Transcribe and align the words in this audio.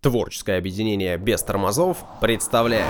Творческое 0.00 0.56
объединение 0.56 1.18
без 1.18 1.42
тормозов 1.42 1.98
представляет 2.22 2.86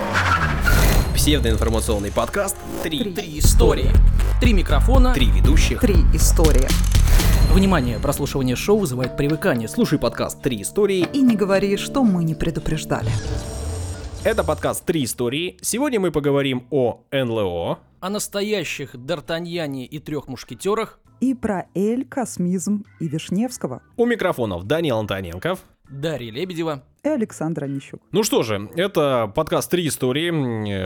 псевдоинформационный 1.13 2.09
подкаст 2.09 2.55
«Три, 2.83 3.11
Три 3.13 3.39
истории. 3.39 3.89
Три 4.39 4.53
микрофона. 4.53 5.13
три 5.13 5.29
ведущих». 5.29 5.81
Три 5.81 5.95
истории. 6.13 6.69
Внимание, 7.53 7.99
прослушивание 7.99 8.55
шоу 8.55 8.77
вызывает 8.77 9.17
привыкание. 9.17 9.67
Слушай 9.67 9.99
подкаст 9.99 10.41
«Три 10.41 10.61
истории». 10.61 11.05
И 11.11 11.21
не 11.21 11.35
говори, 11.35 11.75
что 11.75 12.05
мы 12.05 12.23
не 12.23 12.33
предупреждали. 12.33 13.09
Это 14.23 14.45
подкаст 14.45 14.85
«Три 14.85 15.03
истории». 15.03 15.57
Сегодня 15.61 15.99
мы 15.99 16.11
поговорим 16.13 16.65
о 16.71 17.03
НЛО, 17.11 17.79
О 17.99 18.09
настоящих 18.09 18.95
Д'Артаньяне 18.95 19.83
и 19.83 19.99
трех 19.99 20.29
мушкетерах, 20.29 21.01
И 21.19 21.33
про 21.33 21.65
Эль, 21.75 22.05
космизм 22.07 22.85
и 23.01 23.09
Вишневского. 23.09 23.81
у 23.97 24.05
микрофонов 24.05 24.63
Данил 24.63 24.97
Антоненков. 24.97 25.59
Дарья 25.89 26.31
Лебедева. 26.31 26.83
И 27.03 27.09
Александр 27.09 27.63
Онищук. 27.63 27.99
Ну 28.11 28.21
что 28.21 28.43
же, 28.43 28.69
это 28.75 29.31
подкаст 29.33 29.71
«Три 29.71 29.87
истории». 29.87 30.29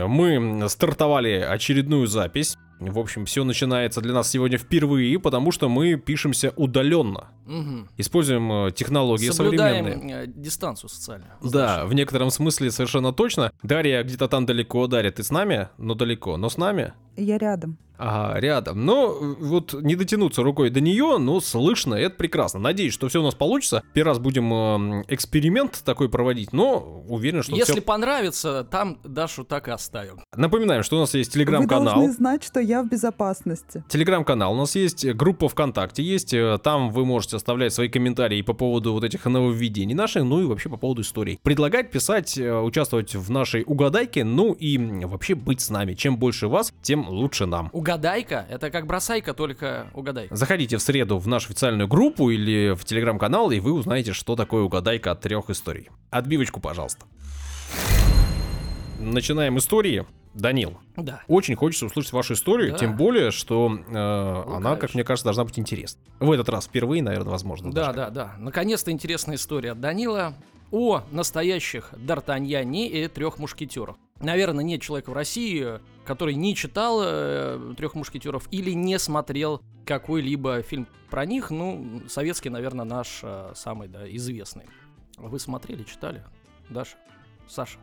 Мы 0.06 0.66
стартовали 0.70 1.32
очередную 1.32 2.06
запись. 2.06 2.56
В 2.78 2.98
общем, 2.98 3.24
все 3.24 3.44
начинается 3.44 4.00
для 4.00 4.12
нас 4.12 4.30
сегодня 4.30 4.58
впервые, 4.58 5.18
потому 5.18 5.50
что 5.52 5.68
мы 5.68 5.96
пишемся 5.96 6.52
удаленно. 6.56 7.28
Мгм. 7.46 7.88
Используем 7.96 8.52
э, 8.66 8.72
технологии 8.72 9.30
Соблюдаем 9.30 9.84
современные. 9.84 10.24
э, 10.24 10.26
дистанцию 10.26 10.90
социальную. 10.90 11.30
Да, 11.42 11.86
в 11.86 11.94
некотором 11.94 12.30
смысле 12.30 12.70
совершенно 12.70 13.12
точно. 13.12 13.52
Дарья 13.62 14.02
где-то 14.02 14.28
там 14.28 14.46
далеко. 14.46 14.86
Дарья, 14.88 15.10
ты 15.10 15.22
с 15.22 15.30
нами? 15.30 15.68
Но 15.78 15.94
далеко. 15.94 16.36
Но 16.36 16.48
с 16.50 16.56
нами? 16.58 16.92
Я 17.16 17.38
рядом. 17.38 17.78
Ага, 17.98 18.38
рядом. 18.40 18.84
Но 18.84 19.06
э, 19.10 19.34
вот 19.40 19.72
не 19.72 19.96
дотянуться 19.96 20.42
рукой 20.42 20.68
до 20.68 20.80
нее, 20.82 21.16
но 21.18 21.40
слышно, 21.40 21.94
это 21.94 22.14
прекрасно. 22.16 22.60
Надеюсь, 22.60 22.92
что 22.92 23.08
все 23.08 23.20
у 23.20 23.24
нас 23.24 23.34
получится. 23.34 23.82
Первый 23.94 24.08
раз 24.10 24.18
будем 24.18 24.52
эм, 24.52 25.04
эксперимент 25.08 25.80
такой 25.82 26.10
проводить, 26.10 26.52
но 26.52 27.02
уверен, 27.08 27.42
что 27.42 27.56
Если 27.56 27.72
все... 27.72 27.80
понравится, 27.80 28.64
там 28.70 28.98
Дашу 29.02 29.44
так 29.44 29.68
и 29.68 29.70
оставим. 29.70 30.20
Напоминаем, 30.36 30.82
что 30.82 30.96
у 30.98 31.00
нас 31.00 31.14
есть 31.14 31.30
Вы 31.30 31.34
телеграм-канал. 31.36 31.94
должны 31.94 32.12
знать, 32.12 32.44
что 32.44 32.60
я 32.66 32.82
в 32.82 32.88
безопасности. 32.88 33.84
Телеграм-канал, 33.88 34.52
у 34.52 34.56
нас 34.56 34.74
есть 34.74 35.06
группа 35.14 35.48
ВКонтакте, 35.48 36.02
есть, 36.02 36.34
э, 36.34 36.58
там 36.62 36.90
вы 36.90 37.04
можете 37.04 37.36
оставлять 37.36 37.72
свои 37.72 37.88
комментарии 37.88 38.42
по 38.42 38.52
поводу 38.52 38.92
вот 38.92 39.04
этих 39.04 39.24
нововведений 39.24 39.94
наших, 39.94 40.24
ну 40.24 40.42
и 40.42 40.44
вообще 40.44 40.68
по 40.68 40.76
поводу 40.76 41.02
историй. 41.02 41.38
Предлагать, 41.42 41.90
писать, 41.90 42.36
э, 42.36 42.60
участвовать 42.60 43.14
в 43.14 43.30
нашей 43.30 43.62
угадайке, 43.66 44.24
ну 44.24 44.52
и 44.52 44.76
вообще 45.04 45.34
быть 45.34 45.60
с 45.60 45.70
нами. 45.70 45.94
Чем 45.94 46.16
больше 46.16 46.48
вас, 46.48 46.72
тем 46.82 47.08
лучше 47.08 47.46
нам. 47.46 47.70
Угадайка, 47.72 48.46
это 48.50 48.70
как 48.70 48.86
бросайка, 48.86 49.32
только 49.32 49.86
угадайка. 49.94 50.34
Заходите 50.34 50.76
в 50.76 50.82
среду 50.82 51.18
в 51.18 51.28
нашу 51.28 51.46
официальную 51.46 51.88
группу 51.88 52.30
или 52.30 52.74
в 52.74 52.84
телеграм-канал, 52.84 53.50
и 53.50 53.60
вы 53.60 53.72
узнаете, 53.72 54.12
что 54.12 54.36
такое 54.36 54.62
угадайка 54.62 55.12
от 55.12 55.20
трех 55.20 55.50
историй. 55.50 55.88
Отбивочку, 56.10 56.60
пожалуйста. 56.60 57.06
Начинаем 58.98 59.58
истории. 59.58 60.04
Данил, 60.36 60.78
Да. 60.96 61.22
очень 61.28 61.56
хочется 61.56 61.86
услышать 61.86 62.12
вашу 62.12 62.34
историю, 62.34 62.72
Да. 62.72 62.78
тем 62.78 62.96
более, 62.96 63.30
что 63.30 63.70
э, 63.70 63.92
она, 63.96 64.70
как 64.72 64.80
конечно. 64.80 64.98
мне 64.98 65.04
кажется, 65.04 65.24
должна 65.24 65.44
быть 65.44 65.58
интересна. 65.58 66.00
В 66.20 66.30
этот 66.30 66.48
раз 66.48 66.66
впервые, 66.66 67.02
наверное, 67.02 67.30
возможно. 67.30 67.72
Да, 67.72 67.86
даже. 67.86 67.96
да, 67.96 68.10
да. 68.10 68.34
Наконец-то 68.38 68.90
интересная 68.90 69.36
история 69.36 69.72
от 69.72 69.80
Данила 69.80 70.34
о 70.72 71.02
настоящих 71.10 71.92
Д'Артаньяне 71.94 72.88
и 72.88 73.08
трех 73.08 73.38
мушкетерах. 73.38 73.96
Наверное, 74.20 74.64
нет 74.64 74.82
человека 74.82 75.10
в 75.10 75.12
России, 75.12 75.80
который 76.04 76.34
не 76.34 76.54
читал 76.54 77.00
э, 77.04 77.74
трех 77.76 77.94
мушкетеров 77.94 78.48
или 78.50 78.72
не 78.72 78.98
смотрел 78.98 79.60
какой-либо 79.84 80.62
фильм 80.62 80.86
про 81.10 81.24
них. 81.24 81.50
Ну, 81.50 82.02
советский, 82.08 82.50
наверное, 82.50 82.84
наш 82.84 83.20
э, 83.22 83.52
самый 83.54 83.88
да, 83.88 84.08
известный. 84.16 84.64
Вы 85.18 85.38
смотрели, 85.38 85.82
читали? 85.84 86.24
Даша? 86.68 86.96
Саша? 87.48 87.78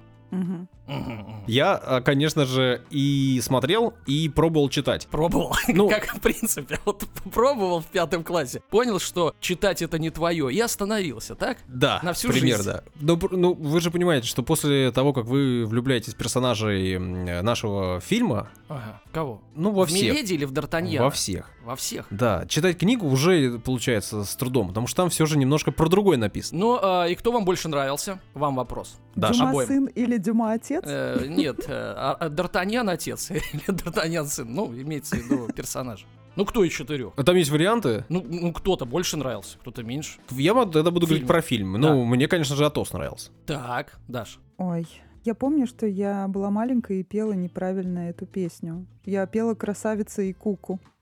Я, 1.48 1.82
э, 1.86 2.02
конечно 2.02 2.46
же, 2.46 2.82
и 2.90 3.40
смотрел, 3.44 3.94
и 4.06 4.30
пробовал 4.30 4.70
читать. 4.70 5.08
Пробовал. 5.08 5.56
Ну- 5.68 5.90
как 5.90 6.16
в 6.16 6.20
принципе. 6.20 6.80
Вот 6.86 7.06
пробовал 7.34 7.80
в 7.82 7.86
пятом 7.86 8.24
классе. 8.24 8.62
Понял, 8.70 9.00
что 9.00 9.34
читать 9.40 9.82
это 9.82 9.98
не 10.00 10.10
твое. 10.10 10.52
И 10.54 10.60
остановился, 10.60 11.36
так? 11.36 11.58
Да, 11.68 12.00
На 12.04 12.14
всю 12.14 12.30
пример, 12.30 12.58
жизнь. 12.58 12.70
да. 12.70 12.84
Ну, 13.00 13.20
ну, 13.32 13.54
вы 13.54 13.80
же 13.82 13.92
понимаете, 13.92 14.28
что 14.28 14.44
после 14.44 14.92
того, 14.92 15.14
как 15.14 15.26
вы 15.26 15.66
влюбляетесь 15.66 16.14
в 16.14 16.18
персонажей 16.18 16.98
нашего 17.00 18.00
фильма, 18.02 18.50
Ага. 18.68 19.02
Кого? 19.12 19.42
ну, 19.56 19.72
во 19.72 19.86
в 19.86 19.90
всех. 19.90 20.14
Миледи 20.14 20.34
или 20.34 20.46
в 20.46 20.52
Д'Артаньяна? 20.52 21.04
Во 21.04 21.10
всех. 21.12 21.50
Во 21.64 21.76
всех. 21.76 22.06
Да, 22.10 22.46
читать 22.48 22.78
книгу 22.78 23.08
уже 23.08 23.60
получается 23.60 24.24
с 24.26 24.36
трудом, 24.36 24.68
потому 24.70 24.88
что 24.88 24.98
там 25.04 25.10
все 25.10 25.26
же 25.26 25.38
немножко 25.38 25.72
про 25.72 25.88
другое 25.88 26.18
написано. 26.18 26.60
Ну, 26.60 26.80
а, 26.82 27.06
и 27.06 27.16
кто 27.16 27.32
вам 27.32 27.46
больше 27.46 27.68
нравился? 27.70 28.20
Вам 28.34 28.56
вопрос. 28.56 28.98
Даша. 29.16 29.40
Дюма 29.40 29.50
обоим. 29.52 29.68
сын 29.68 29.86
или 29.88 30.18
Дюма 30.18 30.54
отец? 30.54 30.84
Э, 30.86 31.26
нет, 31.28 31.66
э, 31.68 31.72
а- 31.96 32.18
а 32.20 32.30
Д'Артаньян 32.30 32.90
отец 32.90 33.30
или 33.32 33.42
Д'Артаньян 33.68 34.26
сын? 34.26 34.52
Ну, 34.54 34.74
имеется 34.74 35.16
в 35.16 35.20
виду 35.20 35.48
персонаж. 35.54 36.06
Ну, 36.36 36.46
кто 36.46 36.64
из 36.64 36.74
четырех? 36.74 37.14
А 37.16 37.24
Там 37.24 37.36
есть 37.36 37.52
варианты. 37.52 38.06
Ну, 38.10 38.26
ну, 38.28 38.52
кто-то 38.54 38.86
больше 38.86 39.18
нравился, 39.18 39.58
кто-то 39.60 39.84
меньше. 39.84 40.18
Я 40.32 40.56
вот 40.56 40.72
тогда 40.72 40.90
буду 40.90 41.06
говорить 41.06 41.22
Фильм. 41.22 41.28
про 41.28 41.42
фильм. 41.42 41.74
Да. 41.74 41.94
Ну, 41.94 42.06
мне, 42.06 42.28
конечно 42.28 42.56
же, 42.56 42.66
Атос 42.66 42.92
нравился. 42.92 43.30
Так, 43.46 44.00
Даш. 44.08 44.40
Ой, 44.58 44.88
я 45.24 45.34
помню, 45.36 45.68
что 45.68 45.86
я 45.86 46.28
была 46.28 46.50
маленькая 46.50 47.00
и 47.00 47.04
пела 47.04 47.34
неправильно 47.34 48.10
эту 48.10 48.26
песню. 48.26 48.86
Я 49.06 49.26
пела 49.26 49.56
«Красавица 49.56 50.22
и 50.22 50.34
куку» 50.34 50.80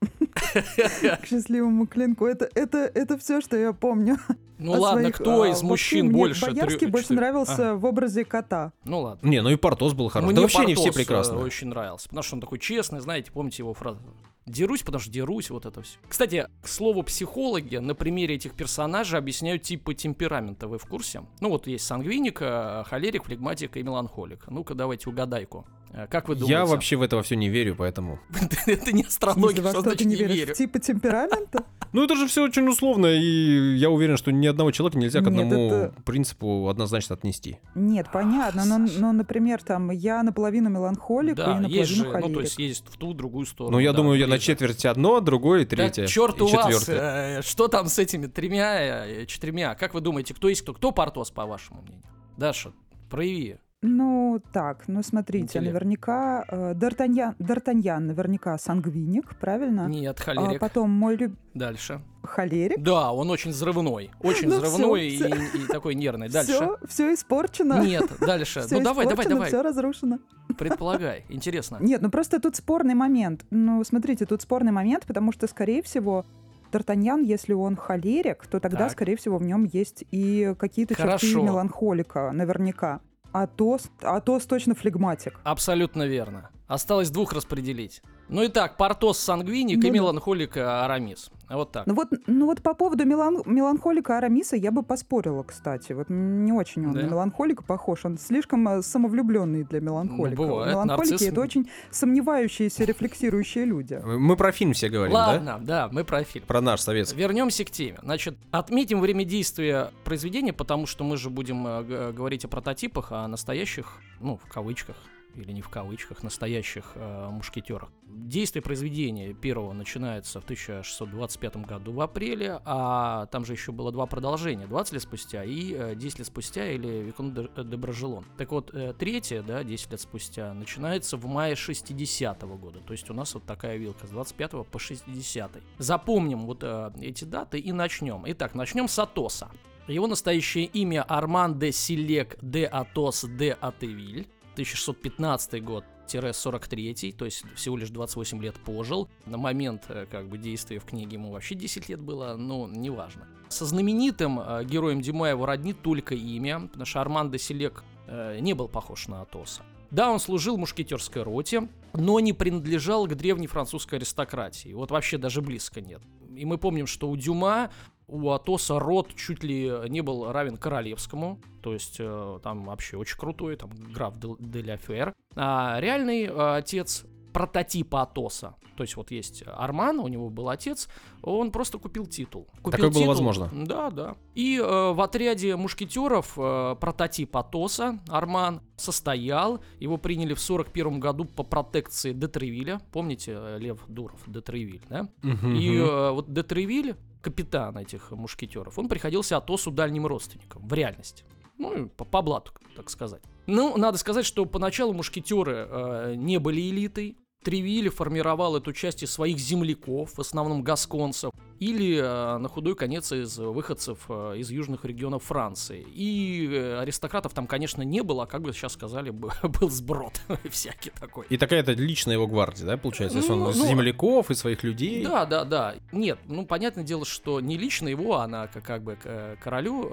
к 1.20 1.26
счастливому 1.26 1.86
клинку. 1.86 2.26
Это, 2.26 2.48
это, 2.54 2.78
это 2.78 3.18
все, 3.18 3.40
что 3.40 3.56
я 3.56 3.72
помню. 3.72 4.16
Ну 4.58 4.72
ладно, 4.80 5.00
своих, 5.00 5.16
кто 5.16 5.42
а, 5.42 5.48
из 5.48 5.60
мужчин 5.62 6.06
мне 6.06 6.14
больше? 6.14 6.46
Боярский 6.46 6.86
больше 6.86 7.14
нравился 7.14 7.74
в 7.74 7.84
образе 7.84 8.24
кота. 8.24 8.72
ну 8.84 9.00
ладно. 9.00 9.28
Не, 9.28 9.42
ну 9.42 9.50
и 9.50 9.56
Портос 9.56 9.92
был 9.92 10.08
хороший. 10.08 10.36
Да 10.36 10.42
вообще 10.42 10.60
они 10.60 10.76
все 10.76 10.90
э, 10.90 10.92
прекрасны. 10.92 11.36
очень 11.38 11.66
нравился, 11.66 12.08
потому 12.08 12.22
что 12.22 12.36
он 12.36 12.40
такой 12.42 12.60
честный, 12.60 13.00
знаете, 13.00 13.32
помните 13.32 13.64
его 13.64 13.74
фразу? 13.74 13.98
Дерусь, 14.46 14.82
потому 14.82 15.00
что 15.00 15.10
дерусь, 15.10 15.50
вот 15.50 15.66
это 15.66 15.82
все. 15.82 15.98
Кстати, 16.08 16.48
к 16.62 16.68
слову, 16.68 17.02
психологи 17.04 17.76
на 17.76 17.94
примере 17.94 18.34
этих 18.34 18.54
персонажей 18.54 19.18
объясняют 19.18 19.62
типы 19.62 19.94
темперамента, 19.94 20.66
вы 20.66 20.78
в 20.78 20.86
курсе? 20.86 21.24
Ну 21.40 21.48
вот 21.50 21.68
есть 21.68 21.84
сангвиник, 21.84 22.38
холерик, 22.38 23.24
флегматик 23.24 23.76
и 23.76 23.82
меланхолик. 23.82 24.48
Ну-ка 24.48 24.74
давайте 24.74 25.08
угадайку. 25.10 25.66
Э, 25.92 26.06
Как 26.06 26.28
вы 26.28 26.34
думаете? 26.34 26.52
Я 26.52 26.64
вообще 26.64 26.96
в 26.96 27.02
это 27.02 27.16
во 27.16 27.22
все 27.22 27.36
не 27.36 27.48
верю, 27.48 27.74
поэтому. 27.76 28.18
Это 28.66 28.92
не 28.92 29.02
астрология, 29.02 29.62
что 29.68 29.82
значит 29.82 30.06
не 30.06 30.16
верю. 30.16 30.54
Типа 30.54 30.78
темперамента? 30.78 31.64
Ну, 31.92 32.02
это 32.02 32.16
же 32.16 32.26
все 32.26 32.42
очень 32.44 32.66
условно, 32.68 33.06
и 33.06 33.76
я 33.76 33.90
уверен, 33.90 34.16
что 34.16 34.32
ни 34.32 34.46
одного 34.46 34.70
человека 34.70 34.98
нельзя 34.98 35.20
к 35.20 35.26
одному 35.26 35.92
принципу 36.06 36.68
однозначно 36.68 37.16
отнести. 37.16 37.58
Нет, 37.74 38.06
понятно. 38.10 38.64
Но, 38.64 39.12
например, 39.12 39.62
там 39.62 39.90
я 39.90 40.22
наполовину 40.22 40.70
меланхолик 40.70 41.38
и 41.38 41.42
наполовину 41.42 42.04
ну 42.04 42.04
то 42.04 42.10
холерик. 42.10 42.40
есть 42.40 42.58
есть 42.58 42.88
в 42.88 42.96
ту, 42.96 43.12
другую 43.12 43.44
сторону. 43.44 43.76
Ну, 43.76 43.78
я 43.78 43.92
думаю, 43.92 44.18
я 44.18 44.26
на 44.26 44.38
четверть 44.38 44.86
одно, 44.86 45.20
другое, 45.20 45.64
Да 45.66 45.76
третье. 45.76 46.06
черт 46.06 46.38
и 46.38 46.42
у 46.42 46.46
вас, 46.48 46.88
э, 46.88 47.42
что 47.42 47.68
там 47.68 47.88
с 47.88 47.98
этими 47.98 48.26
тремя, 48.26 49.06
э, 49.06 49.26
четырьмя? 49.26 49.74
Как 49.74 49.92
вы 49.92 50.00
думаете, 50.00 50.32
кто 50.32 50.48
есть 50.48 50.62
кто? 50.62 50.72
Кто 50.72 50.92
Портос, 50.92 51.30
по 51.30 51.44
вашему 51.44 51.82
мнению? 51.82 52.04
Даша, 52.38 52.72
прояви. 53.10 53.58
Ну, 53.84 54.40
так, 54.52 54.84
ну 54.86 55.02
смотрите, 55.02 55.44
Интеллект. 55.58 55.72
наверняка 55.74 56.44
э, 56.48 56.72
Д'Артаньян, 56.74 57.34
Д'Артаньян 57.38 57.98
наверняка 57.98 58.56
сангвиник, 58.56 59.34
правильно? 59.40 59.88
Нет, 59.88 60.20
А 60.20 60.22
холерик. 60.22 60.60
потом 60.60 60.90
мой 60.90 61.16
люб... 61.16 61.32
Дальше. 61.54 62.00
холерик. 62.22 62.80
Да, 62.80 63.12
он 63.12 63.28
очень 63.30 63.50
взрывной. 63.50 64.12
Очень 64.20 64.48
Ну 64.50 64.56
взрывной 64.60 65.10
всё, 65.10 65.26
и, 65.26 65.64
и 65.64 65.66
такой 65.66 65.96
нервный. 65.96 66.28
Дальше. 66.28 66.52
Все, 66.52 66.78
все 66.86 67.14
испорчено. 67.14 67.84
Нет, 67.84 68.04
дальше. 68.20 68.60
Всё 68.66 68.76
ну 68.78 68.84
давай, 68.84 69.06
давай, 69.08 69.26
давай. 69.26 69.48
Все 69.48 69.62
разрушено. 69.62 70.20
Предполагай. 70.58 71.24
Интересно. 71.28 71.78
Нет, 71.80 72.02
ну 72.02 72.08
просто 72.10 72.38
тут 72.38 72.54
спорный 72.54 72.94
момент. 72.94 73.44
Ну, 73.50 73.82
смотрите, 73.82 74.26
тут 74.26 74.42
спорный 74.42 74.70
момент, 74.70 75.06
потому 75.06 75.32
что, 75.32 75.48
скорее 75.48 75.82
всего, 75.82 76.24
Д'Артаньян, 76.70 77.20
если 77.24 77.52
он 77.52 77.74
холерик, 77.74 78.46
то 78.46 78.60
тогда, 78.60 78.78
Так. 78.84 78.92
скорее 78.92 79.16
всего, 79.16 79.38
в 79.38 79.42
нем 79.42 79.64
есть 79.64 80.04
и 80.12 80.54
какие-то 80.56 80.94
черты 80.94 81.08
Хорошо. 81.08 81.42
меланхолика, 81.42 82.30
наверняка. 82.32 83.00
А 83.32 83.42
Атос, 83.42 83.90
Атос 84.02 84.46
точно 84.46 84.74
флегматик. 84.74 85.40
Абсолютно 85.44 86.06
верно. 86.06 86.50
Осталось 86.72 87.10
двух 87.10 87.32
распределить. 87.34 88.02
Ну 88.28 88.42
и 88.42 88.48
так, 88.48 88.78
Портос 88.78 89.18
Сангвиник 89.18 89.78
Ну 89.82 89.88
и. 89.88 89.90
Меланхолик 89.90 90.56
Арамис. 90.56 91.30
Вот 91.50 91.70
так. 91.70 91.86
Ну 91.86 91.94
вот, 91.94 92.08
ну 92.26 92.46
вот 92.46 92.62
по 92.62 92.72
поводу 92.72 93.04
мелан- 93.04 93.42
меланхолика 93.44 94.16
Арамиса 94.16 94.56
я 94.56 94.70
бы 94.72 94.82
поспорила, 94.82 95.42
кстати. 95.42 95.92
Вот 95.92 96.06
не 96.08 96.50
очень 96.50 96.86
он 96.86 96.94
Да? 96.94 97.02
на 97.02 97.06
меланхолика 97.10 97.62
похож. 97.62 98.06
Он 98.06 98.16
слишком 98.16 98.66
э, 98.68 98.82
самовлюбленный 98.82 99.64
для 99.64 99.80
меланхолика. 99.80 100.40
Ну, 100.40 100.48
бывает, 100.48 100.72
Меланхолики 100.72 101.10
нарцисс. 101.10 101.28
это 101.28 101.40
очень 101.42 101.68
сомневающиеся, 101.90 102.84
рефлексирующие 102.84 103.66
люди. 103.66 104.00
Мы 104.04 104.36
про 104.36 104.50
фильм 104.52 104.72
все 104.72 104.88
говорим, 104.88 105.12
да? 105.14 105.26
Ладно, 105.28 105.58
да, 105.60 105.88
мы 105.92 106.04
про 106.04 106.24
фильм. 106.24 106.46
Про 106.46 106.62
наш 106.62 106.80
советский. 106.80 107.18
Вернемся 107.18 107.64
к 107.66 107.70
теме. 107.70 107.98
Значит, 108.02 108.36
отметим 108.50 109.00
время 109.00 109.24
действия 109.24 109.90
произведения, 110.04 110.52
потому 110.54 110.86
что 110.86 111.04
мы 111.04 111.18
же 111.18 111.28
будем 111.28 111.66
э, 111.66 112.12
говорить 112.12 112.44
о 112.46 112.48
прототипах, 112.48 113.12
о 113.12 113.28
настоящих, 113.28 113.98
ну, 114.20 114.38
в 114.42 114.50
кавычках, 114.50 114.96
или 115.36 115.52
не 115.52 115.62
в 115.62 115.68
кавычках, 115.68 116.22
настоящих 116.22 116.92
э, 116.94 117.28
мушкетерах. 117.30 117.90
Действие 118.06 118.62
произведения 118.62 119.32
первого 119.32 119.72
начинается 119.72 120.40
в 120.40 120.44
1625 120.44 121.56
году 121.56 121.92
в 121.92 122.00
апреле, 122.00 122.60
а 122.64 123.26
там 123.26 123.44
же 123.44 123.52
еще 123.52 123.72
было 123.72 123.92
два 123.92 124.06
продолжения, 124.06 124.66
20 124.66 124.94
лет 124.94 125.02
спустя 125.02 125.44
и 125.44 125.74
э, 125.74 125.94
10 125.94 126.18
лет 126.18 126.26
спустя 126.26 126.70
или 126.70 126.88
Викон 127.02 127.32
де, 127.34 127.48
де 127.64 127.76
Брожелон. 127.76 128.24
Так 128.36 128.52
вот, 128.52 128.74
э, 128.74 128.94
третье, 128.98 129.42
да, 129.42 129.64
10 129.64 129.92
лет 129.92 130.00
спустя, 130.00 130.52
начинается 130.54 131.16
в 131.16 131.26
мае 131.26 131.56
60 131.56 132.42
-го 132.42 132.58
года, 132.58 132.80
то 132.80 132.92
есть 132.92 133.10
у 133.10 133.14
нас 133.14 133.34
вот 133.34 133.44
такая 133.44 133.76
вилка 133.76 134.06
с 134.06 134.10
25 134.10 134.64
по 134.64 134.78
60 134.78 135.56
-й. 135.56 135.62
Запомним 135.78 136.46
вот 136.46 136.62
э, 136.62 136.92
эти 137.00 137.24
даты 137.24 137.58
и 137.58 137.72
начнем. 137.72 138.24
Итак, 138.26 138.54
начнем 138.54 138.88
с 138.88 138.98
Атоса. 138.98 139.50
Его 139.88 140.06
настоящее 140.06 140.66
имя 140.66 141.02
Арман 141.02 141.58
де 141.58 141.72
Силек 141.72 142.36
де 142.40 142.66
Атос 142.66 143.24
де 143.24 143.56
Атевиль. 143.60 144.28
1615 144.54 145.62
год 145.62 145.84
43 146.06 147.12
то 147.12 147.24
есть 147.24 147.44
всего 147.54 147.76
лишь 147.76 147.90
28 147.90 148.42
лет 148.42 148.56
пожил. 148.60 149.08
На 149.24 149.38
момент 149.38 149.84
э, 149.88 150.06
как 150.10 150.28
бы 150.28 150.36
действия 150.36 150.78
в 150.78 150.84
книге 150.84 151.14
ему 151.14 151.32
вообще 151.32 151.54
10 151.54 151.88
лет 151.88 152.00
было, 152.00 152.36
но 152.36 152.68
неважно. 152.68 153.26
Со 153.48 153.64
знаменитым 153.64 154.40
э, 154.40 154.64
героем 154.64 155.00
Дюма 155.00 155.28
его 155.30 155.46
роднит 155.46 155.80
только 155.80 156.14
имя, 156.14 156.60
потому 156.60 156.84
что 156.84 157.00
Арман 157.00 157.30
де 157.30 157.38
Селек 157.38 157.82
э, 158.06 158.38
не 158.40 158.54
был 158.54 158.68
похож 158.68 159.08
на 159.08 159.22
Атоса. 159.22 159.62
Да, 159.90 160.10
он 160.10 160.20
служил 160.20 160.56
в 160.56 160.58
мушкетерской 160.58 161.22
роте, 161.22 161.68
но 161.92 162.18
не 162.20 162.32
принадлежал 162.32 163.06
к 163.06 163.14
древней 163.14 163.46
французской 163.46 163.96
аристократии. 163.96 164.72
Вот 164.72 164.90
вообще 164.90 165.18
даже 165.18 165.42
близко 165.42 165.80
нет. 165.80 166.00
И 166.34 166.46
мы 166.46 166.56
помним, 166.56 166.86
что 166.86 167.10
у 167.10 167.16
Дюма 167.16 167.70
у 168.12 168.30
Атоса 168.30 168.78
род 168.78 169.14
чуть 169.16 169.42
ли 169.42 169.72
не 169.88 170.02
был 170.02 170.30
равен 170.30 170.56
королевскому, 170.56 171.40
то 171.62 171.72
есть 171.72 171.96
э, 171.98 172.38
там 172.42 172.64
вообще 172.64 172.96
очень 172.96 173.16
крутой, 173.16 173.56
там 173.56 173.70
граф 173.92 174.18
де, 174.18 174.28
де 174.38 174.62
ля 174.62 174.76
Фер. 174.76 175.14
А 175.34 175.78
реальный 175.80 176.24
э, 176.24 176.56
отец 176.56 177.04
прототипа 177.32 178.02
Атоса. 178.02 178.56
То 178.76 178.84
есть 178.84 178.96
вот 178.96 179.10
есть 179.10 179.44
Арман, 179.46 180.00
у 180.00 180.08
него 180.08 180.30
был 180.30 180.48
отец, 180.48 180.88
он 181.22 181.50
просто 181.50 181.78
купил 181.78 182.06
титул. 182.06 182.46
Купил 182.62 182.70
Такое 182.70 182.90
было 182.90 183.00
титул, 183.00 183.08
возможно. 183.08 183.50
Да, 183.52 183.90
да. 183.90 184.16
И 184.34 184.58
э, 184.58 184.92
в 184.92 185.00
отряде 185.00 185.56
мушкетеров 185.56 186.34
э, 186.36 186.76
прототип 186.80 187.36
Атоса, 187.36 188.00
Арман, 188.08 188.62
состоял. 188.76 189.62
Его 189.78 189.98
приняли 189.98 190.34
в 190.34 190.40
41 190.40 191.00
году 191.00 191.24
по 191.24 191.42
протекции 191.42 192.12
Детревиля. 192.12 192.80
Помните, 192.92 193.34
э, 193.36 193.58
Лев 193.58 193.80
Дуров, 193.88 194.20
Детревиль, 194.26 194.82
да? 194.88 195.08
И 195.22 195.76
э, 195.76 196.10
вот 196.10 196.32
Детревиль, 196.32 196.96
капитан 197.20 197.76
этих 197.78 198.10
мушкетеров, 198.10 198.78
он 198.78 198.88
приходился 198.88 199.36
Атосу 199.36 199.70
дальним 199.70 200.06
родственником 200.06 200.66
в 200.66 200.72
реальности. 200.72 201.24
Ну, 201.58 201.88
по, 201.90 202.04
по 202.04 202.22
блату, 202.22 202.52
так 202.74 202.90
сказать. 202.90 203.22
Ну, 203.46 203.76
надо 203.76 203.98
сказать, 203.98 204.24
что 204.24 204.44
поначалу 204.46 204.92
мушкетеры 204.92 205.68
э, 205.68 206.14
не 206.16 206.38
были 206.38 206.60
элитой. 206.60 207.16
Тревиль 207.42 207.90
формировал 207.90 208.56
эту 208.56 208.72
часть 208.72 209.02
из 209.02 209.12
своих 209.12 209.38
земляков, 209.38 210.16
в 210.16 210.20
основном 210.20 210.62
гасконцев, 210.62 211.32
или 211.58 211.96
э, 211.96 212.38
на 212.38 212.48
худой 212.48 212.74
конец 212.74 213.12
из 213.12 213.38
выходцев 213.38 213.98
э, 214.08 214.34
из 214.38 214.50
южных 214.50 214.84
регионов 214.84 215.24
Франции. 215.24 215.86
И 215.94 216.48
э, 216.50 216.80
аристократов 216.80 217.34
там, 217.34 217.46
конечно, 217.46 217.82
не 217.82 218.02
было, 218.02 218.24
а 218.24 218.26
как 218.26 218.42
бы 218.42 218.52
сейчас 218.52 218.72
сказали, 218.72 219.10
бы, 219.10 219.30
был 219.42 219.70
сброд 219.70 220.20
всякий 220.50 220.90
такой. 220.90 221.26
И 221.28 221.36
такая-то 221.36 221.72
личная 221.72 222.14
его 222.14 222.26
гвардия, 222.26 222.66
да, 222.66 222.76
получается? 222.76 223.18
Если 223.18 223.30
он 223.30 223.40
Ну, 223.40 223.50
из 223.50 223.58
ну, 223.58 223.66
земляков 223.66 224.30
и 224.30 224.34
своих 224.34 224.64
людей. 224.64 225.04
Да, 225.04 225.24
да, 225.24 225.44
да. 225.44 225.74
Нет, 225.92 226.18
ну 226.26 226.46
понятное 226.46 226.84
дело, 226.84 227.04
что 227.04 227.40
не 227.40 227.56
лично 227.56 227.88
его 227.88 228.16
она 228.16 228.48
как, 228.48 228.64
как 228.64 228.82
бы 228.82 228.98
королю 229.40 229.90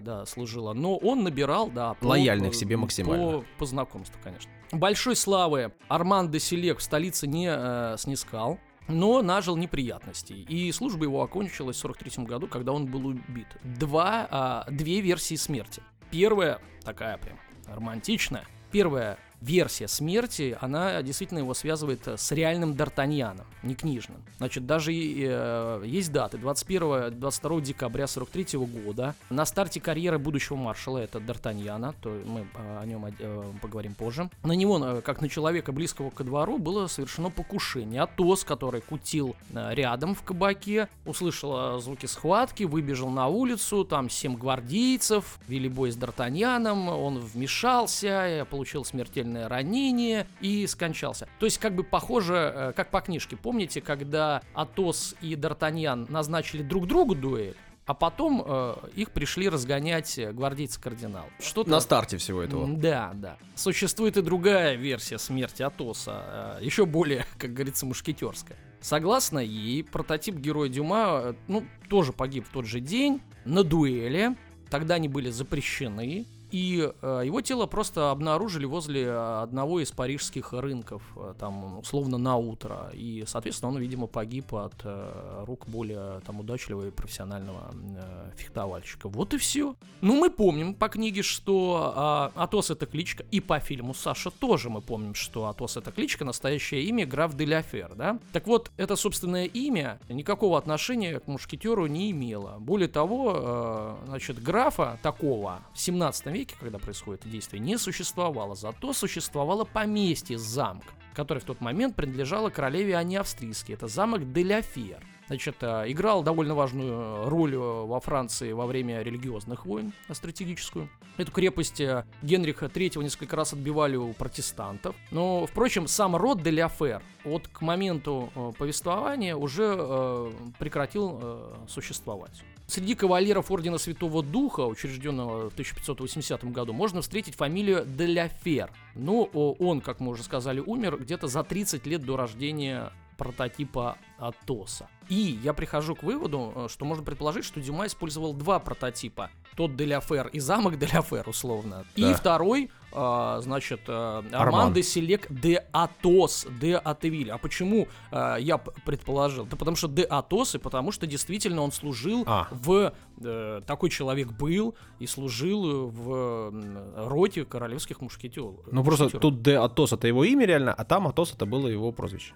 да, 0.00 0.24
служила, 0.26 0.72
но 0.72 0.96
он 0.96 1.22
набирал, 1.22 1.70
да, 1.70 1.94
по- 1.94 2.06
Лояльный 2.06 2.50
к 2.50 2.54
себе 2.54 2.76
максимально. 2.76 3.40
По, 3.40 3.44
по 3.58 3.66
знакомству, 3.66 4.18
конечно. 4.22 4.50
Большой 4.72 5.16
славы 5.16 5.72
Арман 5.88 6.30
де 6.30 6.38
Селек 6.38 6.78
в 6.78 6.82
столице 6.82 7.26
не 7.26 7.48
э, 7.50 7.96
снискал. 7.98 8.58
Но 8.88 9.22
нажил 9.22 9.56
неприятностей. 9.56 10.42
И 10.48 10.72
служба 10.72 11.04
его 11.04 11.22
окончилась 11.22 11.76
в 11.76 11.80
43 11.80 12.24
году, 12.24 12.48
когда 12.48 12.72
он 12.72 12.86
был 12.86 13.06
убит. 13.06 13.46
Два, 13.62 14.26
а, 14.30 14.66
две 14.68 15.00
версии 15.00 15.36
смерти. 15.36 15.80
Первая, 16.10 16.60
такая 16.82 17.16
прям 17.18 17.38
романтичная. 17.66 18.46
Первая 18.72 19.16
версия 19.40 19.88
смерти, 19.88 20.56
она 20.60 21.02
действительно 21.02 21.38
его 21.38 21.54
связывает 21.54 22.06
э, 22.06 22.16
с 22.16 22.32
реальным 22.32 22.72
Д'Артаньяном, 22.72 23.44
не 23.62 23.74
книжным. 23.74 24.22
Значит, 24.38 24.66
даже 24.66 24.92
э, 24.92 25.82
есть 25.86 26.12
даты. 26.12 26.36
21-22 26.36 27.60
декабря 27.60 28.06
43 28.06 28.58
года 28.58 29.14
на 29.30 29.44
старте 29.46 29.80
карьеры 29.80 30.18
будущего 30.18 30.56
маршала, 30.56 30.98
это 30.98 31.18
Д'Артаньяна, 31.18 31.94
то 32.00 32.10
мы 32.26 32.46
э, 32.54 32.78
о 32.80 32.86
нем 32.86 33.06
э, 33.06 33.44
поговорим 33.62 33.94
позже. 33.94 34.30
На 34.42 34.52
него, 34.52 35.00
как 35.04 35.20
на 35.20 35.28
человека 35.28 35.72
близкого 35.72 36.10
ко 36.10 36.24
двору, 36.24 36.58
было 36.58 36.86
совершено 36.86 37.30
покушение. 37.30 38.02
Атос, 38.02 38.44
который 38.44 38.80
кутил 38.80 39.36
рядом 39.54 40.14
в 40.14 40.22
кабаке, 40.22 40.88
услышал 41.06 41.80
звуки 41.80 42.06
схватки, 42.06 42.64
выбежал 42.64 43.10
на 43.10 43.26
улицу, 43.28 43.84
там 43.84 44.10
семь 44.10 44.36
гвардейцев, 44.36 45.38
вели 45.48 45.68
бой 45.68 45.90
с 45.90 45.96
Д'Артаньяном, 45.96 46.88
он 46.88 47.18
вмешался, 47.18 48.46
получил 48.50 48.84
смертельное 49.30 49.48
ранение 49.48 50.26
и 50.40 50.66
скончался. 50.66 51.28
То 51.38 51.46
есть, 51.46 51.58
как 51.58 51.74
бы 51.74 51.84
похоже, 51.84 52.52
э, 52.54 52.72
как 52.74 52.90
по 52.90 53.00
книжке. 53.00 53.36
Помните, 53.36 53.80
когда 53.80 54.42
Атос 54.54 55.14
и 55.20 55.34
Д'Артаньян 55.34 56.10
назначили 56.10 56.62
друг 56.62 56.86
другу 56.86 57.14
дуэль? 57.14 57.56
А 57.86 57.94
потом 57.94 58.44
э, 58.46 58.74
их 58.94 59.10
пришли 59.10 59.48
разгонять 59.48 60.16
э, 60.18 60.32
гвардейцы-кардинал. 60.32 61.24
Что-то 61.40 61.70
На 61.70 61.80
старте 61.80 62.18
всего 62.18 62.40
этого. 62.42 62.68
Да, 62.68 63.12
да. 63.14 63.36
Существует 63.56 64.16
и 64.16 64.22
другая 64.22 64.76
версия 64.76 65.18
смерти 65.18 65.62
Атоса, 65.62 66.58
э, 66.60 66.64
еще 66.64 66.86
более, 66.86 67.26
как 67.38 67.52
говорится, 67.52 67.86
мушкетерская. 67.86 68.56
Согласно 68.80 69.40
ей, 69.40 69.82
прототип 69.82 70.36
героя 70.36 70.68
Дюма, 70.68 71.20
э, 71.24 71.34
ну, 71.48 71.64
тоже 71.88 72.12
погиб 72.12 72.46
в 72.46 72.52
тот 72.52 72.64
же 72.64 72.78
день 72.80 73.22
на 73.44 73.64
дуэли. 73.64 74.36
Тогда 74.70 74.94
они 74.94 75.08
были 75.08 75.30
запрещены. 75.30 76.26
И 76.50 76.90
э, 77.00 77.22
его 77.24 77.40
тело 77.40 77.66
просто 77.66 78.10
обнаружили 78.10 78.66
возле 78.66 79.04
э, 79.04 79.42
одного 79.42 79.80
из 79.80 79.90
парижских 79.92 80.52
рынков, 80.52 81.02
э, 81.16 81.34
там, 81.38 81.78
условно, 81.78 82.18
на 82.18 82.36
утро. 82.36 82.90
И, 82.92 83.24
соответственно, 83.26 83.72
он, 83.72 83.78
видимо, 83.78 84.06
погиб 84.06 84.54
от 84.54 84.74
э, 84.84 85.44
рук 85.46 85.66
более 85.66 86.20
там, 86.26 86.40
удачливого 86.40 86.88
и 86.88 86.90
профессионального 86.90 87.70
э, 87.72 88.30
фехтовальщика. 88.36 89.08
Вот 89.08 89.34
и 89.34 89.38
все. 89.38 89.76
Ну, 90.00 90.16
мы 90.16 90.30
помним 90.30 90.74
по 90.74 90.88
книге, 90.88 91.22
что 91.22 91.92
а, 91.94 92.32
Атос 92.34 92.70
это 92.70 92.86
кличка, 92.86 93.24
и 93.30 93.40
по 93.40 93.60
фильму 93.60 93.94
Саша 93.94 94.30
тоже 94.30 94.70
мы 94.70 94.80
помним, 94.80 95.14
что 95.14 95.46
Атос 95.46 95.76
это 95.76 95.92
кличка, 95.92 96.24
настоящее 96.24 96.82
имя 96.84 97.06
граф 97.06 97.36
де 97.36 97.44
ля 97.44 97.62
Фер, 97.62 97.94
да? 97.94 98.18
Так 98.32 98.46
вот, 98.46 98.70
это 98.76 98.96
собственное 98.96 99.44
имя 99.44 99.98
никакого 100.08 100.58
отношения 100.58 101.20
к 101.20 101.26
мушкетеру 101.26 101.86
не 101.86 102.10
имело. 102.10 102.56
Более 102.58 102.88
того, 102.88 103.34
э, 103.36 103.96
значит, 104.06 104.42
графа 104.42 104.98
такого 105.02 105.60
в 105.74 105.80
17 105.80 106.26
веке, 106.26 106.39
когда 106.44 106.78
происходит 106.78 107.28
действие, 107.28 107.60
не 107.60 107.78
существовало. 107.78 108.54
Зато 108.54 108.92
существовало 108.92 109.64
поместье 109.64 110.38
замок, 110.38 110.84
который 111.14 111.38
в 111.38 111.44
тот 111.44 111.60
момент 111.60 111.96
принадлежало 111.96 112.50
королеве 112.50 112.96
Анне 112.96 113.20
Австрийской. 113.20 113.74
Это 113.74 113.88
замок 113.88 114.32
де 114.32 114.42
ля 114.42 114.62
Фер. 114.62 115.02
Значит, 115.26 115.56
э, 115.60 115.84
играл 115.86 116.24
довольно 116.24 116.56
важную 116.56 117.28
роль 117.28 117.54
э, 117.54 117.58
во 117.58 118.00
Франции 118.00 118.50
во 118.50 118.66
время 118.66 119.00
религиозных 119.02 119.64
войн, 119.64 119.92
э, 120.08 120.14
стратегическую. 120.14 120.88
Эту 121.18 121.30
крепость 121.30 121.80
э, 121.80 122.04
Генриха 122.22 122.66
III 122.66 123.04
несколько 123.04 123.36
раз 123.36 123.52
отбивали 123.52 123.94
у 123.94 124.12
протестантов. 124.12 124.96
Но, 125.12 125.46
впрочем, 125.46 125.86
сам 125.86 126.16
род 126.16 126.42
де 126.42 126.50
ля 126.50 126.68
Фер 126.68 127.00
вот 127.24 127.46
к 127.46 127.60
моменту 127.60 128.30
э, 128.34 128.52
повествования 128.58 129.36
уже 129.36 129.76
э, 129.78 130.32
прекратил 130.58 131.20
э, 131.22 131.54
существовать. 131.68 132.42
Среди 132.70 132.94
кавалеров 132.94 133.50
Ордена 133.50 133.78
Святого 133.78 134.22
Духа, 134.22 134.60
учрежденного 134.60 135.50
в 135.50 135.54
1580 135.54 136.44
году, 136.52 136.72
можно 136.72 137.02
встретить 137.02 137.34
фамилию 137.34 137.84
де 137.84 138.06
ля 138.06 138.28
Фер. 138.28 138.70
Но 138.94 139.28
о, 139.32 139.56
он, 139.58 139.80
как 139.80 139.98
мы 139.98 140.12
уже 140.12 140.22
сказали, 140.22 140.60
умер 140.60 140.98
где-то 141.00 141.26
за 141.26 141.42
30 141.42 141.84
лет 141.86 142.04
до 142.04 142.16
рождения 142.16 142.92
прототипа 143.24 143.96
Атоса. 144.18 144.88
И 145.08 145.38
я 145.44 145.52
прихожу 145.52 145.94
к 145.94 146.02
выводу, 146.02 146.52
э, 146.54 146.66
что 146.70 146.84
можно 146.84 147.04
предположить, 147.04 147.44
что 147.44 147.60
Дюма 147.60 147.86
использовал 147.86 148.32
два 148.32 148.58
прототипа. 148.58 149.28
Тот 149.56 149.76
де 149.76 149.84
ля 149.84 150.00
Фер 150.00 150.28
и 150.28 150.40
замок 150.40 150.78
де 150.78 150.86
ля 150.86 151.02
Фер, 151.02 151.28
условно. 151.28 151.84
И 151.96 152.02
Да. 152.02 152.14
второй, 152.14 152.70
а, 152.92 153.40
значит, 153.40 153.80
а, 153.88 154.18
Арман. 154.18 154.34
Арман 154.40 154.72
де 154.72 154.82
Селек 154.82 155.26
де 155.30 155.66
Атос 155.72 156.46
де 156.60 156.76
Атевиль. 156.76 157.30
А 157.30 157.38
почему 157.38 157.88
а, 158.12 158.36
я 158.36 158.58
предположил? 158.58 159.46
Да 159.46 159.56
потому 159.56 159.76
что 159.76 159.88
де 159.88 160.02
Атос, 160.04 160.54
и 160.54 160.58
потому 160.58 160.92
что 160.92 161.06
действительно 161.06 161.62
он 161.62 161.72
служил 161.72 162.24
А. 162.26 162.46
в... 162.50 162.92
э, 163.22 163.60
такой 163.66 163.90
человек 163.90 164.28
был 164.32 164.74
и 165.02 165.06
служил 165.06 165.88
в 165.88 166.12
м, 166.52 167.08
роте 167.08 167.44
королевских 167.44 168.00
мушкетеров. 168.00 168.54
Ну 168.72 168.84
просто 168.84 169.08
тут 169.10 169.42
Д 169.42 169.56
Атос 169.58 169.92
это 169.92 170.06
его 170.08 170.24
имя 170.24 170.46
реально, 170.46 170.72
а 170.72 170.84
там 170.84 171.06
Атос 171.08 171.34
это 171.34 171.46
было 171.46 171.66
его 171.68 171.92
прозвище. 171.92 172.34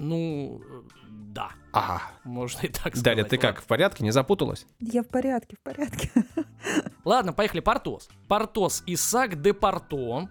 Ну, 0.00 0.60
э, 0.64 0.82
да, 1.10 1.50
Ага. 1.72 2.02
можно 2.24 2.60
и 2.66 2.68
так 2.68 2.94
сказать. 2.96 3.02
Дарья, 3.04 3.24
ты 3.24 3.36
как, 3.36 3.60
в 3.60 3.66
порядке? 3.66 4.04
Не 4.04 4.10
запуталась? 4.12 4.64
Я 4.80 5.02
в 5.02 5.08
порядке, 5.08 5.56
в 5.56 5.60
порядке. 5.60 6.10
Ладно, 7.04 7.32
поехали, 7.32 7.60
Портос. 7.60 8.08
Портос 8.28 8.82
Исаак 8.86 9.40
де 9.42 9.52
Порто, 9.52 10.28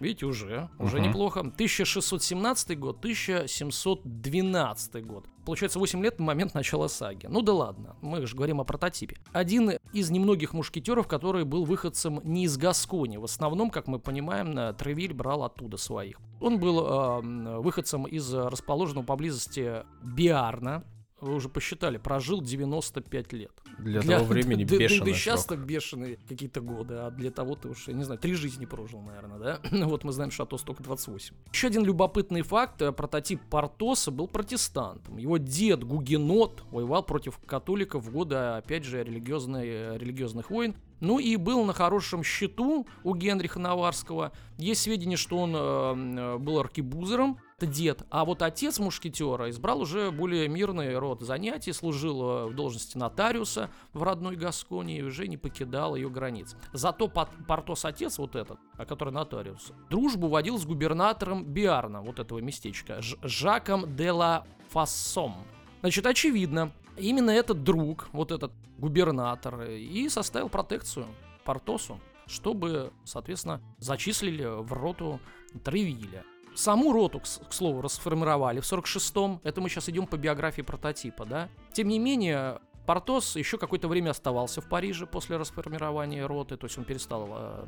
Видите, 0.00 0.26
уже, 0.26 0.68
уже 0.78 0.98
Мгм. 0.98 1.08
неплохо. 1.08 1.40
1617 1.40 2.78
год, 2.78 2.98
1712 3.00 5.06
год. 5.06 5.26
Получается 5.44 5.78
8 5.78 6.02
лет 6.02 6.18
на 6.18 6.24
момент 6.24 6.54
начала 6.54 6.88
саги. 6.88 7.26
Ну 7.28 7.42
да 7.42 7.52
ладно, 7.52 7.96
мы 8.00 8.26
же 8.26 8.34
говорим 8.34 8.60
о 8.60 8.64
прототипе. 8.64 9.16
Один 9.32 9.72
из 9.92 10.10
немногих 10.10 10.52
мушкетеров, 10.54 11.06
который 11.06 11.44
был 11.44 11.64
выходцем 11.64 12.20
не 12.24 12.44
из 12.44 12.56
Гаскони. 12.56 13.18
В 13.18 13.24
основном, 13.24 13.70
как 13.70 13.86
мы 13.86 13.98
понимаем, 13.98 14.58
э, 14.58 14.72
Тревиль 14.72 15.12
брал 15.12 15.44
оттуда 15.44 15.76
своих. 15.76 16.18
Он 16.40 16.58
был 16.58 16.80
э, 16.80 17.58
выходцем 17.60 18.04
из 18.04 18.32
э, 18.34 18.48
расположенного 18.48 19.04
поблизости 19.04 19.84
Биарна. 20.02 20.84
Вы 21.24 21.34
уже 21.36 21.48
посчитали, 21.48 21.96
прожил 21.96 22.42
95 22.42 23.32
лет. 23.32 23.50
Для, 23.78 24.02
того 24.02 24.24
времени 24.26 24.64
да- 24.64 24.76
бешеный 24.76 25.12
Да, 25.12 25.16
сейчас 25.18 25.44
срок. 25.46 25.58
так 25.58 25.66
бешеные 25.66 26.18
какие-то 26.28 26.60
годы, 26.60 26.94
а 26.94 27.10
для 27.10 27.30
того 27.30 27.54
ты 27.56 27.68
уж, 27.70 27.88
я 27.88 27.94
не 27.94 28.04
знаю, 28.04 28.20
три 28.20 28.34
жизни 28.34 28.66
прожил, 28.66 29.00
наверное, 29.00 29.38
да? 29.38 29.60
Вот 29.86 30.04
мы 30.04 30.12
знаем, 30.12 30.30
что 30.30 30.42
Атос 30.42 30.62
только 30.62 30.82
28. 30.82 31.34
Еще 31.52 31.66
один 31.68 31.84
любопытный 31.84 32.42
факт. 32.42 32.82
э, 32.82 32.92
Прототип 32.92 33.40
Портоса 33.48 34.10
был 34.10 34.28
протестантом. 34.28 35.16
Его 35.16 35.38
дед 35.38 35.82
Гугенот 35.82 36.62
воевал 36.70 37.02
против 37.02 37.38
католиков 37.38 38.04
в 38.04 38.12
годы, 38.12 38.34
опять 38.36 38.84
же, 38.84 39.02
религиозной, 39.02 39.66
э, 39.66 39.98
религиозных 39.98 40.50
войн. 40.50 40.74
Ну 41.00 41.18
и 41.18 41.36
был 41.36 41.64
на 41.64 41.72
хорошем 41.72 42.22
счету 42.22 42.86
у 43.02 43.14
Генриха 43.14 43.58
Наварского. 43.58 44.32
Есть 44.58 44.82
сведения, 44.82 45.16
что 45.16 45.38
он 45.38 45.54
э, 45.54 45.58
м, 45.58 46.42
был 46.42 46.60
аркебузером, 46.60 47.38
это 47.58 47.66
дед. 47.66 48.02
А 48.10 48.24
вот 48.24 48.42
отец 48.42 48.78
мушкетера 48.78 49.50
избрал 49.50 49.80
уже 49.80 50.10
более 50.10 50.48
мирный 50.48 50.96
род 50.98 51.20
занятий, 51.20 51.72
служил 51.72 52.22
э, 52.22 52.46
в 52.46 52.54
должности 52.54 52.96
нотариуса 52.96 53.70
в 53.92 54.02
родной 54.02 54.36
Гасконии 54.36 54.98
и 54.98 55.02
уже 55.02 55.26
не 55.28 55.36
покидал 55.36 55.94
ее 55.96 56.08
границ. 56.08 56.56
Зато 56.72 57.08
Портос 57.08 57.84
отец 57.84 58.18
вот 58.18 58.34
этот, 58.36 58.58
а 58.78 58.86
который 58.86 59.12
нотариус, 59.12 59.72
дружбу 59.90 60.28
водил 60.28 60.58
с 60.58 60.64
губернатором 60.64 61.44
Биарна, 61.44 62.00
вот 62.02 62.18
этого 62.18 62.38
местечка, 62.38 63.02
Ж- 63.02 63.16
Жаком 63.22 63.94
де 63.96 64.10
ла 64.10 64.46
Фассом. 64.70 65.34
Значит, 65.80 66.06
очевидно, 66.06 66.72
именно 66.96 67.30
этот 67.30 67.62
друг, 67.62 68.08
вот 68.12 68.32
этот 68.32 68.52
губернатор, 68.78 69.62
и 69.62 70.08
составил 70.08 70.48
протекцию 70.48 71.06
Портосу, 71.44 72.00
чтобы, 72.26 72.92
соответственно, 73.04 73.60
зачислили 73.78 74.44
в 74.44 74.72
роту 74.72 75.20
Тревиля. 75.62 76.24
Саму 76.54 76.92
роту, 76.92 77.20
к, 77.20 77.52
слову, 77.52 77.80
расформировали 77.80 78.60
в 78.60 78.64
46-м. 78.64 79.40
Это 79.42 79.60
мы 79.60 79.68
сейчас 79.68 79.88
идем 79.88 80.06
по 80.06 80.16
биографии 80.16 80.62
прототипа, 80.62 81.24
да. 81.24 81.48
Тем 81.72 81.88
не 81.88 81.98
менее, 81.98 82.60
Портос 82.86 83.36
еще 83.36 83.58
какое-то 83.58 83.88
время 83.88 84.10
оставался 84.10 84.60
в 84.60 84.68
Париже 84.68 85.06
после 85.06 85.36
расформирования 85.36 86.26
роты, 86.26 86.56
то 86.56 86.66
есть 86.66 86.78
он 86.78 86.84
перестал 86.84 87.28
э, 87.30 87.64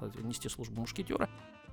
э, 0.00 0.22
нести 0.22 0.48
службу 0.48 0.80
мушкетера. 0.80 1.28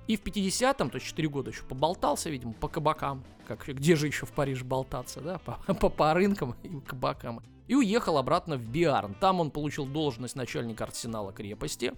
И 0.06 0.16
в 0.16 0.22
50-м, 0.22 0.90
то 0.90 0.96
есть 0.96 1.06
4 1.06 1.28
года 1.28 1.50
еще 1.50 1.62
поболтался, 1.64 2.30
видимо, 2.30 2.52
по 2.52 2.68
кабакам. 2.68 3.24
Как, 3.46 3.66
где 3.66 3.96
же 3.96 4.06
еще 4.06 4.26
в 4.26 4.32
Париже 4.32 4.64
болтаться, 4.64 5.20
да? 5.20 5.38
По, 5.38 5.74
по, 5.74 5.88
по 5.88 6.14
рынкам 6.14 6.54
и 6.62 6.80
кабакам. 6.80 7.42
И 7.66 7.74
уехал 7.74 8.18
обратно 8.18 8.56
в 8.56 8.68
Биарн. 8.68 9.14
Там 9.14 9.40
он 9.40 9.50
получил 9.50 9.86
должность 9.86 10.36
начальника 10.36 10.84
арсенала 10.84 11.32
крепости. 11.32 11.92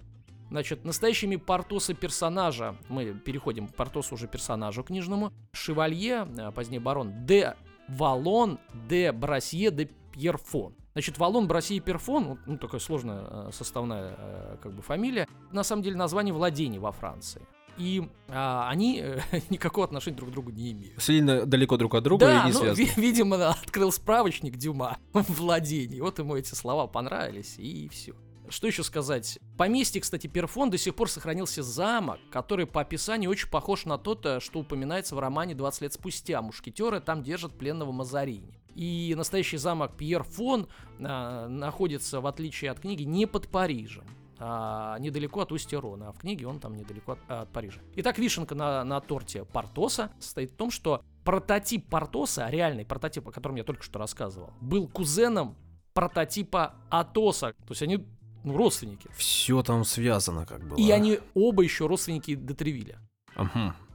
Значит, 0.49 0.85
настоящими 0.85 1.35
Портосы 1.35 1.93
персонажа, 1.93 2.77
мы 2.87 3.13
переходим 3.13 3.67
к 3.67 3.75
Портосу 3.75 4.15
уже 4.15 4.27
персонажу 4.27 4.83
книжному, 4.83 5.33
Шевалье, 5.51 6.25
а 6.37 6.51
позднее 6.51 6.79
барон, 6.79 7.25
де 7.25 7.55
Валон, 7.89 8.57
де 8.87 9.11
Брасье, 9.11 9.71
де 9.71 9.89
Пьерфон. 10.13 10.73
Значит, 10.93 11.17
Валон, 11.17 11.47
Брасье 11.47 11.77
и 11.77 11.79
Перфон, 11.79 12.27
вот, 12.27 12.39
ну, 12.47 12.57
такая 12.57 12.79
сложная 12.79 13.27
э, 13.29 13.49
составная 13.51 14.15
э, 14.17 14.57
как 14.63 14.73
бы 14.73 14.81
фамилия, 14.81 15.27
на 15.51 15.63
самом 15.63 15.83
деле 15.83 15.95
название 15.95 16.33
владений 16.33 16.79
во 16.79 16.91
Франции. 16.91 17.41
И 17.77 18.07
а, 18.27 18.69
они 18.69 18.99
э, 19.01 19.19
никакого 19.49 19.85
отношения 19.85 20.17
друг 20.17 20.29
к 20.29 20.33
другу 20.33 20.51
не 20.51 20.71
имеют. 20.71 21.01
Сильно 21.01 21.45
далеко 21.45 21.77
друг 21.77 21.95
от 21.95 22.03
друга 22.03 22.25
да, 22.25 22.43
и 22.43 22.47
не 22.47 22.53
ну, 22.53 22.59
связаны. 22.59 22.85
ви- 22.85 23.01
видимо, 23.01 23.49
открыл 23.49 23.91
справочник 23.91 24.57
Дюма 24.57 24.97
владений. 25.13 26.01
Вот 26.01 26.19
ему 26.19 26.35
эти 26.35 26.53
слова 26.55 26.87
понравились, 26.87 27.55
и 27.57 27.87
все. 27.89 28.13
Что 28.49 28.67
еще 28.67 28.83
сказать? 28.83 29.39
Поместье, 29.57 29.99
кстати, 30.01 30.27
Перфон 30.27 30.69
до 30.69 30.77
сих 30.77 30.95
пор 30.95 31.09
сохранился 31.09 31.63
замок, 31.63 32.19
который 32.31 32.65
по 32.65 32.81
описанию 32.81 33.29
очень 33.29 33.49
похож 33.49 33.85
на 33.85 33.97
тот, 33.97 34.25
э, 34.25 34.39
что 34.39 34.59
упоминается 34.59 35.15
в 35.15 35.19
романе 35.19 35.53
«20 35.53 35.83
лет 35.83 35.93
спустя». 35.93 36.41
Мушкетеры 36.41 36.99
там 36.99 37.23
держат 37.23 37.57
пленного 37.57 37.91
Мазарини. 37.91 38.59
И 38.73 39.13
настоящий 39.17 39.57
замок 39.57 39.97
Пьер 39.97 40.23
Фон 40.23 40.67
а, 40.99 41.47
находится, 41.47 42.21
в 42.21 42.27
отличие 42.27 42.69
от 42.69 42.79
книги, 42.79 43.03
не 43.03 43.25
под 43.25 43.47
Парижем 43.47 44.05
а, 44.39 44.97
недалеко 44.99 45.41
от 45.41 45.51
устья 45.51 45.79
Рона, 45.79 46.09
а 46.09 46.11
в 46.11 46.19
книге 46.19 46.47
он 46.47 46.59
там 46.59 46.75
недалеко 46.75 47.13
от, 47.13 47.19
от 47.27 47.51
Парижа. 47.51 47.79
Итак, 47.95 48.17
вишенка 48.19 48.55
на, 48.55 48.83
на 48.83 48.99
торте 49.01 49.45
Портоса 49.45 50.11
состоит 50.19 50.51
в 50.51 50.55
том, 50.55 50.71
что 50.71 51.03
прототип 51.23 51.89
Портоса, 51.89 52.49
реальный 52.49 52.85
прототип, 52.85 53.27
о 53.27 53.31
котором 53.31 53.55
я 53.55 53.63
только 53.63 53.83
что 53.83 53.99
рассказывал, 53.99 54.51
был 54.61 54.87
кузеном 54.87 55.55
прототипа 55.93 56.75
Атоса. 56.89 57.53
То 57.65 57.71
есть 57.71 57.81
они 57.81 58.05
ну, 58.43 58.55
родственники. 58.55 59.09
Все 59.15 59.63
там 59.63 59.83
связано 59.83 60.45
как 60.45 60.67
бы. 60.67 60.77
И 60.77 60.91
они 60.91 61.19
оба 61.33 61.63
еще 61.63 61.87
родственники 61.87 62.35
Детревиля. 62.35 62.99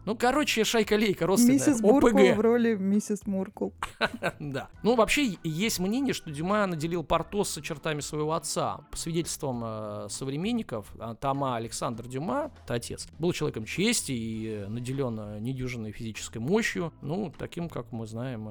Ну, 0.05 0.17
короче, 0.17 0.65
шайка-лейка 0.65 1.27
родственная. 1.27 1.59
Миссис 1.59 1.81
Буркул 1.81 2.33
в 2.35 2.41
роли 2.41 2.75
миссис 2.75 3.27
Муркул. 3.27 3.73
Да. 4.41 4.69
Ну, 4.83 4.97
вообще, 4.97 5.37
есть 5.45 5.79
мнение, 5.79 6.13
что 6.13 6.31
Дюма 6.31 6.67
наделил 6.67 7.05
Портоса 7.05 7.63
чертами 7.63 8.01
своего 8.01 8.33
отца. 8.33 8.81
По 8.91 8.97
свидетельствам 8.97 9.63
э, 9.65 10.07
современников, 10.11 10.87
а, 10.99 11.15
Тома 11.15 11.57
Александр 11.57 12.09
Дюма, 12.09 12.51
это 12.65 12.75
отец, 12.75 13.07
был 13.19 13.33
человеком 13.33 13.65
чести 13.65 14.13
и 14.13 14.49
э, 14.49 14.69
наделен 14.69 15.19
э, 15.21 15.39
недюжинной 15.41 15.93
физической 15.93 16.39
мощью. 16.39 16.93
Ну, 17.03 17.33
таким, 17.39 17.69
как 17.69 17.93
мы 17.93 18.07
знаем, 18.07 18.51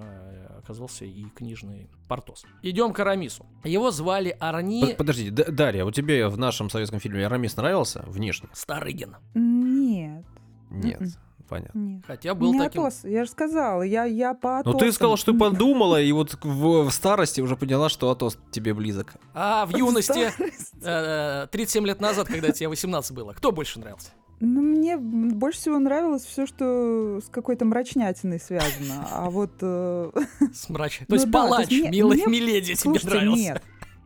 оказался 0.57 1.05
и 1.05 1.25
книжный 1.35 1.89
Портос. 2.07 2.45
Идем 2.61 2.93
к 2.93 2.99
Арамису. 2.99 3.45
Его 3.63 3.91
звали 3.91 4.35
Арни 4.39 4.81
Под- 4.85 4.97
Подождите, 4.97 5.31
Д- 5.31 5.51
Дарья, 5.51 5.83
вот 5.83 5.93
тебе 5.95 6.27
в 6.27 6.37
нашем 6.37 6.69
советском 6.69 6.99
фильме 6.99 7.25
Арамис 7.25 7.57
нравился 7.57 8.03
внешне? 8.07 8.49
Старыгин. 8.53 9.17
Нет, 9.33 10.25
Нет, 10.69 11.01
Мгм. 11.01 11.09
Понятно. 11.51 11.77
нет. 11.79 12.03
Хотя 12.07 12.33
был 12.33 12.53
не 12.53 12.59
таким... 12.59 12.81
Атос, 12.81 13.01
я 13.03 13.25
же 13.25 13.29
сказала, 13.29 13.83
я, 13.83 14.05
я 14.05 14.33
по 14.33 14.53
Ну 14.53 14.59
Атосам. 14.71 14.79
ты 14.79 14.91
сказал, 14.91 15.17
что 15.17 15.31
М, 15.33 15.37
подумала, 15.39 16.01
и 16.01 16.11
вот 16.11 16.37
в, 16.41 16.83
в 16.87 16.91
старости 16.91 17.41
уже 17.41 17.55
поняла, 17.55 17.89
что 17.89 18.09
Атос 18.09 18.37
тебе 18.51 18.73
близок. 18.73 19.13
А 19.33 19.65
в 19.65 19.75
юности, 19.75 20.31
э, 20.83 21.47
37 21.51 21.85
лет 21.85 22.01
назад, 22.01 22.27
когда 22.27 22.51
тебе 22.51 22.69
18 22.69 23.11
было, 23.13 23.33
кто 23.33 23.51
больше 23.51 23.79
нравился? 23.79 24.09
Ну, 24.39 24.61
мне 24.61 24.97
больше 24.97 25.59
всего 25.59 25.77
нравилось 25.77 26.23
все, 26.25 26.47
что 26.47 27.19
с 27.23 27.29
какой-то 27.29 27.63
мрачнятиной 27.65 28.39
связано. 28.39 29.07
А 29.11 29.29
вот... 29.29 29.51
э, 29.61 30.09
С 30.51 30.67
мрачной. 30.67 31.05
То 31.07 31.11
Ну 31.13 31.15
есть 31.21 31.25
то 31.27 31.31
палач, 31.31 31.67
есть 31.69 31.81
мне- 31.83 31.91
милый 31.91 32.17
Миледи 32.25 32.73
тебе 32.73 32.99
нравился. 33.03 33.39
нет. 33.43 33.63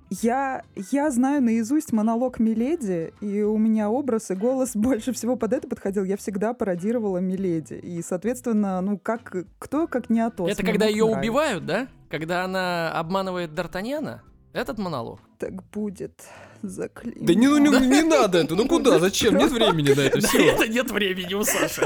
Я, 0.09 0.63
я 0.91 1.09
знаю 1.09 1.41
наизусть 1.41 1.91
монолог 1.91 2.39
Миледи, 2.39 3.13
и 3.21 3.41
у 3.41 3.57
меня 3.57 3.89
образ 3.89 4.31
и 4.31 4.35
голос 4.35 4.71
больше 4.75 5.13
всего 5.13 5.35
под 5.35 5.53
это 5.53 5.67
подходил. 5.67 6.03
Я 6.03 6.17
всегда 6.17 6.53
пародировала 6.53 7.17
Миледи. 7.17 7.73
И, 7.73 8.01
соответственно, 8.01 8.81
ну, 8.81 8.97
как, 8.97 9.35
кто, 9.59 9.87
как 9.87 10.09
не 10.09 10.19
Атос. 10.19 10.49
Это 10.49 10.63
мне 10.63 10.71
когда 10.71 10.85
ее 10.85 11.05
нравиться. 11.05 11.19
убивают, 11.19 11.65
да? 11.65 11.87
Когда 12.09 12.43
она 12.43 12.91
обманывает 12.91 13.51
Д'Артаньяна? 13.51 14.19
Этот 14.53 14.77
монолог? 14.77 15.19
Так 15.37 15.63
будет 15.71 16.23
заклинено. 16.61 17.25
Да 17.27 17.33
не, 17.33 17.47
ну 17.47 17.57
не, 17.57 17.87
не 17.87 18.03
надо 18.03 18.37
это, 18.37 18.55
ну 18.55 18.67
куда, 18.67 18.99
зачем? 18.99 19.35
Нет 19.35 19.51
времени 19.51 19.93
на 19.93 20.01
это 20.01 20.21
все. 20.21 20.51
это 20.51 20.67
нет 20.67 20.89
времени 20.91 21.33
у 21.33 21.43
Саши. 21.43 21.85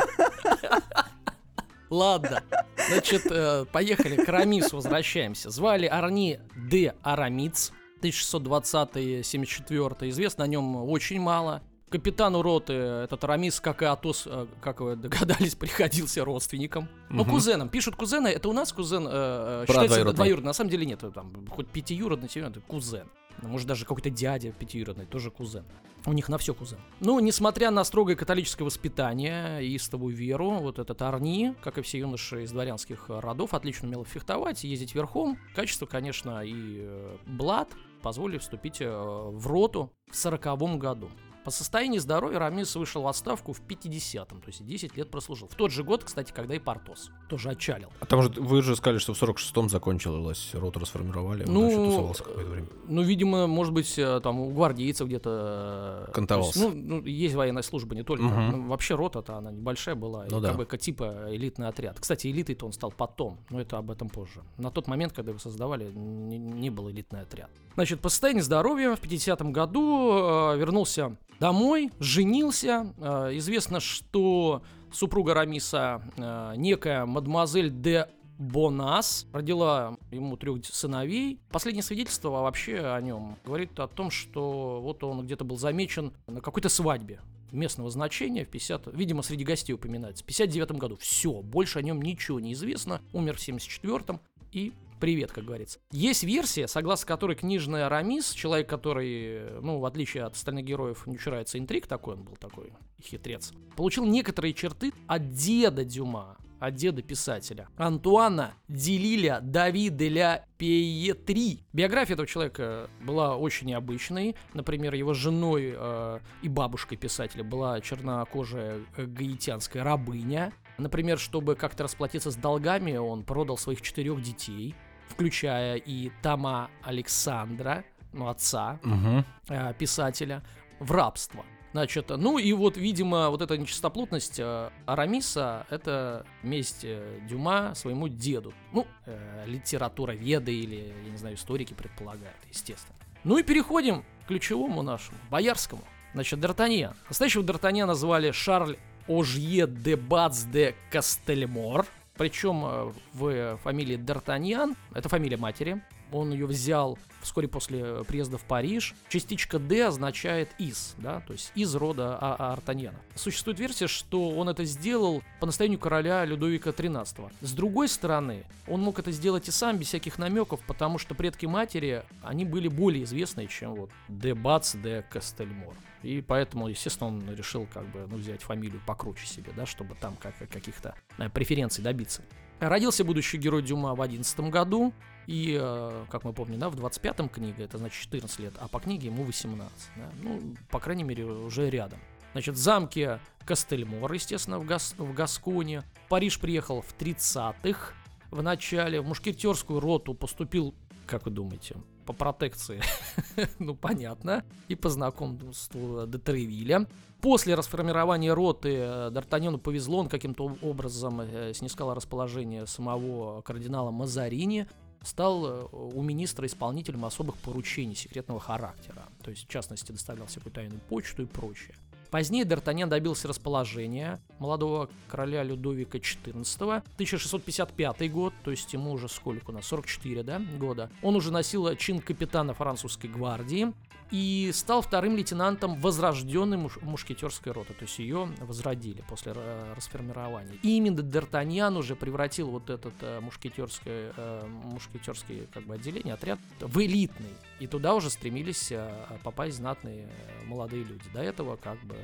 Ладно, 1.89 2.43
значит, 2.89 3.25
э, 3.31 3.65
поехали 3.71 4.23
к 4.23 4.29
Арамису, 4.29 4.75
возвращаемся. 4.75 5.49
Звали 5.49 5.87
Арни 5.87 6.39
де 6.55 6.93
Арамиц, 7.01 7.71
1620-74, 8.01 10.09
известно 10.09 10.43
о 10.43 10.47
нем 10.47 10.75
очень 10.75 11.19
мало. 11.19 11.61
Капитану 11.89 12.43
роты 12.43 12.73
этот 12.73 13.23
Арамис, 13.23 13.59
как 13.59 13.81
и 13.81 13.85
Атос, 13.85 14.23
э, 14.27 14.45
как 14.61 14.79
вы 14.79 14.95
догадались, 14.95 15.55
приходился 15.59 16.23
родственником. 16.23 16.87
Ну, 17.09 17.23
Мгм. 17.23 17.31
кузеном. 17.31 17.69
Пишут 17.69 17.95
кузена, 17.95 18.27
это 18.27 18.47
у 18.47 18.53
нас 18.53 18.71
кузен 18.71 19.07
э, 19.07 19.11
э, 19.11 19.65
считается 19.67 19.95
двоюродный. 19.95 20.15
двоюродный. 20.15 20.47
На 20.49 20.53
самом 20.53 20.69
деле 20.69 20.85
нет, 20.85 20.99
там 21.15 21.47
хоть 21.49 21.67
пятиюродный, 21.67 22.29
это 22.35 22.61
кузен. 22.61 23.07
Может, 23.41 23.67
даже 23.67 23.85
какой-то 23.85 24.11
дядя 24.11 24.51
пятиюродный, 24.51 25.07
тоже 25.07 25.31
кузен. 25.31 25.63
У 26.05 26.13
них 26.13 26.29
на 26.29 26.37
все 26.37 26.53
кузен. 26.53 26.77
Ну, 26.99 27.19
несмотря 27.19 27.71
на 27.71 27.83
строгое 27.83 28.15
католическое 28.15 28.65
воспитание 28.65 29.65
и 29.65 29.75
истовую 29.75 30.15
веру, 30.15 30.51
вот 30.51 30.77
этот 30.77 31.01
Арни, 31.01 31.55
как 31.63 31.77
и 31.77 31.81
все 31.81 31.99
юноши 31.99 32.43
из 32.43 32.51
дворянских 32.51 33.05
родов, 33.07 33.53
отлично 33.53 33.87
умел 33.87 34.05
фехтовать, 34.05 34.63
ездить 34.63 34.93
верхом. 34.93 35.39
Качество, 35.55 35.85
конечно, 35.87 36.41
и 36.43 36.79
э, 36.81 37.17
блат 37.25 37.69
позволили 38.01 38.37
вступить 38.37 38.81
э, 38.81 38.89
в 38.89 39.47
роту 39.47 39.91
в 40.09 40.15
сороковом 40.15 40.79
году. 40.79 41.09
По 41.43 41.51
состоянию 41.51 42.01
здоровья 42.01 42.39
Рамис 42.39 42.75
вышел 42.75 43.01
в 43.03 43.07
отставку 43.07 43.53
в 43.53 43.61
50-м, 43.61 44.41
то 44.41 44.47
есть 44.47 44.65
10 44.65 44.97
лет 44.97 45.09
прослужил. 45.09 45.47
В 45.47 45.55
тот 45.55 45.71
же 45.71 45.83
год, 45.83 46.03
кстати, 46.03 46.31
когда 46.31 46.55
и 46.55 46.59
Портос 46.59 47.11
тоже 47.29 47.49
отчалил. 47.49 47.89
А 48.01 48.05
там 48.05 48.21
же 48.21 48.29
вы 48.29 48.61
же 48.61 48.75
сказали, 48.75 48.99
что 48.99 49.13
в 49.13 49.21
46-м 49.21 49.69
закончилась, 49.69 50.49
роту 50.53 50.79
расформировали, 50.79 51.45
он 51.45 51.53
Ну, 51.53 51.69
тусовался 51.69 52.23
какое-то 52.23 52.51
время. 52.51 52.67
ну, 52.87 53.01
видимо, 53.01 53.47
может 53.47 53.73
быть, 53.73 53.97
э, 53.97 54.19
там 54.21 54.39
у 54.39 54.49
гвардейцев 54.51 55.07
где-то... 55.07 56.05
э, 56.09 56.11
Кантовался. 56.11 56.53
то 56.59 56.65
есть, 56.65 56.75
Ну, 56.75 56.95
ну, 56.97 57.05
есть 57.05 57.35
военная 57.35 57.63
служба, 57.63 57.95
не 57.95 58.03
только. 58.03 58.23
Мгм. 58.25 58.49
Ну, 58.51 58.67
вообще 58.67 58.95
рота-то 58.95 59.37
она 59.37 59.51
небольшая 59.51 59.95
была, 59.95 60.25
и 60.27 60.29
Ну 60.29 60.39
да. 60.41 60.49
как 60.53 60.57
бы 60.57 60.77
типа 60.77 61.27
элитный 61.29 61.67
отряд. 61.67 61.99
Кстати, 61.99 62.27
элитой-то 62.27 62.65
он 62.65 62.73
стал 62.73 62.91
потом, 62.91 63.39
но 63.49 63.59
это 63.61 63.77
об 63.77 63.91
этом 63.91 64.09
позже. 64.09 64.41
На 64.57 64.71
тот 64.71 64.87
момент, 64.87 65.13
когда 65.13 65.31
его 65.31 65.39
создавали, 65.39 65.91
не, 65.91 66.37
не 66.37 66.69
был 66.69 66.89
элитный 66.89 67.21
отряд. 67.21 67.49
Значит, 67.75 68.01
по 68.01 68.09
состоянию 68.09 68.43
здоровья 68.43 68.95
в 68.95 69.01
50-м 69.01 69.53
году 69.53 70.11
э, 70.53 70.57
вернулся 70.57 71.15
домой, 71.39 71.91
женился. 71.99 72.93
Э, 72.97 73.29
известно, 73.33 73.79
что 73.79 74.63
супруга 74.91 75.33
Рамиса, 75.33 76.01
э, 76.17 76.53
некая 76.57 77.05
мадемуазель 77.05 77.71
де 77.71 78.07
Бонас 78.37 79.27
родила 79.33 79.97
ему 80.11 80.37
трех 80.37 80.65
сыновей. 80.65 81.41
Последнее 81.51 81.83
свидетельство 81.83 82.29
вообще 82.29 82.79
о 82.79 83.01
нем 83.01 83.37
говорит 83.43 83.77
о 83.79 83.87
том, 83.87 84.09
что 84.09 84.79
вот 84.81 85.03
он 85.03 85.25
где-то 85.25 85.43
был 85.43 85.57
замечен 85.57 86.13
на 86.27 86.39
какой-то 86.39 86.69
свадьбе 86.69 87.19
местного 87.51 87.89
значения 87.89 88.45
в 88.45 88.49
50, 88.49 88.93
видимо, 88.93 89.23
среди 89.23 89.43
гостей 89.43 89.73
упоминается, 89.73 90.23
в 90.23 90.27
59 90.27 90.71
году. 90.73 90.97
Все, 90.97 91.41
больше 91.41 91.79
о 91.79 91.81
нем 91.81 92.01
ничего 92.01 92.39
не 92.39 92.53
известно. 92.53 93.01
Умер 93.11 93.37
в 93.37 93.39
74-м 93.45 94.21
и 94.53 94.71
привет, 94.99 95.31
как 95.31 95.45
говорится. 95.45 95.79
Есть 95.91 96.23
версия, 96.23 96.67
согласно 96.67 97.07
которой 97.07 97.35
книжная 97.35 97.89
Рамис, 97.89 98.31
человек, 98.31 98.69
который, 98.69 99.61
ну, 99.61 99.79
в 99.79 99.85
отличие 99.85 100.23
от 100.23 100.35
остальных 100.35 100.65
героев, 100.65 101.07
не 101.07 101.17
чурается 101.17 101.57
интриг, 101.57 101.87
такой 101.87 102.15
он 102.15 102.23
был 102.23 102.35
такой 102.35 102.73
хитрец, 103.01 103.53
получил 103.75 104.05
некоторые 104.05 104.53
черты 104.53 104.93
от 105.07 105.31
деда 105.31 105.83
Дюма, 105.85 106.37
от 106.59 106.75
деда 106.75 107.01
писателя. 107.01 107.69
Антуана 107.77 108.53
Делиля 108.67 109.39
Давида 109.41 110.07
ля 110.07 110.45
Пиетри. 110.57 111.63
Биография 111.73 112.13
этого 112.13 112.27
человека 112.27 112.89
была 113.01 113.37
очень 113.37 113.67
необычной. 113.67 114.35
Например, 114.53 114.93
его 114.93 115.13
женой 115.13 115.73
э, 115.75 116.19
и 116.41 116.49
бабушкой 116.49 116.97
писателя 116.97 117.43
была 117.43 117.79
чернокожая 117.79 118.81
гаитянская 118.97 119.83
рабыня. 119.83 120.51
Например, 120.77 121.17
чтобы 121.17 121.55
как-то 121.55 121.83
расплатиться 121.83 122.31
с 122.31 122.35
долгами, 122.35 122.95
он 122.97 123.23
продал 123.23 123.57
своих 123.57 123.81
четырех 123.81 124.21
детей, 124.21 124.75
включая 125.09 125.75
и 125.75 126.11
Тома 126.21 126.69
Александра, 126.83 127.83
ну, 128.13 128.27
отца 128.29 128.79
Мгм. 128.83 129.25
э, 129.49 129.73
писателя, 129.77 130.41
в 130.79 130.91
рабство. 130.91 131.43
Значит, 131.71 132.09
ну 132.09 132.39
и 132.39 132.51
вот, 132.53 132.77
видимо, 132.77 133.29
вот 133.29 133.41
эта 133.43 133.55
нечистоплотность 133.57 134.39
э, 134.39 134.69
Арамиса— 134.87 135.67
это 135.69 136.25
месть 136.41 136.81
э, 136.83 137.19
Дюма 137.29 137.75
своему 137.75 138.07
деду. 138.07 138.53
Ну, 138.73 138.87
э, 139.05 139.43
литература 139.45 140.13
веды 140.13 140.51
или, 140.55 140.91
я 141.05 141.11
не 141.11 141.17
знаю, 141.17 141.35
историки 141.35 141.73
предполагают, 141.73 142.37
естественно. 142.49 142.95
Ну 143.23 143.37
и 143.37 143.43
переходим 143.43 144.03
к 144.23 144.27
ключевому 144.29 144.81
нашему, 144.81 145.17
боярскому. 145.29 145.83
Значит, 146.13 146.39
Д'Артаньян. 146.39 146.95
Настоящего 147.07 147.43
Д'Артаньяна 147.43 147.93
звали 147.93 148.31
Шарль 148.31 148.77
Ожье 149.07 149.67
де 149.67 149.95
Бац 149.95 150.41
де 150.43 150.73
Кастельмор. 150.91 151.85
Причем 152.19 152.65
э, 152.65 152.91
в 153.13 153.57
фамилии 153.63 153.97
Д'Артаньян, 153.97 154.75
это 154.93 155.07
фамилия 155.07 155.37
матери, 155.37 155.81
он 156.11 156.33
ее 156.33 156.47
взял 156.47 156.99
вскоре 157.21 157.47
после 157.47 158.03
приезда 158.03 158.37
в 158.37 158.43
Париж. 158.43 158.93
Частичка 159.07 159.57
«Д» 159.57 159.87
означает 159.87 160.49
«из», 160.57 160.95
да, 160.97 161.21
то 161.21 161.31
есть 161.31 161.53
из 161.55 161.73
рода 161.75 162.17
а- 162.19 162.35
а- 162.37 162.53
Артаньяна. 162.53 162.99
Существует 163.15 163.57
версия, 163.57 163.87
что 163.87 164.31
он 164.31 164.49
это 164.49 164.65
сделал 164.65 165.23
по 165.39 165.45
настоянию 165.45 165.79
короля 165.79 166.25
Людовика 166.25 166.71
XIII. 166.71 167.31
С 167.39 167.53
другой 167.53 167.87
стороны, 167.87 168.43
он 168.67 168.81
мог 168.81 168.99
это 168.99 169.13
сделать 169.13 169.47
и 169.47 169.51
сам, 169.51 169.77
без 169.77 169.87
всяких 169.87 170.17
намеков, 170.17 170.59
потому 170.67 170.97
что 170.97 171.15
предки 171.15 171.45
матери, 171.45 172.03
они 172.21 172.43
были 172.43 172.67
более 172.67 173.05
известны, 173.05 173.47
чем 173.47 173.75
вот 173.75 173.91
«Де 174.09 174.33
Бац, 174.33 174.75
де 174.75 175.05
Кастельмор». 175.09 175.73
И 176.03 176.21
поэтому, 176.21 176.67
естественно, 176.67 177.09
он 177.09 177.35
решил 177.35 177.67
как 177.73 177.85
бы 177.91 178.07
ну, 178.09 178.17
взять 178.17 178.41
фамилию 178.41 178.81
покруче 178.85 179.25
себе, 179.25 179.51
да, 179.55 179.65
чтобы 179.65 179.95
там 179.95 180.15
как, 180.15 180.37
каких-то 180.49 180.95
э, 181.17 181.29
преференций 181.29 181.83
добиться. 181.83 182.23
Родился 182.59 183.03
будущий 183.03 183.37
герой 183.37 183.63
Дюма 183.63 183.95
в 183.95 184.01
11 184.01 184.39
году, 184.41 184.93
и, 185.27 185.57
э, 185.59 186.05
как 186.09 186.23
мы 186.23 186.33
помним, 186.33 186.59
да, 186.59 186.69
в 186.69 186.75
25-м 186.75 187.29
книга, 187.29 187.63
это 187.63 187.77
значит 187.77 188.01
14 188.01 188.39
лет, 188.39 188.53
а 188.59 188.67
по 188.67 188.79
книге 188.79 189.07
ему 189.07 189.23
18. 189.23 189.71
да. 189.95 190.09
Ну, 190.21 190.55
по 190.69 190.79
крайней 190.79 191.03
мере, 191.03 191.25
уже 191.25 191.69
рядом. 191.69 191.99
Значит, 192.33 192.55
в 192.55 192.57
замке 192.57 193.19
Кастельмор, 193.45 194.11
естественно, 194.11 194.59
в, 194.59 194.65
Гас- 194.65 194.95
в 194.97 195.13
Гасконе. 195.13 195.83
Париж 196.07 196.39
приехал 196.39 196.81
в 196.81 196.95
30-х. 196.97 197.93
В 198.29 198.43
начале 198.43 199.01
в 199.01 199.07
мушкетерскую 199.07 199.79
роту 199.79 200.13
поступил, 200.13 200.75
как 201.07 201.25
вы 201.25 201.31
думаете, 201.31 201.77
по 202.09 202.13
протекции, 202.13 202.81
ну 203.59 203.75
понятно, 203.75 204.43
и 204.67 204.73
по 204.73 204.89
знакомству 204.89 206.07
де 206.07 206.17
Тревиля. 206.17 206.87
После 207.21 207.53
расформирования 207.53 208.33
роты 208.33 208.77
э, 208.77 209.11
Д'Артаньону 209.11 209.59
повезло, 209.59 209.99
он 209.99 210.09
каким-то 210.09 210.57
образом 210.63 211.21
э, 211.21 211.53
снискал 211.53 211.93
расположение 211.93 212.65
самого 212.65 213.41
кардинала 213.41 213.91
Мазарини, 213.91 214.65
стал 215.03 215.45
э, 215.45 215.65
у 215.71 216.01
министра 216.01 216.47
исполнителем 216.47 217.05
особых 217.05 217.37
поручений 217.37 217.95
секретного 217.95 218.39
характера. 218.39 219.03
То 219.21 219.29
есть, 219.29 219.45
в 219.45 219.51
частности, 219.51 219.91
доставлял 219.91 220.25
всякую 220.25 220.51
тайную 220.51 220.81
почту 220.89 221.21
и 221.21 221.25
прочее. 221.27 221.75
Позднее 222.11 222.43
Д'Артаньян 222.43 222.87
добился 222.87 223.27
расположения 223.27 224.19
молодого 224.39 224.89
короля 225.07 225.43
Людовика 225.43 225.97
XIV. 225.97 226.83
1655 226.95 228.11
год, 228.11 228.33
то 228.43 228.51
есть 228.51 228.73
ему 228.73 228.91
уже 228.91 229.07
сколько 229.07 229.51
у 229.51 229.53
нас, 229.53 229.65
44 229.67 230.23
да, 230.23 230.41
года. 230.57 230.89
Он 231.03 231.15
уже 231.15 231.31
носил 231.31 231.75
чин 231.75 231.99
капитана 231.99 232.53
французской 232.53 233.07
гвардии 233.07 233.73
и 234.11 234.49
стал 234.53 234.81
вторым 234.81 235.15
лейтенантом 235.15 235.79
возрожденной 235.79 236.57
муш- 236.57 236.83
мушкетерской 236.83 237.51
роты, 237.51 237.73
то 237.73 237.83
есть 237.83 237.99
ее 237.99 238.29
возродили 238.39 239.03
после 239.07 239.33
э, 239.35 239.73
расформирования. 239.75 240.57
И 240.63 240.77
именно 240.77 240.99
Д'Артаньян 240.99 241.77
уже 241.77 241.95
превратил 241.95 242.49
вот 242.49 242.69
этот 242.69 242.93
э, 243.01 243.19
мушкетерское, 243.19 244.13
э, 244.15 244.47
мушкетерский 244.47 245.47
как 245.53 245.63
бы 245.63 245.75
отделение, 245.75 246.15
отряд 246.15 246.39
в 246.59 246.79
элитный. 246.81 247.29
И 247.59 247.67
туда 247.67 247.93
уже 247.93 248.09
стремились 248.09 248.71
э, 248.71 248.91
попасть 249.23 249.57
знатные 249.57 250.07
э, 250.07 250.45
молодые 250.45 250.83
люди. 250.83 251.03
До 251.13 251.21
этого 251.21 251.55
как 251.57 251.79
бы 251.81 251.95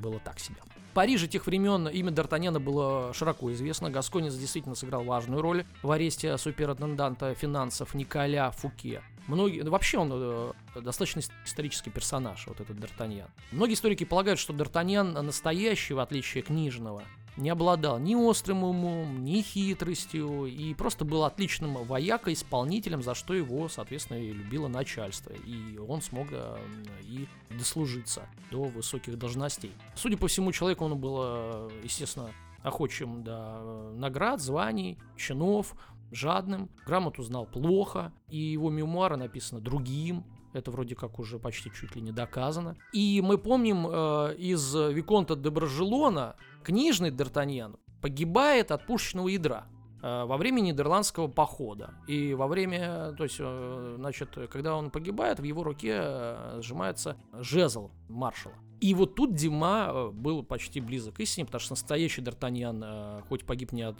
было 0.00 0.18
так 0.20 0.38
себе. 0.38 0.56
Париже 0.94 1.26
тех 1.26 1.46
времен 1.46 1.88
имя 1.88 2.10
Д'Артаньяна 2.10 2.58
было 2.58 3.12
широко 3.12 3.52
известно. 3.52 3.90
Гасконец 3.90 4.34
действительно 4.34 4.74
сыграл 4.74 5.04
важную 5.04 5.42
роль 5.42 5.66
в 5.82 5.90
аресте 5.90 6.38
суперинтенданта 6.38 7.34
финансов 7.34 7.92
Николя 7.94 8.50
Фуке. 8.50 9.02
Многие, 9.26 9.60
да 9.60 9.70
вообще 9.70 9.98
он 9.98 10.10
э, 10.12 10.52
достаточно 10.76 11.20
ис- 11.20 11.30
исторический 11.44 11.90
персонаж, 11.90 12.46
вот 12.46 12.60
этот 12.60 12.78
Д'Артаньян. 12.78 13.28
Многие 13.50 13.74
историки 13.74 14.04
полагают, 14.04 14.40
что 14.40 14.54
Д'Артаньян 14.54 15.20
настоящий, 15.20 15.92
в 15.92 15.98
отличие 15.98 16.42
книжного, 16.42 17.02
не 17.36 17.50
обладал 17.50 17.98
ни 17.98 18.14
острым 18.14 18.64
умом, 18.64 19.24
ни 19.24 19.42
хитростью, 19.42 20.46
и 20.46 20.74
просто 20.74 21.04
был 21.04 21.24
отличным 21.24 21.74
воякой, 21.84 22.32
исполнителем, 22.32 23.02
за 23.02 23.14
что 23.14 23.34
его, 23.34 23.68
соответственно, 23.68 24.18
и 24.18 24.32
любило 24.32 24.68
начальство. 24.68 25.32
И 25.32 25.78
он 25.78 26.00
смог 26.02 26.28
э, 26.30 26.58
и 27.02 27.26
дослужиться 27.50 28.26
до 28.50 28.64
высоких 28.64 29.18
должностей. 29.18 29.72
Судя 29.94 30.16
по 30.16 30.28
всему, 30.28 30.52
человеку 30.52 30.84
он 30.84 30.98
был, 30.98 31.18
э, 31.20 31.70
естественно, 31.82 32.30
охочим 32.62 33.22
до 33.22 33.58
э, 33.60 33.92
наград, 33.96 34.40
званий, 34.40 34.98
чинов, 35.16 35.76
жадным, 36.10 36.70
грамоту 36.86 37.22
знал 37.22 37.46
плохо, 37.46 38.12
и 38.28 38.38
его 38.38 38.70
мемуары 38.70 39.16
написаны 39.16 39.60
другим, 39.60 40.24
это 40.52 40.70
вроде 40.70 40.94
как 40.94 41.18
уже 41.18 41.38
почти 41.38 41.70
чуть 41.70 41.94
ли 41.96 42.02
не 42.02 42.12
доказано. 42.12 42.76
И 42.92 43.20
мы 43.22 43.36
помним 43.36 43.86
э, 43.86 44.34
из 44.38 44.74
Виконта 44.74 45.36
де 45.36 45.50
Брожелона 45.50 46.36
книжный 46.62 47.10
Д'Артаньян 47.10 47.76
погибает 48.00 48.70
от 48.70 48.86
пушечного 48.86 49.28
ядра 49.28 49.66
э, 50.02 50.24
во 50.24 50.36
время 50.36 50.60
нидерландского 50.60 51.28
похода. 51.28 51.94
И 52.06 52.34
во 52.34 52.46
время, 52.46 53.12
то 53.16 53.24
есть, 53.24 53.36
э, 53.40 53.94
значит, 53.98 54.36
когда 54.50 54.76
он 54.76 54.90
погибает, 54.90 55.40
в 55.40 55.42
его 55.42 55.62
руке 55.62 55.94
э, 55.98 56.60
сжимается 56.62 57.16
жезл 57.32 57.90
маршала. 58.08 58.54
И 58.80 58.94
вот 58.94 59.14
тут 59.14 59.34
Дима 59.34 60.10
был 60.12 60.42
почти 60.42 60.80
близок 60.80 61.14
к 61.14 61.20
истине, 61.20 61.46
потому 61.46 61.60
что 61.60 61.72
настоящий 61.72 62.20
Д'Артаньян 62.20 63.22
хоть 63.26 63.46
погиб 63.46 63.72
не 63.72 63.82
от 63.82 63.98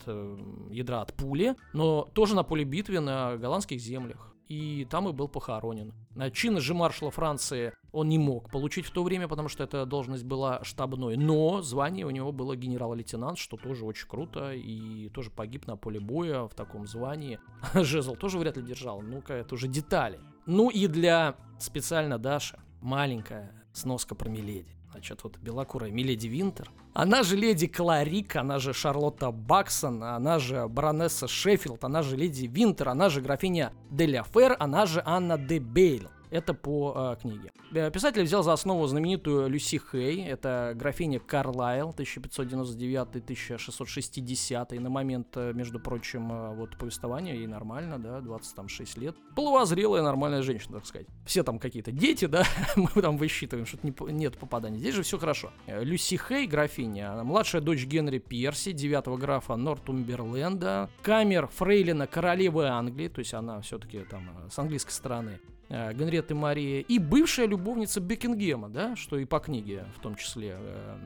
ядра, 0.71 0.99
а 0.99 1.03
от 1.03 1.15
пули, 1.15 1.57
но 1.73 2.09
тоже 2.13 2.37
на 2.37 2.43
поле 2.43 2.65
битвы 2.65 3.01
на 3.01 3.39
голландских 3.39 3.81
землях. 3.81 4.36
И 4.49 4.87
там 4.91 5.09
и 5.09 5.13
был 5.13 5.29
похоронен. 5.29 5.93
Чин 6.33 6.61
маршала 6.77 7.11
Франции 7.11 7.73
он 7.93 8.09
не 8.09 8.19
мог 8.19 8.51
получить 8.51 8.85
в 8.85 8.91
то 8.91 9.03
время, 9.03 9.27
потому 9.27 9.49
что 9.49 9.65
эта 9.65 9.87
должность 9.87 10.25
была 10.25 10.63
штабной. 10.63 11.17
Но 11.17 11.63
звание 11.63 12.05
у 12.05 12.11
него 12.11 12.31
было 12.31 12.55
генерал-лейтенант, 12.55 13.39
что 13.39 13.57
тоже 13.57 13.85
очень 13.85 14.07
круто. 14.07 14.53
И 14.53 15.09
тоже 15.09 15.31
погиб 15.31 15.67
на 15.67 15.77
поле 15.77 15.99
боя 15.99 16.47
в 16.47 16.55
таком 16.55 16.87
звании. 16.87 17.41
Жезл 17.75 18.15
тоже 18.15 18.39
вряд 18.39 18.57
ли 18.57 18.63
держал. 18.63 19.01
Ну-ка, 19.01 19.33
это 19.33 19.55
уже 19.55 19.67
детали. 19.67 20.21
Ну 20.45 20.69
и 20.69 20.87
для 20.87 21.37
специально 21.59 22.19
Даши 22.19 22.59
маленькая 22.83 23.65
Сноска 23.73 24.15
про 24.15 24.29
Миледи. 24.29 24.76
Значит, 24.97 25.25
вот 25.25 25.37
белокурая 25.37 25.91
Миледи 25.91 26.27
Винтер. 26.27 26.71
Она 26.95 27.23
же 27.23 27.37
леди 27.37 27.67
Кларик, 27.67 28.35
она 28.37 28.59
же 28.59 28.73
Шарлотта 28.73 29.31
Баксон, 29.31 30.03
она 30.03 30.39
же 30.39 30.67
баронесса 30.69 31.29
Шеффилд, 31.29 31.85
она 31.85 32.01
же 32.01 32.17
леди 32.17 32.47
Винтер, 32.47 32.89
она 32.89 33.11
же 33.11 33.21
графиня 33.21 33.75
Деля 33.91 34.25
Фер, 34.33 34.57
она 34.59 34.87
же 34.87 35.03
Анна 35.05 35.37
де 35.37 35.59
Бейл. 35.59 36.09
Это 36.31 36.55
по 36.55 37.15
э, 37.15 37.17
книге. 37.21 37.53
Э, 37.73 37.91
писатель 37.91 38.23
взял 38.23 38.43
за 38.43 38.53
основу 38.53 38.87
знаменитую 38.87 39.49
Люси 39.49 39.81
Хей. 39.91 40.23
Это 40.25 40.73
графиня 40.75 41.19
Карлайл 41.21 41.95
1599-1660. 41.97 44.81
На 44.81 44.91
момент, 44.91 45.29
э, 45.37 45.53
между 45.53 45.79
прочим, 45.81 46.33
э, 46.33 46.55
вот 46.55 46.77
повествования 46.77 47.35
ей 47.35 47.47
нормально, 47.47 47.99
да, 47.99 48.21
26 48.21 48.99
лет. 48.99 49.17
Полувозрелая 49.35 50.03
нормальная 50.03 50.43
женщина, 50.43 50.79
так 50.79 50.87
сказать. 50.87 51.07
Все 51.25 51.43
там 51.43 51.59
какие-то 51.59 51.91
дети, 51.93 52.27
да, 52.27 52.45
мы 52.77 53.03
там 53.03 53.19
высчитываем, 53.19 53.67
что 53.67 53.79
не, 53.83 53.93
нет 54.13 54.39
попаданий. 54.39 54.79
Здесь 54.79 54.95
же 54.95 55.03
все 55.03 55.19
хорошо. 55.19 55.51
Люси 55.67 56.17
Хей, 56.17 56.47
графиня, 56.47 57.13
она 57.13 57.25
младшая 57.25 57.61
дочь 57.63 57.85
Генри 57.85 58.19
Перси, 58.19 58.73
девятого 58.73 59.17
графа 59.17 59.57
Нортумберленда, 59.57 60.89
камер 61.03 61.49
Фрейлина 61.49 62.07
королевы 62.07 62.69
Англии, 62.69 63.09
то 63.09 63.19
есть 63.19 63.35
она 63.35 63.61
все-таки 63.61 63.99
там 64.01 64.31
с 64.51 64.59
английской 64.59 64.93
стороны. 64.93 65.41
Э, 65.69 65.93
Генриетты 65.93 66.35
Марии, 66.35 66.81
и 66.81 66.99
бывшая 66.99 67.47
любовница 67.47 68.01
Бекингема, 68.01 68.69
да, 68.69 68.95
что 68.95 69.19
и 69.19 69.25
по 69.25 69.41
книге 69.41 69.85
в 69.97 70.01
том 70.01 70.15
числе 70.15 70.57
э, 70.59 70.99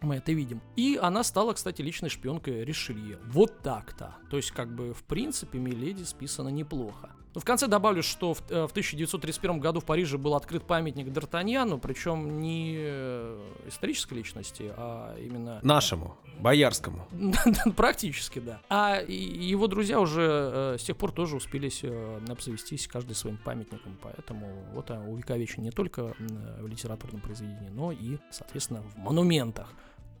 мы 0.00 0.16
это 0.16 0.32
видим. 0.32 0.60
И 0.74 0.98
она 1.00 1.22
стала, 1.22 1.52
кстати, 1.52 1.82
личной 1.82 2.08
шпионкой 2.08 2.64
Ришелье. 2.64 3.18
Вот 3.26 3.60
так-то. 3.62 4.16
То 4.30 4.36
есть, 4.36 4.50
как 4.50 4.74
бы, 4.74 4.92
в 4.92 5.04
принципе, 5.04 5.58
Миледи 5.58 6.02
списана 6.02 6.48
неплохо. 6.48 7.10
Ну, 7.34 7.40
в 7.40 7.44
конце 7.44 7.66
добавлю, 7.66 8.02
что 8.02 8.34
в, 8.34 8.42
э, 8.50 8.66
в 8.66 8.70
1931 8.70 9.60
году 9.60 9.80
в 9.80 9.84
Париже 9.84 10.18
был 10.18 10.34
открыт 10.34 10.62
памятник 10.62 11.08
Д'Артаньяну, 11.08 11.78
причем 11.78 12.40
не 12.40 12.76
э, 12.78 13.52
исторической 13.66 14.14
личности, 14.14 14.72
а 14.76 15.16
именно... 15.18 15.60
Нашему, 15.62 16.16
боярскому. 16.40 17.06
Практически, 17.76 18.38
да. 18.38 18.60
А 18.68 19.02
его 19.06 19.66
друзья 19.66 20.00
уже 20.00 20.22
э, 20.22 20.76
с 20.78 20.84
тех 20.84 20.96
пор 20.96 21.12
тоже 21.12 21.36
успелись 21.36 21.84
обзавестись 22.28 22.88
каждый 22.88 23.14
своим 23.14 23.36
памятником, 23.36 23.98
поэтому 24.02 24.64
вот 24.74 24.90
увековечен 24.90 25.62
не 25.62 25.70
только 25.70 26.14
в 26.18 26.66
литературном 26.66 27.20
произведении, 27.20 27.68
но 27.68 27.92
и, 27.92 28.18
соответственно, 28.30 28.82
в 28.82 28.96
монументах. 28.96 29.72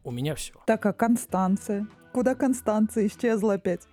У 0.04 0.10
меня 0.10 0.34
все. 0.34 0.54
Так, 0.66 0.86
а 0.86 0.92
Констанция? 0.92 1.86
Куда 2.12 2.34
Констанция 2.34 3.06
исчезла 3.06 3.54
опять? 3.54 3.86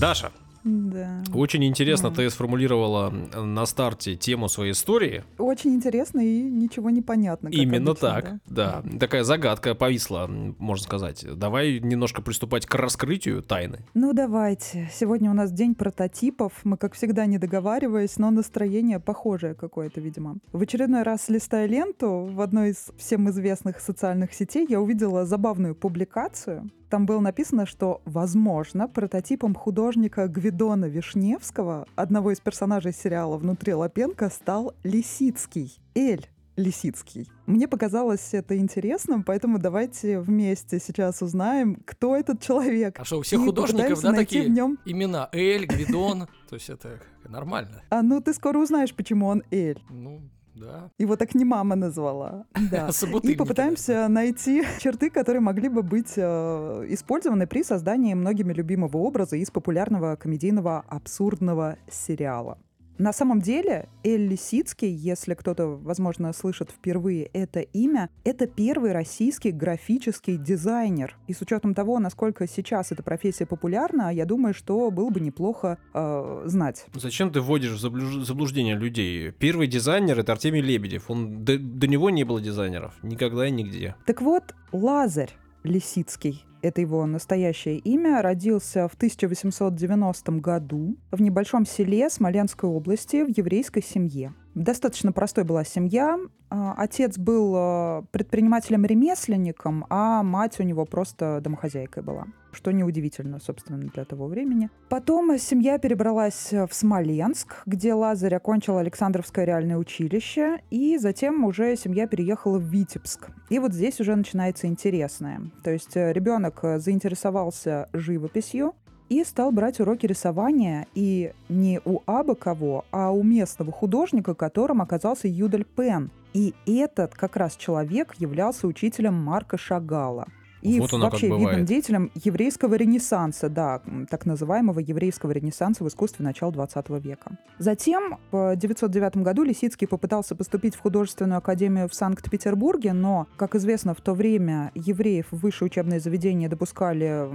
Даша, 0.00 0.30
да. 0.64 1.22
Очень 1.32 1.64
интересно 1.64 2.08
mm. 2.08 2.14
ты 2.14 2.30
сформулировала 2.30 3.10
на 3.10 3.66
старте 3.66 4.16
тему 4.16 4.48
своей 4.48 4.72
истории. 4.72 5.24
Очень 5.38 5.74
интересно 5.74 6.20
и 6.20 6.42
ничего 6.42 6.90
не 6.90 7.02
понятно. 7.02 7.48
Именно 7.48 7.92
обычно, 7.92 8.08
так, 8.08 8.40
да? 8.46 8.82
да. 8.82 8.98
Такая 8.98 9.24
загадка 9.24 9.74
повисла, 9.74 10.26
можно 10.28 10.84
сказать. 10.84 11.24
Давай 11.36 11.80
немножко 11.80 12.22
приступать 12.22 12.66
к 12.66 12.74
раскрытию 12.74 13.42
тайны. 13.42 13.80
Ну 13.94 14.12
давайте. 14.12 14.90
Сегодня 14.92 15.30
у 15.30 15.34
нас 15.34 15.52
день 15.52 15.74
прототипов. 15.74 16.52
Мы, 16.64 16.76
как 16.76 16.94
всегда, 16.94 17.26
не 17.26 17.38
договариваясь, 17.38 18.18
но 18.18 18.30
настроение 18.30 19.00
похожее 19.00 19.54
какое-то, 19.54 20.00
видимо. 20.00 20.36
В 20.52 20.62
очередной 20.62 21.02
раз, 21.02 21.28
листая 21.28 21.66
ленту, 21.66 22.28
в 22.30 22.40
одной 22.40 22.70
из 22.70 22.90
всем 22.98 23.28
известных 23.30 23.80
социальных 23.80 24.34
сетей, 24.34 24.66
я 24.68 24.80
увидела 24.80 25.24
забавную 25.24 25.74
публикацию 25.74 26.70
там 26.88 27.06
было 27.06 27.20
написано, 27.20 27.66
что, 27.66 28.00
возможно, 28.04 28.88
прототипом 28.88 29.54
художника 29.54 30.26
Гвидона 30.26 30.86
Вишневского, 30.86 31.86
одного 31.96 32.32
из 32.32 32.40
персонажей 32.40 32.92
сериала 32.92 33.36
«Внутри 33.36 33.74
Лапенко», 33.74 34.30
стал 34.30 34.74
Лисицкий. 34.82 35.78
Эль 35.94 36.28
Лисицкий. 36.58 37.30
Мне 37.46 37.68
показалось 37.68 38.34
это 38.34 38.58
интересным, 38.58 39.22
поэтому 39.22 39.58
давайте 39.60 40.18
вместе 40.18 40.80
сейчас 40.80 41.22
узнаем, 41.22 41.76
кто 41.86 42.16
этот 42.16 42.42
человек. 42.42 42.98
А 42.98 43.04
что, 43.04 43.18
у 43.18 43.22
всех 43.22 43.40
художников, 43.42 44.02
да, 44.02 44.12
такие 44.12 44.46
в 44.46 44.50
нем... 44.50 44.76
имена? 44.84 45.28
Эль, 45.32 45.66
Гвидон, 45.66 46.26
то 46.48 46.56
есть 46.56 46.68
это 46.68 47.00
нормально. 47.28 47.82
А 47.90 48.02
ну 48.02 48.20
ты 48.20 48.34
скоро 48.34 48.58
узнаешь, 48.58 48.92
почему 48.92 49.28
он 49.28 49.44
Эль. 49.52 49.80
Ну, 49.88 50.20
да. 50.60 50.90
Его 50.98 51.16
так 51.16 51.34
не 51.34 51.44
мама 51.44 51.76
назвала. 51.76 52.46
Да. 52.70 52.90
И 53.22 53.34
попытаемся 53.34 54.08
найти 54.08 54.62
черты, 54.78 55.10
которые 55.10 55.40
могли 55.40 55.68
бы 55.68 55.82
быть 55.82 56.14
э, 56.16 56.86
использованы 56.88 57.46
при 57.46 57.62
создании 57.62 58.14
многими 58.14 58.52
любимого 58.52 58.98
образа 58.98 59.36
из 59.36 59.50
популярного 59.50 60.16
комедийного 60.16 60.84
абсурдного 60.88 61.76
сериала. 61.90 62.58
На 62.98 63.12
самом 63.12 63.40
деле, 63.40 63.88
Эль 64.02 64.26
Лисицкий, 64.26 64.90
если 64.90 65.34
кто-то, 65.34 65.66
возможно, 65.68 66.32
слышит 66.32 66.70
впервые 66.70 67.26
это 67.32 67.60
имя, 67.60 68.10
это 68.24 68.48
первый 68.48 68.92
российский 68.92 69.52
графический 69.52 70.36
дизайнер. 70.36 71.16
И 71.28 71.32
с 71.32 71.40
учетом 71.40 71.74
того, 71.74 72.00
насколько 72.00 72.48
сейчас 72.48 72.90
эта 72.90 73.04
профессия 73.04 73.46
популярна, 73.46 74.12
я 74.12 74.24
думаю, 74.24 74.52
что 74.52 74.90
было 74.90 75.10
бы 75.10 75.20
неплохо 75.20 75.78
э, 75.94 76.42
знать. 76.46 76.86
Зачем 76.94 77.30
ты 77.30 77.40
вводишь 77.40 77.70
в 77.70 78.24
заблуждение 78.24 78.74
людей? 78.74 79.30
Первый 79.30 79.68
дизайнер— 79.68 80.18
это 80.20 80.32
Артемий 80.32 80.60
Лебедев. 80.60 81.08
Он, 81.08 81.44
до, 81.44 81.56
до 81.56 81.86
него 81.86 82.10
не 82.10 82.24
было 82.24 82.40
дизайнеров. 82.40 82.94
Никогда 83.02 83.46
и 83.46 83.52
нигде. 83.52 83.94
Так 84.06 84.22
вот, 84.22 84.54
Лазарь 84.72 85.30
Лисицкий 85.68 86.44
это 86.60 86.80
его 86.80 87.06
настоящее 87.06 87.78
имя, 87.78 88.20
родился 88.20 88.88
в 88.88 88.94
1890 88.94 90.32
году 90.32 90.96
в 91.10 91.22
небольшом 91.22 91.64
селе 91.64 92.10
Смоленской 92.10 92.68
области 92.68 93.24
в 93.24 93.28
еврейской 93.28 93.82
семье. 93.82 94.34
Достаточно 94.54 95.12
простой 95.12 95.44
была 95.44 95.62
семья. 95.62 96.18
А, 96.50 96.74
отец 96.76 97.16
был 97.16 97.54
а, 97.56 98.04
предпринимателем-ремесленником, 98.10 99.86
а 99.88 100.22
мать 100.24 100.58
у 100.58 100.64
него 100.64 100.84
просто 100.84 101.40
домохозяйкой 101.40 102.02
была 102.02 102.26
что 102.58 102.72
неудивительно, 102.72 103.38
собственно, 103.38 103.78
для 103.78 104.04
того 104.04 104.26
времени. 104.26 104.68
Потом 104.88 105.38
семья 105.38 105.78
перебралась 105.78 106.52
в 106.52 106.68
Смоленск, 106.72 107.62
где 107.66 107.94
Лазарь 107.94 108.34
окончил 108.34 108.78
Александровское 108.78 109.44
реальное 109.44 109.76
училище, 109.76 110.60
и 110.70 110.98
затем 110.98 111.44
уже 111.44 111.76
семья 111.76 112.08
переехала 112.08 112.58
в 112.58 112.64
Витебск. 112.64 113.30
И 113.48 113.60
вот 113.60 113.72
здесь 113.72 114.00
уже 114.00 114.16
начинается 114.16 114.66
интересное. 114.66 115.40
То 115.62 115.70
есть 115.70 115.96
э, 115.96 116.12
ребенок 116.12 116.60
заинтересовался 116.78 117.88
живописью, 117.92 118.74
и 119.08 119.24
стал 119.24 119.52
брать 119.52 119.80
уроки 119.80 120.04
рисования 120.04 120.86
и 120.94 121.32
не 121.48 121.80
у 121.84 122.00
абы 122.04 122.34
кого, 122.34 122.84
а 122.90 123.10
у 123.10 123.22
местного 123.22 123.72
художника, 123.72 124.34
которым 124.34 124.82
оказался 124.82 125.28
Юдель 125.28 125.64
Пен. 125.64 126.10
И 126.34 126.54
этот 126.66 127.14
как 127.14 127.36
раз 127.36 127.56
человек 127.56 128.14
являлся 128.18 128.66
учителем 128.66 129.14
Марка 129.14 129.56
Шагала– 129.56 130.26
и 130.62 130.80
вот 130.80 130.92
вообще 130.92 131.28
видным 131.28 131.64
деятелем 131.64 132.10
еврейского 132.14 132.74
ренессанса, 132.74 133.48
да, 133.48 133.80
так 134.10 134.26
называемого 134.26 134.80
еврейского 134.80 135.30
ренессанса 135.30 135.84
в 135.84 135.88
искусстве 135.88 136.24
начала 136.24 136.52
20 136.52 136.88
века. 137.02 137.38
Затем 137.58 138.18
в 138.32 138.56
909 138.56 139.18
году 139.18 139.42
Лисицкий 139.42 139.86
попытался 139.86 140.34
поступить 140.34 140.74
в 140.74 140.80
художественную 140.80 141.38
академию 141.38 141.88
в 141.88 141.94
Санкт-Петербурге, 141.94 142.92
но, 142.92 143.26
как 143.36 143.54
известно, 143.54 143.94
в 143.94 144.00
то 144.00 144.14
время 144.14 144.72
евреев 144.74 145.26
в 145.30 145.38
высшее 145.38 145.66
учебное 145.66 146.00
заведение 146.00 146.48
допускали 146.48 147.28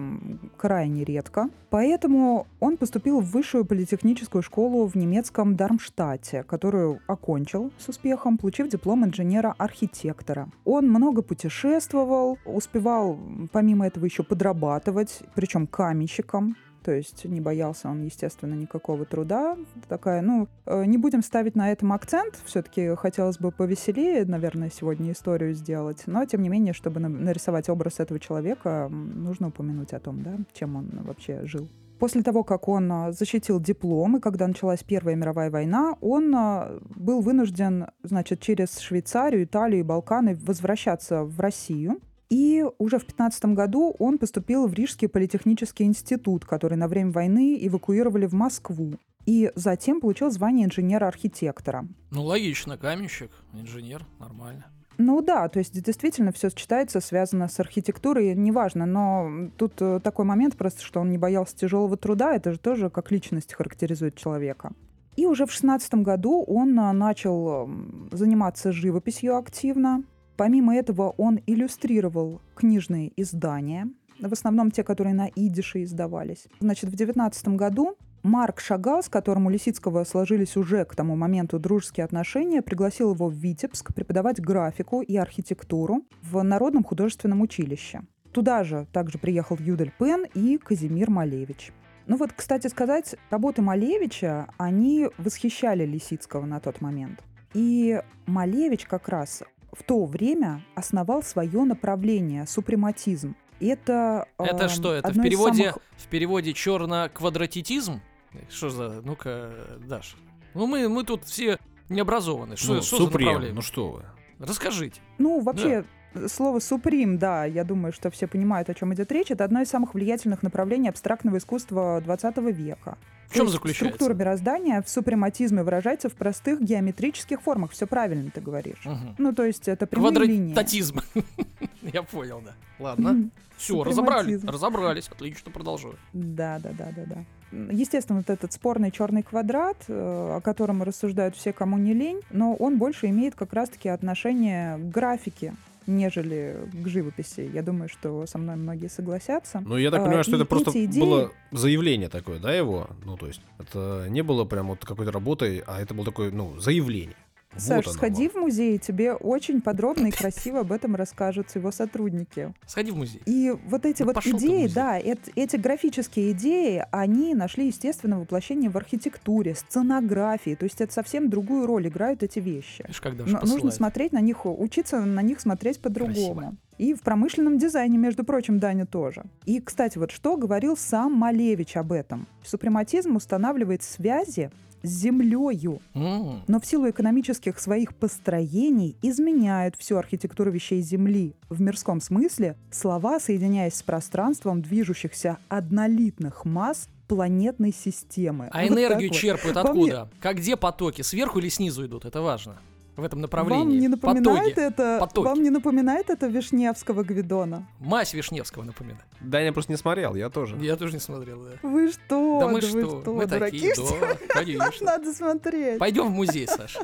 крайне 0.57 1.03
редко. 1.03 1.49
Поэтому 1.69 2.47
он 2.59 2.77
поступил 2.77 3.19
в 3.19 3.31
высшую 3.31 3.65
политехническую 3.65 4.41
школу 4.41 4.85
в 4.85 4.95
немецком 4.95 5.55
Дармштадте, 5.55 6.43
которую 6.43 6.99
окончил 7.07 7.71
с 7.77 7.89
успехом, 7.89 8.37
получив 8.37 8.69
диплом 8.69 9.05
инженера-архитектора. 9.05 10.49
Он 10.65 10.89
много 10.89 11.21
путешествовал, 11.21 12.37
успевал 12.45 13.12
помимо 13.51 13.87
этого 13.87 14.05
еще 14.05 14.23
подрабатывать, 14.23 15.21
причем 15.35 15.67
каменщиком. 15.67 16.55
То 16.83 16.91
есть 16.91 17.23
не 17.23 17.39
боялся 17.39 17.87
он, 17.87 18.03
естественно, 18.03 18.55
никакого 18.55 19.05
труда. 19.05 19.57
Такая, 19.87 20.21
ну, 20.21 20.49
э, 20.65 20.83
не 20.85 20.97
будем 20.97 21.23
ставить 21.23 21.55
на 21.55 21.71
этом 21.71 21.93
акцент. 21.93 22.37
Все-таки 22.45 22.93
хотелось 22.95 23.37
бы 23.37 23.51
повеселее, 23.51 24.25
наверное, 24.25 24.69
сегодня 24.69 25.13
историю 25.13 25.53
сделать. 25.53 26.03
Но, 26.07 26.25
тем 26.25 26.41
не 26.41 26.49
менее, 26.49 26.73
чтобы 26.73 26.99
нарисовать 26.99 27.69
образ 27.69 28.01
этого 28.01 28.19
человека, 28.19 28.89
нужно 28.91 29.47
упомянуть 29.47 29.93
о 29.93 29.99
том, 29.99 30.23
да, 30.23 30.37
чем 30.53 30.75
он 30.75 30.89
вообще 31.03 31.45
жил. 31.45 31.69
После 31.99 32.21
того, 32.21 32.43
как 32.43 32.67
он 32.67 32.91
а, 32.91 33.11
защитил 33.13 33.61
диплом, 33.61 34.17
и 34.17 34.19
когда 34.19 34.45
началась 34.45 34.83
Первая 34.83 35.15
мировая 35.15 35.49
война, 35.49 35.95
он 36.01 36.35
а, 36.35 36.79
был 36.95 37.21
вынужден, 37.21 37.87
значит, 38.03 38.41
через 38.41 38.77
Швейцарию, 38.79 39.45
Италию 39.45 39.79
и 39.79 39.83
Балканы 39.83 40.35
возвращаться 40.35 41.23
в 41.23 41.39
Россию. 41.39 42.01
И 42.33 42.65
уже 42.79 42.97
в 42.97 43.05
15 43.05 43.45
году 43.53 43.95
он 43.99 44.17
поступил 44.17 44.65
в 44.65 44.73
Рижский 44.73 45.07
политехнический 45.07 45.85
институт, 45.85 46.45
который 46.45 46.75
на 46.79 46.87
время 46.87 47.11
войны 47.11 47.59
эвакуировали 47.61 48.25
в 48.25 48.33
Москву. 48.33 48.95
И 49.27 49.51
затем 49.53 50.01
получил 50.01 50.31
звание 50.31 50.65
инженера-архитектора. 50.65 51.87
Ну, 52.09 52.23
логично, 52.23 52.75
каменщик, 52.75 53.29
инженер, 53.53 54.07
нормально. 54.19 54.65
Ну 54.97 55.21
да, 55.21 55.47
то 55.47 55.59
есть 55.59 55.79
действительно 55.79 56.31
все 56.31 56.49
сочетается, 56.49 57.01
связано 57.01 57.47
с 57.47 57.59
архитектурой, 57.59 58.33
неважно, 58.33 58.87
но 58.87 59.49
тут 59.55 59.73
э, 59.79 59.99
такой 60.03 60.25
момент 60.25 60.57
просто, 60.57 60.81
что 60.81 61.01
он 61.01 61.11
не 61.11 61.19
боялся 61.19 61.55
тяжелого 61.55 61.97
труда, 61.97 62.33
это 62.33 62.53
же 62.53 62.57
тоже 62.57 62.89
как 62.89 63.11
личность 63.11 63.53
характеризует 63.53 64.15
человека. 64.15 64.71
И 65.15 65.27
уже 65.27 65.45
в 65.45 65.51
16 65.51 65.93
году 65.95 66.43
он 66.43 66.79
а, 66.79 66.91
начал 66.93 67.65
м, 67.65 68.09
заниматься 68.11 68.71
живописью 68.71 69.37
активно. 69.37 70.03
Помимо 70.43 70.75
этого 70.75 71.11
он 71.11 71.39
иллюстрировал 71.47 72.41
книжные 72.53 73.13
издания, 73.15 73.87
в 74.19 74.33
основном 74.33 74.71
те, 74.71 74.83
которые 74.83 75.13
на 75.13 75.29
идише 75.33 75.83
издавались. 75.83 76.47
Значит, 76.59 76.89
в 76.89 76.95
19 76.97 77.47
году 77.55 77.95
Марк 78.23 78.59
Шагал, 78.59 79.01
с 79.01 79.07
которым 79.07 79.45
у 79.45 79.49
Лисицкого 79.49 80.03
сложились 80.03 80.57
уже 80.57 80.83
к 80.83 80.97
тому 80.97 81.15
моменту 81.15 81.59
дружеские 81.59 82.03
отношения, 82.03 82.61
пригласил 82.61 83.13
его 83.13 83.29
в 83.29 83.33
Витебск 83.33 83.93
преподавать 83.95 84.41
графику 84.41 85.01
и 85.01 85.15
архитектуру 85.15 86.03
в 86.21 86.43
Народном 86.43 86.83
художественном 86.83 87.39
училище. 87.39 88.01
Туда 88.33 88.65
же 88.65 88.85
также 88.91 89.19
приехал 89.19 89.55
Юдель 89.57 89.93
Пен 89.97 90.25
и 90.33 90.57
Казимир 90.57 91.09
Малевич. 91.09 91.71
Ну 92.05 92.17
вот, 92.17 92.33
кстати 92.33 92.67
сказать, 92.67 93.15
работы 93.29 93.61
Малевича, 93.61 94.49
они 94.57 95.07
восхищали 95.17 95.85
Лисицкого 95.85 96.45
на 96.45 96.59
тот 96.59 96.81
момент. 96.81 97.23
И 97.53 98.01
Малевич 98.25 98.85
как 98.85 99.09
раз 99.09 99.43
в 99.73 99.83
то 99.83 100.05
время 100.05 100.63
основал 100.75 101.23
свое 101.23 101.63
направление– 101.63 102.45
супрематизм. 102.47 103.35
Это, 103.59 104.27
Это 104.37 104.63
эм, 104.63 104.69
что, 104.69 104.93
это 104.93 105.09
в 105.11 105.21
переводе, 105.21 105.71
самых- 105.71 105.77
в 105.97 106.07
переводе 106.07 106.53
черно-квадратитизм? 106.53 108.01
Что 108.49 108.69
за, 108.69 109.01
ну-ка, 109.03 109.51
Даш. 109.87 110.15
Ну 110.53 110.67
мы, 110.67 110.89
мы 110.89 111.03
тут 111.03 111.23
все 111.25 111.59
не 111.89 112.01
образованы. 112.01 112.55
Что, 112.57 112.75
Ну, 112.75 112.81
что 112.81 112.97
за 112.97 113.03
Супрем, 113.05 113.25
направление? 113.27 113.55
ну 113.55 113.61
что 113.61 113.89
вы. 113.91 114.03
Расскажите. 114.39 114.99
Ну, 115.19 115.39
вообще, 115.41 115.85
слово 116.27 116.59
«суприм», 116.59 117.17
да, 117.17 117.45
я 117.45 117.63
думаю, 117.63 117.93
что 117.93 118.09
все 118.09 118.27
понимают, 118.27 118.69
о 118.69 118.73
чем 118.73 118.93
идет 118.93 119.11
речь. 119.11 119.31
Это 119.31 119.43
одно 119.43 119.61
из 119.61 119.69
самых 119.69 119.93
влиятельных 119.93 120.43
направлений 120.43 120.89
абстрактного 120.89 121.37
искусства 121.37 122.01
20 122.03 122.37
века. 122.37 122.97
В 123.27 123.35
чем 123.35 123.49
заключается? 123.49 123.95
Структура 123.95 124.13
мироздания 124.13 124.81
в 124.81 124.89
супрематизме 124.89 125.63
выражается 125.63 126.07
в 126.07 126.13
простых 126.13 126.61
геометрических 126.61 127.41
формах. 127.41 127.71
Все 127.71 127.87
правильно 127.87 128.29
ты 128.29 128.41
говоришь. 128.41 128.85
Мгм. 128.85 129.15
Ну, 129.17 129.33
то 129.33 129.43
есть 129.43 129.67
это 129.67 129.87
прямые 129.87 130.13
линии. 130.27 130.53
Квадрататизм. 130.53 130.99
Я 131.81 132.03
понял, 132.03 132.41
да. 132.45 132.53
Ладно. 132.77 133.29
Все, 133.57 133.83
разобрались. 133.83 134.43
Разобрались. 134.43 135.07
Отлично, 135.07 135.51
продолжаю. 135.51 135.95
Да, 136.13 136.59
да, 136.59 136.71
да, 136.77 136.89
да, 136.95 137.05
да. 137.05 137.25
Естественно, 137.71 138.19
вот 138.19 138.29
этот 138.29 138.51
спорный 138.51 138.91
черный 138.91 139.21
квадрат, 139.21 139.77
э, 139.87 139.93
о 140.37 140.41
котором 140.41 140.81
рассуждают 140.81 141.35
все, 141.35 141.53
кому 141.53 141.77
не 141.77 141.93
лень, 141.93 142.21
но 142.31 142.55
он 142.55 142.77
больше 142.77 143.07
имеет 143.07 143.35
как 143.35 143.53
раз-таки 143.53 143.89
отношение 143.89 144.77
к 144.77 144.89
графике, 144.89 145.53
нежели 145.87 146.67
к 146.73 146.87
живописи. 146.87 147.49
Я 147.53 147.61
думаю, 147.63 147.89
что 147.89 148.25
со 148.25 148.37
мной 148.37 148.55
многие 148.55 148.87
согласятся. 148.87 149.61
Ну, 149.65 149.77
я 149.77 149.91
так 149.91 150.01
А, 150.01 150.03
понимаю, 150.03 150.23
что 150.23 150.33
и 150.33 150.35
это 150.35 150.45
просто 150.45 150.85
идеи- 150.85 150.99
было 150.99 151.31
заявление 151.51 152.09
такое, 152.09 152.39
да, 152.39 152.53
его? 152.53 152.89
Ну, 153.05 153.17
то 153.17 153.27
есть, 153.27 153.41
это 153.59 154.05
не 154.09 154.21
было 154.23 154.45
прям 154.45 154.67
вот 154.67 154.83
какой-то 154.85 155.11
работой, 155.11 155.63
а 155.65 155.81
это 155.81 155.93
было 155.93 156.05
такое, 156.05 156.31
ну, 156.31 156.59
заявление. 156.59 157.15
Саш, 157.57 157.85
оно 157.85 157.93
сходи 157.93 158.29
в 158.29 158.35
музей, 158.35 158.77
тебе 158.77 159.13
очень 159.13 159.61
подробно 159.61 160.07
и 160.07 160.11
красиво 160.11 160.61
об 160.61 160.71
этом 160.71 160.95
расскажут 160.95 161.53
его 161.55 161.71
сотрудники. 161.71 162.53
Сходи 162.65 162.91
в 162.91 162.97
музей. 162.97 163.21
И 163.25 163.53
вот 163.67 163.85
эти 163.85 163.99
Да 163.99 164.05
вот 164.05 164.15
идеи, 164.25 164.67
да, 164.67 164.99
эт- 164.99 165.31
эти 165.35 165.55
графические 165.55 166.31
идеи, 166.31 166.85
они 166.91 167.35
нашли 167.35 167.67
естественное 167.67 168.17
воплощение 168.19 168.69
в 168.69 168.77
архитектуре, 168.77 169.55
сценографии. 169.55 170.55
То 170.55 170.63
есть 170.65 170.81
это 170.81 170.93
совсем 170.93 171.29
другую 171.29 171.65
роль 171.65 171.87
играют 171.87 172.23
эти 172.23 172.39
вещи. 172.39 172.83
Видишь, 173.23 173.39
как 173.39 173.43
нужно 173.49 173.71
смотреть 173.77 174.11
на 174.13 174.21
них, 174.21 174.45
учиться 174.45 174.99
на 175.01 175.21
них 175.21 175.39
смотреть 175.39 175.79
по-другому. 175.79 176.55
И 176.77 176.93
в 176.93 177.01
промышленном 177.01 177.57
дизайне, 177.57 177.97
между 177.97 178.23
прочим, 178.23 178.59
Даня 178.59 178.85
тоже. 178.85 179.23
И, 179.45 179.59
кстати, 179.59 179.97
вот 179.97 180.11
что 180.11 180.37
говорил 180.37 180.75
сам 180.77 181.13
Малевич 181.13 181.77
об 181.77 181.91
этом. 181.91 182.27
Супрематизм 182.43 183.15
устанавливает 183.15 183.83
связи 183.83 184.51
с 184.83 184.89
землею, 184.89 185.79
но 185.93 186.59
в 186.59 186.65
силу 186.65 186.89
экономических 186.89 187.57
своих 187.57 187.95
построений 187.95 188.97
изменяют 189.01 189.75
всю 189.77 189.95
архитектуру 189.95 190.51
вещей 190.51 190.81
Земли. 190.81 191.35
В 191.49 191.61
мирском 191.61 192.01
смысле 192.01 192.57
слова, 192.69 193.19
соединяясь 193.19 193.75
с 193.75 193.83
пространством 193.83 194.61
движущихся 194.61 195.37
однолитных 195.47 196.43
масс 196.43 196.89
планетной 197.07 197.73
системы. 197.73 198.49
А 198.51 198.61
Вот 198.63 198.71
энергию 198.71 199.09
вот. 199.09 199.17
черпают 199.17 199.57
откуда? 199.57 200.09
Как 200.19 200.37
где 200.37 200.57
потоки? 200.57 201.01
Сверху 201.01 201.39
или 201.39 201.49
снизу 201.49 201.85
идут? 201.85 202.05
Это 202.05 202.21
важно. 202.21 202.57
В 202.95 203.03
этом 203.03 203.21
направлении. 203.21 203.63
Вам 203.63 203.69
не 203.79 203.87
напоминает 203.87 204.55
Потоки. 204.55 204.59
это? 204.59 204.97
Потоки. 204.99 205.25
Вам 205.25 205.41
не 205.41 205.49
напоминает 205.49 206.09
это 206.11 206.27
Вишневского 206.27 207.03
Гвидона? 207.03 207.67
Мазь 207.79 208.13
Вишневского 208.13 208.63
напоминает. 208.63 209.03
Да, 209.19 209.39
я 209.39 209.51
просто 209.51 209.71
не 209.71 209.77
смотрел, 209.77 210.13
я 210.13 210.29
тоже. 210.29 210.57
Я 210.57 210.75
тоже 210.75 210.93
не 210.93 210.99
смотрел, 210.99 211.41
да. 211.43 211.67
Вы 211.67 211.91
что? 211.91 212.39
да 212.39 212.47
мы 212.47 212.61
да 212.61 212.67
что? 212.67 212.77
вы 212.77 213.01
что, 213.01 213.13
мы 213.13 213.25
дураки, 213.25 213.73
такие, 213.73 213.99
да, 213.99 214.17
конечно. 214.27 214.85
Надо 214.85 215.11
смотреть. 215.11 215.79
Пойдем 215.79 216.07
в 216.07 216.11
музей, 216.11 216.47
Саша. 216.47 216.81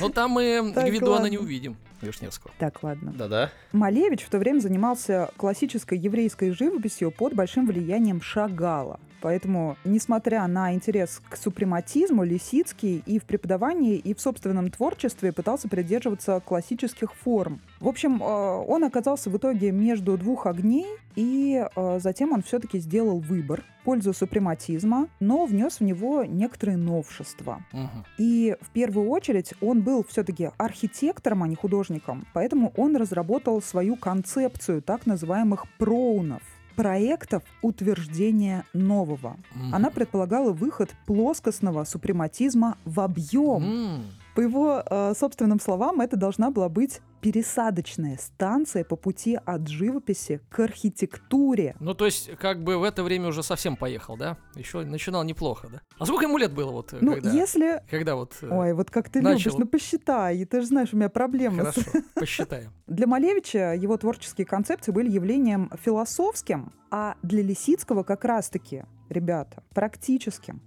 Но 0.00 0.08
там 0.08 0.30
мы 0.30 0.72
Так, 0.74 0.86
Гвидона 0.86 1.12
ладно. 1.12 1.26
не 1.26 1.36
увидим, 1.38 1.76
Вишневского. 2.00 2.52
Так, 2.58 2.82
ладно. 2.82 3.12
Да-да. 3.12 3.50
Малевич 3.72 4.22
в 4.22 4.30
то 4.30 4.38
время 4.38 4.60
занимался 4.60 5.30
классической 5.36 5.98
еврейской 5.98 6.52
живописью 6.52 7.10
под 7.10 7.34
большим 7.34 7.66
влиянием 7.66 8.22
Шагала. 8.22 8.98
Поэтому, 9.22 9.76
несмотря 9.84 10.46
на 10.48 10.74
интерес 10.74 11.22
к 11.28 11.36
супрематизму, 11.36 12.24
Лисицкий 12.24 13.02
и 13.06 13.20
в 13.20 13.24
преподавании, 13.24 13.96
и 13.96 14.14
в 14.14 14.20
собственном 14.20 14.70
творчестве 14.70 15.32
пытался 15.32 15.68
придерживаться 15.68 16.40
классических 16.44 17.14
форм. 17.14 17.60
В 17.80 17.88
общем, 17.88 18.20
э, 18.20 18.26
он 18.26 18.82
оказался 18.82 19.30
в 19.30 19.36
итоге 19.36 19.70
между 19.70 20.18
двух 20.18 20.46
огней, 20.46 20.86
и 21.14 21.64
э, 21.64 21.98
затем 22.00 22.32
он 22.32 22.42
все-таки 22.42 22.80
сделал 22.80 23.20
выбор 23.20 23.64
в 23.80 23.84
пользу 23.84 24.12
супрематизма, 24.12 25.08
но 25.20 25.44
внес 25.46 25.78
в 25.78 25.84
него 25.84 26.24
некоторые 26.24 26.76
новшества. 26.76 27.64
Мгм. 27.72 28.04
И 28.18 28.56
в 28.60 28.70
первую 28.70 29.08
очередь 29.08 29.54
он 29.60 29.82
был 29.82 30.04
все-таки 30.08 30.50
архитектором, 30.56 31.44
а 31.44 31.48
не 31.48 31.54
художником, 31.54 32.26
поэтому 32.32 32.72
он 32.76 32.96
разработал 32.96 33.62
свою 33.62 33.94
концепцию 33.94 34.82
так 34.82 35.06
называемых 35.06 35.66
проунов 35.78 36.42
проектов 36.74 37.42
утверждения 37.62 38.64
нового. 38.72 39.36
Мгм. 39.54 39.74
Она 39.74 39.90
предполагала 39.90 40.52
выход 40.52 40.90
плоскостного 41.06 41.84
супрематизма 41.84 42.76
в 42.84 43.00
объем. 43.00 43.62
М. 43.62 44.04
По 44.34 44.40
его 44.40 44.82
э, 44.84 45.12
собственным 45.14 45.60
словам, 45.60 46.00
это 46.00 46.16
должна 46.16 46.50
была 46.50 46.68
быть 46.68 47.00
пересадочная 47.20 48.18
станция 48.18 48.82
по 48.82 48.96
пути 48.96 49.38
от 49.44 49.68
живописи 49.68 50.40
к 50.48 50.58
архитектуре. 50.60 51.76
Ну, 51.80 51.94
то 51.94 52.06
есть, 52.06 52.36
как 52.36 52.64
бы 52.64 52.78
в 52.78 52.82
это 52.82 53.02
время 53.04 53.28
уже 53.28 53.42
совсем 53.42 53.76
поехал, 53.76 54.16
да? 54.16 54.38
Еще 54.56 54.84
начинал 54.84 55.22
неплохо, 55.22 55.68
да? 55.70 55.80
А 55.98 56.06
сколько 56.06 56.24
ему 56.24 56.38
лет 56.38 56.52
было 56.52 56.72
вот, 56.72 56.92
э, 56.94 56.98
Ну, 57.00 57.14
когда, 57.14 57.30
если... 57.30 57.82
когда 57.90 58.16
вот... 58.16 58.34
э, 58.42 58.48
Ой, 58.48 58.72
вот 58.72 58.90
как 58.90 59.10
ты 59.10 59.20
начал. 59.20 59.50
любишь, 59.50 59.58
ну 59.58 59.66
посчитай, 59.66 60.44
ты 60.46 60.60
же 60.62 60.66
знаешь, 60.66 60.92
у 60.92 60.96
меня 60.96 61.10
проблемы 61.10 61.64
с 61.64 61.74
Хорошо, 61.74 61.90
посчитаем. 62.14 62.72
Для 62.86 63.06
Малевича 63.06 63.74
его 63.74 63.96
творческие 63.98 64.46
концепции 64.46 64.92
были 64.92 65.10
явлением 65.10 65.70
философским, 65.84 66.72
а 66.90 67.16
для 67.22 67.42
Лисицкого 67.42 68.02
как 68.02 68.24
раз-таки, 68.24 68.84
ребята, 69.08 69.62
практическим. 69.74 70.60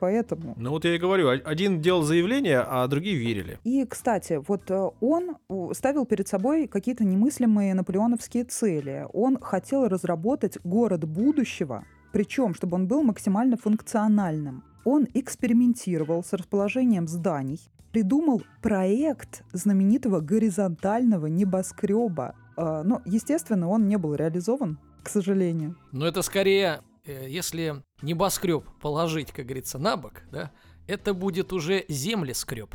Поэтому. 0.00 0.54
Ну 0.56 0.70
вот 0.70 0.86
я 0.86 0.94
и 0.94 0.98
говорю, 0.98 1.28
один 1.28 1.82
делал 1.82 2.02
заявление, 2.02 2.60
а 2.60 2.86
другие 2.88 3.16
верили. 3.16 3.58
И, 3.64 3.84
кстати, 3.84 4.40
вот 4.48 4.70
э, 4.70 4.90
он 5.00 5.36
э, 5.50 5.74
ставил 5.74 6.06
перед 6.06 6.26
собой 6.26 6.68
какие-то 6.68 7.04
немыслимые 7.04 7.74
наполеоновские 7.74 8.44
цели. 8.44 9.06
Он 9.12 9.38
хотел 9.38 9.86
разработать 9.88 10.56
город 10.64 11.04
будущего, 11.04 11.84
причем, 12.12 12.54
чтобы 12.54 12.76
он 12.76 12.88
был 12.88 13.02
максимально 13.02 13.58
функциональным. 13.58 14.64
Он 14.86 15.06
экспериментировал 15.12 16.24
с 16.24 16.32
расположением 16.32 17.06
зданий, 17.06 17.60
придумал 17.92 18.42
проект 18.62 19.44
знаменитого 19.52 20.20
горизонтального 20.20 21.26
небоскреба. 21.26 22.34
Э, 22.56 22.82
Но, 22.86 23.02
естественно, 23.04 23.68
он 23.68 23.86
не 23.86 23.98
был 23.98 24.14
реализован, 24.14 24.78
к 25.02 25.10
сожалению. 25.10 25.76
Но 25.92 26.06
это 26.06 26.22
скорее, 26.22 26.80
если 27.04 27.82
небоскреб 28.02 28.64
положить, 28.80 29.32
как 29.32 29.46
говорится, 29.46 29.78
на 29.78 29.96
бок, 29.96 30.22
да, 30.30 30.50
это 30.86 31.14
будет 31.14 31.52
уже 31.52 31.84
землескреб. 31.88 32.74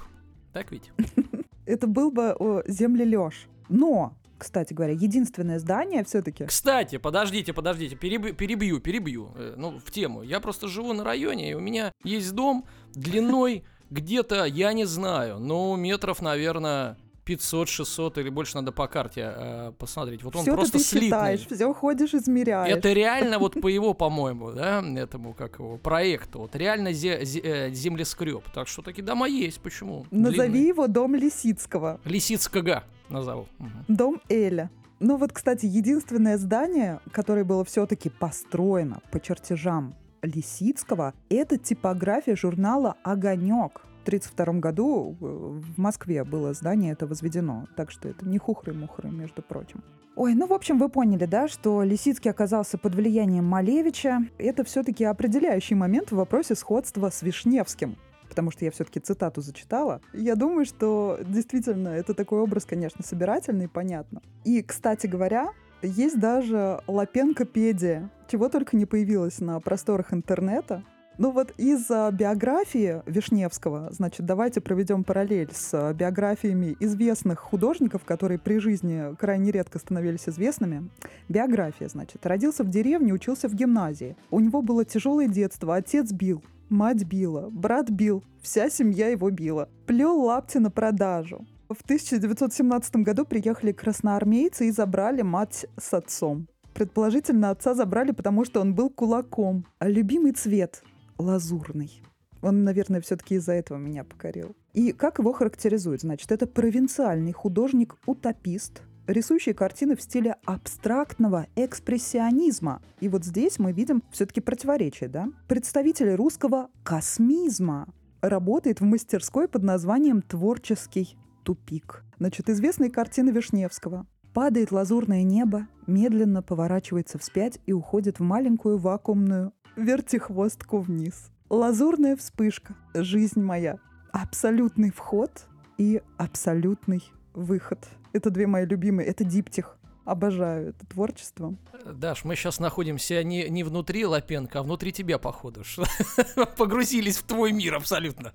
Так 0.54 0.72
ведь? 0.72 0.92
Это 1.66 1.88
был 1.88 2.12
бы 2.12 2.34
о, 2.34 2.62
землелёж. 2.68 3.48
Но, 3.70 4.16
кстати 4.38 4.74
говоря, 4.74 4.94
единственное 4.94 5.60
здание 5.60 6.04
все-таки 6.06 6.46
Кстати, 6.46 6.98
подождите, 6.98 7.54
подождите, 7.54 7.96
перебью, 7.96 8.34
перебью, 8.36 8.80
перебью. 8.80 9.32
Э, 9.36 9.56
ну, 9.58 9.80
в 9.80 9.92
тему. 9.92 10.22
Я 10.22 10.40
просто 10.40 10.68
живу 10.68 10.94
на 10.94 11.04
районе, 11.04 11.52
и 11.52 11.54
у 11.56 11.60
меня 11.60 11.92
есть 12.04 12.32
дом 12.34 12.66
длиной 12.94 13.66
где-то, 13.90 14.46
я 14.46 14.74
не 14.74 14.86
знаю, 14.86 15.40
ну, 15.40 15.76
метров, 15.76 16.22
наверное, 16.22 16.98
500-600 17.26 18.20
или 18.22 18.30
больше 18.30 18.56
надо 18.56 18.72
по 18.72 18.88
карте 18.88 19.34
э, 19.36 19.72
посмотреть. 19.78 20.24
Вот 20.24 20.36
он 20.36 20.42
все 20.44 20.54
просто 20.54 20.78
ты 20.78 20.84
слитный. 20.84 21.08
считаешь, 21.08 21.48
все 21.48 21.74
ходишь, 21.74 22.14
измеряешь. 22.14 22.72
Это 22.76 22.94
реально 22.94 23.40
вот 23.40 23.54
по 23.62 23.68
его, 23.68 23.94
по-моему, 23.94 24.52
да, 24.52 24.84
этому, 24.98 25.34
как 25.34 25.60
его, 25.60 25.78
проекту, 25.78 26.40
вот 26.40 26.56
реально 26.56 26.90
зе- 26.90 27.22
зе- 27.24 27.42
э, 27.44 27.72
землескреб. 27.72 28.44
Так 28.54 28.68
что 28.68 28.82
такие 28.82 29.04
дома 29.04 29.28
есть, 29.28 29.60
почему? 29.60 30.06
Назови 30.12 30.50
Длинные. 30.50 30.68
его 30.68 30.88
дом 30.88 31.16
Лисицкого, 31.16 32.00
Лисицкого 32.06 32.84
назову. 33.10 33.48
Мгм. 33.60 33.86
дом 33.88 34.22
Эля. 34.30 34.70
Ну 35.00 35.18
вот, 35.18 35.34
кстати, 35.34 35.66
единственное 35.66 36.38
здание, 36.38 37.00
которое 37.12 37.44
было 37.44 37.66
все-таки 37.66 38.10
построено 38.10 39.02
по 39.12 39.20
чертежам 39.20 39.94
Лисицкого— 40.22 41.14
это 41.30 41.58
типография 41.58 42.36
журнала 42.36 42.96
«Огонек». 43.04 43.82
В 44.06 44.08
1932 44.08 44.60
году 44.60 45.18
э, 45.20 45.26
в 45.26 45.80
Москве 45.80 46.24
было 46.24 46.54
здание 46.54 46.92
это 46.92 47.08
возведено, 47.08 47.66
так 47.76 47.90
что 47.90 48.08
это 48.08 48.24
не 48.24 48.38
хухры-мухры, 48.38 49.10
между 49.10 49.42
прочим. 49.42 49.84
Ой, 50.16 50.36
ну, 50.36 50.46
в 50.46 50.54
общем, 50.54 50.78
вы 50.78 50.90
поняли, 50.90 51.26
да, 51.26 51.48
что 51.48 51.82
Лисицкий 51.82 52.30
оказался 52.30 52.78
под 52.78 52.94
влиянием 52.94 53.46
Малевича. 53.46 54.20
Это 54.38 54.64
все-таки 54.64 55.04
определяющий 55.04 55.74
момент 55.74 56.12
в 56.12 56.18
вопросе 56.18 56.54
сходства 56.54 57.10
с 57.10 57.24
Вишневским 57.24 57.98
потому 58.30 58.52
что 58.52 58.66
я 58.66 58.72
все-таки 58.72 59.00
цитату 59.00 59.42
зачитала. 59.42 60.02
Я 60.12 60.36
думаю, 60.36 60.66
что 60.66 61.20
действительно 61.26 61.90
это 61.90 62.14
такой 62.14 62.40
образ, 62.42 62.66
конечно, 62.66 63.02
собирательный, 63.04 63.70
понятно. 63.70 64.22
И, 64.44 64.62
кстати 64.62 65.08
говоря, 65.08 65.52
есть 65.82 66.20
даже 66.20 66.82
Лапенко-педия, 66.88 68.10
чего 68.28 68.50
только 68.50 68.76
не 68.76 68.86
появилось 68.86 69.40
на 69.40 69.60
просторах 69.62 70.14
интернета. 70.14 70.84
Ну 71.18 71.32
вот 71.32 71.54
из 71.58 71.88
биографии 71.88 73.02
Вишневского, 73.06 73.88
значит, 73.92 74.26
давайте 74.26 74.60
проведем 74.60 75.06
параллель 75.06 75.50
с 75.54 75.94
биографиями 75.94 76.76
известных 76.82 77.40
художников, 77.40 78.04
которые 78.04 78.38
при 78.38 78.58
жизни 78.58 79.16
крайне 79.16 79.52
редко 79.52 79.80
становились 79.80 80.28
известными. 80.28 80.90
Биография, 81.30 81.88
значит. 81.88 82.26
Родился 82.26 82.66
в 82.66 82.70
деревне, 82.70 83.14
учился 83.14 83.48
в 83.48 83.56
гимназии. 83.56 84.18
У 84.30 84.42
него 84.42 84.62
было 84.62 84.84
тяжелое 84.84 85.30
детство, 85.30 85.76
отец 85.76 86.12
бил, 86.12 86.44
мать 86.68 87.06
била, 87.06 87.50
брат 87.50 87.90
бил, 87.90 88.22
вся 88.42 88.70
семья 88.70 89.08
его 89.08 89.30
била. 89.30 89.70
Плел 89.86 90.20
лапти 90.20 90.58
на 90.58 90.70
продажу. 90.70 91.46
В 91.70 91.82
1917 91.82 92.98
году 92.98 93.24
приехали 93.24 93.72
красноармейцы 93.72 94.68
и 94.68 94.72
забрали 94.72 95.22
мать 95.22 95.66
с 95.78 95.94
отцом. 95.94 96.48
Предположительно, 96.74 97.52
отца 97.52 97.74
забрали, 97.74 98.12
потому 98.12 98.44
что 98.44 98.60
он 98.60 98.76
был 98.76 98.90
кулаком. 98.90 99.66
А 99.80 99.88
любимый 99.88 100.34
цвет 100.34 100.84
лазурный. 101.18 102.02
Он, 102.42 102.64
наверное, 102.64 103.02
все-таки 103.02 103.36
из-за 103.36 103.54
этого 103.54 103.78
меня 103.78 104.04
покорил. 104.04 104.56
И 104.74 104.92
как 104.92 105.20
его 105.20 105.34
характеризуют? 105.34 106.02
Значит, 106.02 106.32
это 106.32 106.46
провинциальный 106.46 107.32
художник-утопист, 107.32 108.84
рисующий 109.08 109.54
картины 109.54 109.96
в 109.96 110.02
стиле 110.02 110.36
абстрактного 110.46 111.48
экспрессионизма. 111.56 112.82
И 113.00 113.10
вот 113.10 113.24
здесь 113.26 113.58
мы 113.58 113.72
видим 113.72 114.04
все-таки 114.12 114.42
противоречие, 114.42 115.10
да? 115.10 115.28
Представитель 115.48 116.14
русского 116.14 116.70
космизма 116.84 117.88
работает 118.22 118.82
в 118.82 118.84
мастерской 118.84 119.48
под 119.48 119.64
названием 119.64 120.22
«Творческий 120.22 121.18
тупик». 121.44 122.04
Значит, 122.20 122.50
известные 122.50 122.90
картины 122.90 123.30
Вишневского. 123.30 124.06
Падает 124.34 124.72
лазурное 124.72 125.24
небо, 125.24 125.68
медленно 125.88 126.42
поворачивается 126.44 127.18
вспять 127.18 127.60
и 127.66 127.74
уходит 127.74 128.20
в 128.20 128.24
маленькую 128.24 128.78
вакуумную 128.78 129.54
вертихвостку 129.76 130.80
вниз. 130.80 131.30
Лазурная 131.50 132.16
вспышка. 132.16 132.76
Жизнь 132.94 133.42
моя. 133.42 133.80
Абсолютный 134.12 134.92
вход 134.92 135.46
и 135.78 136.02
абсолютный 136.18 137.04
выход. 137.34 137.88
Это 138.14 138.30
две 138.30 138.48
мои 138.48 138.66
любимые. 138.66 139.08
Это 139.08 139.24
диптих. 139.24 139.78
Обожаю 140.06 140.70
это 140.70 140.86
творчество. 140.86 141.56
Даш, 141.84 142.26
мы 142.26 142.36
сейчас 142.36 142.60
находимся 142.60 143.24
не, 143.24 143.50
не 143.50 143.64
внутри 143.64 144.06
Лапенко, 144.06 144.60
а 144.60 144.64
внутри 144.64 144.92
тебя, 144.92 145.18
походу. 145.18 145.64
Погрузились 146.58 147.18
в 147.18 147.24
твой 147.24 147.52
мир 147.52 147.76
абсолютно. 147.76 148.34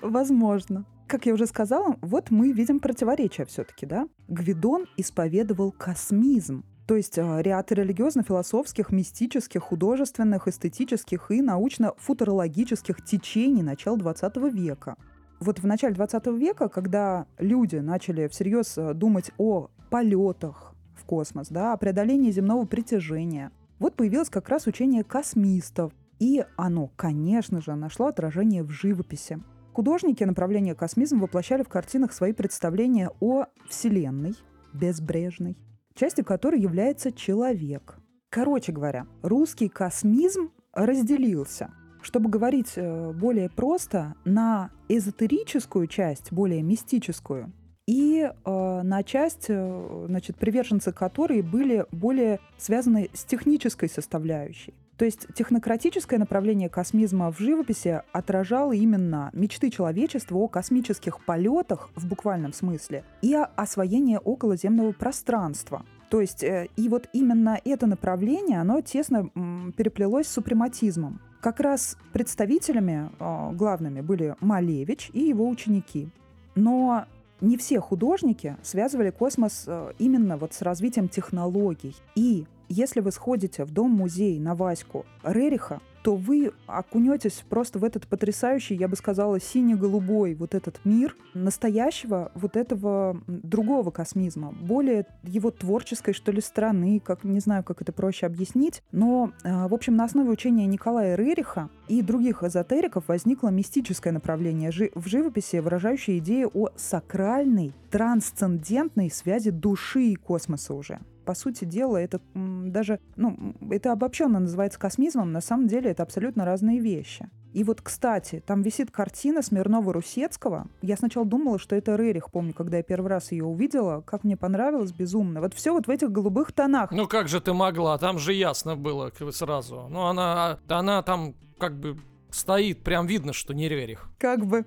Возможно. 0.00 0.86
Как 1.06 1.26
я 1.26 1.34
уже 1.34 1.46
сказала, 1.46 1.96
вот 2.00 2.30
мы 2.30 2.52
видим 2.52 2.80
противоречия 2.80 3.44
все-таки, 3.44 3.84
да? 3.84 4.08
Гвидон 4.28 4.86
исповедовал 4.96 5.72
космизм, 5.72 6.64
то 6.90 6.96
есть 6.96 7.20
а, 7.20 7.40
ряд 7.40 7.70
религиозно-философских, 7.70 8.90
мистических, 8.90 9.62
художественных, 9.62 10.48
эстетических 10.48 11.30
и 11.30 11.40
научно-футурологических 11.40 13.04
течений 13.04 13.62
начала 13.62 13.96
XX 13.96 14.50
века. 14.50 14.96
Вот 15.38 15.60
в 15.60 15.66
начале 15.68 15.94
20 15.94 16.26
века, 16.36 16.68
когда 16.68 17.26
люди 17.38 17.76
начали 17.76 18.26
всерьез 18.26 18.76
а, 18.76 18.92
думать 18.92 19.30
о 19.38 19.68
полетах 19.88 20.74
в 20.96 21.04
космос, 21.04 21.46
да, 21.48 21.74
о 21.74 21.76
преодолении 21.76 22.32
земного 22.32 22.66
притяжения, 22.66 23.52
вот 23.78 23.94
появилось 23.94 24.28
как 24.28 24.48
раз 24.48 24.66
учение 24.66 25.04
космистов. 25.04 25.92
И 26.18 26.44
оно, 26.56 26.90
конечно 26.96 27.60
же, 27.60 27.76
нашло 27.76 28.06
отражение 28.06 28.64
в 28.64 28.70
живописи. 28.70 29.38
Художники 29.74 30.24
направления 30.24 30.74
космизм 30.74 31.20
воплощали 31.20 31.62
в 31.62 31.68
картинах 31.68 32.12
свои 32.12 32.32
представления 32.32 33.12
о 33.20 33.44
Вселенной, 33.68 34.34
безбрежной, 34.72 35.56
частью 36.00 36.24
которой 36.24 36.58
является 36.58 37.12
человек. 37.12 37.98
Короче 38.30 38.72
говоря, 38.72 39.06
русский 39.20 39.68
космизм 39.68 40.50
разделился. 40.72 41.72
Чтобы 42.00 42.30
говорить 42.30 42.72
э, 42.76 43.12
более 43.12 43.50
просто, 43.50 44.14
на 44.24 44.70
эзотерическую 44.88 45.86
часть, 45.88 46.32
более 46.32 46.62
мистическую, 46.62 47.52
и 47.86 48.22
э, 48.22 48.80
на 48.82 49.02
часть, 49.02 49.46
э, 49.48 50.06
значит, 50.08 50.36
приверженцы 50.36 50.90
которой 50.90 51.42
были 51.42 51.84
более 51.92 52.40
связаны 52.56 53.10
с 53.12 53.24
технической 53.24 53.90
составляющей. 53.90 54.72
То 55.00 55.06
есть 55.06 55.28
технократическое 55.32 56.18
направление 56.18 56.68
космизма 56.68 57.32
в 57.32 57.38
живописи 57.38 58.02
отражало 58.12 58.72
именно 58.72 59.30
мечты 59.32 59.70
человечества 59.70 60.36
о 60.36 60.46
космических 60.46 61.24
полетах 61.24 61.88
в 61.96 62.06
буквальном 62.06 62.52
смысле 62.52 63.04
и 63.22 63.34
о 63.34 63.46
освоении 63.56 64.20
околоземного 64.22 64.92
пространства. 64.92 65.86
То 66.10 66.20
есть 66.20 66.44
э, 66.44 66.68
и 66.76 66.90
вот 66.90 67.08
именно 67.14 67.58
это 67.64 67.86
направление, 67.86 68.60
оно 68.60 68.82
тесно 68.82 69.30
переплелось 69.74 70.26
с 70.26 70.32
супрематизмом. 70.32 71.22
Как 71.40 71.60
раз 71.60 71.96
представителями 72.12 73.08
э, 73.18 73.52
главными 73.54 74.02
были 74.02 74.36
Малевич 74.40 75.10
и 75.14 75.20
его 75.20 75.48
ученики. 75.48 76.10
Но 76.54 77.06
не 77.40 77.56
все 77.56 77.80
художники 77.80 78.58
связывали 78.62 79.08
космос 79.08 79.64
э, 79.66 79.92
именно 79.98 80.36
вот 80.36 80.52
с 80.52 80.60
развитием 80.60 81.08
технологий. 81.08 81.96
И 82.14 82.44
если 82.70 83.00
вы 83.00 83.10
сходите 83.10 83.64
в 83.64 83.72
дом-музей 83.72 84.38
на 84.38 84.54
Ваську 84.54 85.04
Рериха, 85.24 85.80
то 86.02 86.14
вы 86.16 86.52
окунетесь 86.66 87.44
просто 87.48 87.78
в 87.78 87.84
этот 87.84 88.06
потрясающий, 88.06 88.74
я 88.74 88.88
бы 88.88 88.96
сказала, 88.96 89.38
сине-голубой 89.40 90.34
вот 90.34 90.54
этот 90.54 90.80
мир 90.84 91.14
настоящего 91.34 92.32
вот 92.34 92.56
этого 92.56 93.20
другого 93.26 93.90
космизма, 93.90 94.52
более 94.52 95.06
его 95.22 95.50
творческой, 95.50 96.14
что 96.14 96.32
ли, 96.32 96.40
стороны, 96.40 97.00
как 97.04 97.24
не 97.24 97.40
знаю, 97.40 97.64
как 97.64 97.82
это 97.82 97.92
проще 97.92 98.26
объяснить, 98.26 98.82
но, 98.92 99.32
а, 99.44 99.68
в 99.68 99.74
общем, 99.74 99.96
на 99.96 100.04
основе 100.04 100.30
учения 100.30 100.66
Николая 100.66 101.16
Рериха 101.16 101.68
и 101.88 102.02
других 102.02 102.42
эзотериков 102.42 103.08
возникло 103.08 103.48
мистическое 103.48 104.12
направление 104.12 104.70
в 104.94 105.06
живописи, 105.06 105.56
выражающее 105.56 106.18
идею 106.18 106.50
о 106.54 106.70
сакральной, 106.76 107.74
трансцендентной 107.90 109.10
связи 109.10 109.50
души 109.50 110.04
и 110.04 110.14
космоса 110.14 110.74
уже 110.74 111.00
по 111.30 111.34
сути 111.36 111.64
дела, 111.64 111.96
это 111.96 112.20
даже, 112.34 112.98
ну, 113.14 113.54
это 113.70 113.92
обобщенно 113.92 114.40
называется 114.40 114.80
космизмом, 114.80 115.30
на 115.30 115.40
самом 115.40 115.68
деле 115.68 115.92
это 115.92 116.02
абсолютно 116.02 116.44
разные 116.44 116.80
вещи. 116.80 117.30
И 117.52 117.62
вот, 117.62 117.82
кстати, 117.82 118.42
там 118.44 118.62
висит 118.62 118.90
картина 118.90 119.38
Смирнова-Русецкого. 119.38 120.66
Я 120.82 120.96
сначала 120.96 121.24
думала, 121.24 121.60
что 121.60 121.76
это 121.76 121.94
Рерих, 121.94 122.32
помню, 122.32 122.52
когда 122.52 122.78
я 122.78 122.82
первый 122.82 123.06
раз 123.06 123.30
ее 123.30 123.44
увидела. 123.44 124.00
Как 124.00 124.24
мне 124.24 124.36
понравилось, 124.36 124.90
безумно. 124.90 125.40
Вот 125.40 125.54
все 125.54 125.72
вот 125.72 125.86
в 125.86 125.90
этих 125.90 126.10
голубых 126.10 126.50
тонах. 126.50 126.90
Ну 126.90 127.06
как 127.06 127.28
же 127.28 127.40
ты 127.40 127.52
могла? 127.52 127.96
Там 127.98 128.18
же 128.18 128.32
ясно 128.32 128.74
было 128.74 129.12
сразу. 129.30 129.86
Ну 129.88 130.06
она, 130.06 130.58
она 130.66 131.00
там 131.04 131.36
как 131.58 131.78
бы 131.78 131.96
стоит, 132.30 132.82
прям 132.82 133.06
видно, 133.06 133.32
что 133.32 133.54
не 133.54 133.68
Рерих. 133.68 134.08
Как 134.18 134.44
бы. 134.44 134.64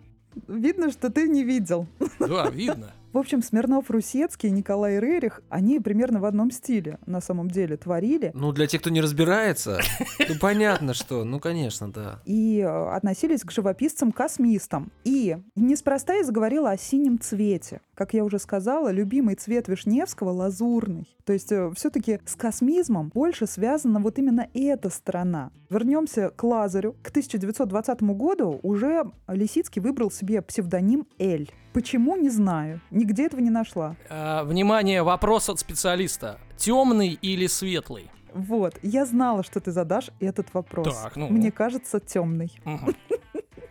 Видно, 0.48 0.92
что 0.92 1.10
ты 1.10 1.28
не 1.28 1.44
видел. 1.44 1.88
Да, 2.20 2.50
видно. 2.50 2.94
В 3.14 3.20
общем, 3.20 3.44
Смирнов, 3.44 3.92
Русецкий, 3.92 4.50
Николай 4.50 5.00
Рерих, 5.00 5.44
они 5.50 5.80
примерно 5.80 6.20
в 6.20 6.26
одном 6.26 6.50
стиле 6.50 6.98
на 7.06 7.22
самом 7.22 7.48
деле 7.48 7.78
творили. 7.78 8.32
Ну, 8.34 8.52
для 8.52 8.66
тех, 8.66 8.82
кто 8.82 8.90
не 8.90 9.02
разбирается, 9.02 9.80
ну 10.28 10.36
понятно, 10.42 10.96
что, 10.96 11.24
ну 11.24 11.40
конечно, 11.40 11.92
да. 11.92 12.22
И 12.26 12.60
э, 12.60 12.66
относились 12.68 13.42
к 13.42 13.52
живописцам-космистам. 13.52 14.92
И 15.04 15.38
неспроста 15.56 16.16
я 16.16 16.24
заговорила 16.24 16.72
о 16.72 16.78
синем 16.78 17.20
цвете. 17.20 17.82
Как 17.94 18.16
я 18.16 18.24
уже 18.24 18.40
сказала, 18.40 18.92
любимый 18.92 19.36
цвет 19.36 19.68
Вишневского— 19.68 20.30
лазурный. 20.32 21.08
То 21.24 21.34
есть 21.34 21.52
э, 21.52 21.72
все-таки 21.76 22.20
с 22.26 22.36
космизмом 22.36 23.10
больше 23.14 23.46
связана 23.46 24.00
вот 24.00 24.18
именно 24.18 24.48
эта 24.56 24.90
сторона. 24.90 25.52
Вернемся 25.70 26.32
к 26.32 26.44
Лазарю. 26.44 26.96
К 27.04 27.10
1920 27.10 28.02
году 28.02 28.60
уже 28.64 29.06
Лисицкий 29.28 29.84
выбрал 29.84 30.10
себе 30.10 30.42
псевдоним 30.42 31.06
Эль. 31.20 31.52
Почему, 31.74 32.16
не 32.16 32.30
знаю. 32.30 32.80
Нигде 32.92 33.26
этого 33.26 33.42
не 33.42 33.50
нашла. 33.50 33.96
А, 34.10 34.44
внимание, 34.44 35.02
вопрос 35.02 35.50
от 35.50 35.60
специалиста. 35.60 36.40
Темный 36.56 37.18
или 37.22 37.48
светлый? 37.48 38.12
Вот, 38.34 38.80
я 38.82 39.06
знала, 39.06 39.44
что 39.44 39.60
ты 39.60 39.72
задашь 39.72 40.10
этот 40.20 40.54
вопрос. 40.54 40.96
Так, 40.96 41.16
ну. 41.16 41.30
Мне 41.30 41.52
кажется, 41.52 42.00
темный. 42.00 42.52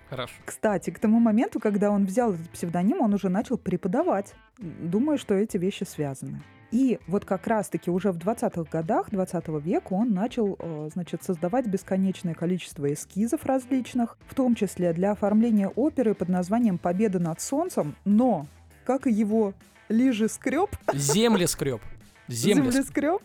Хорошо. 0.09 0.35
Кстати, 0.45 0.91
к 0.91 0.99
тому 0.99 1.21
моменту, 1.21 1.59
когда 1.59 1.91
он 1.91 2.05
взял 2.05 2.35
этот 2.35 2.51
псевдоним, 2.51 3.01
он 3.01 3.15
уже 3.15 3.29
начал 3.29 3.57
преподавать. 3.57 4.35
Думаю, 4.59 5.17
что 5.17 5.35
эти 5.35 5.57
вещи 5.57 5.85
связаны. 5.85 6.43
И 6.73 6.99
вот 7.07 7.27
как 7.27 7.47
раз-таки 7.47 7.91
уже 7.91 8.13
в 8.13 8.17
20-х 8.17 8.65
годах 8.71 9.11
20 9.11 9.49
века 9.63 9.93
он 9.93 10.13
начал, 10.13 10.57
э, 10.59 10.89
значит, 10.93 11.23
создавать 11.23 11.67
бесконечное 11.67 12.33
количество 12.33 12.91
эскизов 12.91 13.45
различных, 13.45 14.17
в 14.27 14.35
том 14.35 14.55
числе 14.55 14.95
для 14.95 15.13
оформления 15.13 15.69
оперы 15.69 16.15
под 16.15 16.31
названием 16.31 16.79
«Победа 16.79 17.19
над 17.19 17.43
солнцем», 17.43 17.95
но, 18.07 18.47
как 18.85 19.07
и 19.07 19.13
его 19.13 19.53
Лижи 19.91 20.29
скреб, 20.29 20.71
Земли 20.95 21.47
скреб. 21.47 21.83
Земли 22.29 22.71
Земли 22.71 22.83
скреб. 22.83 23.23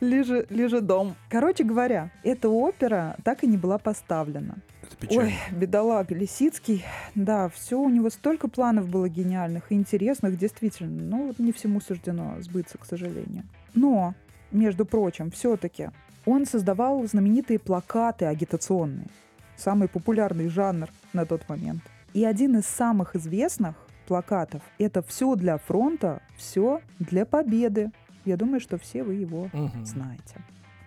Лиже, 0.00 0.46
лиже 0.48 0.80
дом. 0.80 1.14
Короче 1.28 1.62
говоря, 1.62 2.10
эта 2.22 2.48
опера 2.48 3.16
так 3.22 3.44
и 3.44 3.46
не 3.46 3.56
была 3.56 3.78
поставлена. 3.78 4.56
Это 4.82 4.96
печально. 4.96 5.28
Ой, 5.28 5.34
бедолага 5.52 6.14
Лисицкий. 6.14 6.84
Да, 7.14 7.48
все 7.50 7.78
у 7.78 7.88
него 7.88 8.08
столько 8.08 8.48
планов 8.48 8.88
было 8.88 9.08
гениальных 9.08 9.70
и 9.70 9.74
интересных, 9.74 10.38
действительно. 10.38 11.02
Но 11.02 11.26
вот 11.26 11.38
не 11.38 11.52
всему 11.52 11.80
суждено 11.80 12.36
сбыться, 12.40 12.78
к 12.78 12.86
сожалению. 12.86 13.44
Но, 13.74 14.14
между 14.50 14.86
прочим, 14.86 15.30
все-таки 15.30 15.90
он 16.24 16.46
создавал 16.46 17.06
знаменитые 17.06 17.58
плакаты 17.58 18.24
агитационные. 18.24 19.08
Самый 19.56 19.88
популярный 19.88 20.48
жанр 20.48 20.88
на 21.12 21.26
тот 21.26 21.46
момент. 21.48 21.82
И 22.14 22.24
один 22.24 22.56
из 22.56 22.66
самых 22.66 23.14
известных 23.14 23.74
плакатов– 24.06 24.62
это 24.78 25.02
«Все 25.02 25.36
для 25.36 25.58
фронта, 25.58 26.22
все 26.36 26.80
для 26.98 27.26
победы». 27.26 27.90
Я 28.24 28.36
думаю, 28.36 28.60
что 28.60 28.78
все 28.78 29.02
вы 29.02 29.14
его 29.14 29.48
Мгм. 29.52 29.84
знаете. 29.84 30.36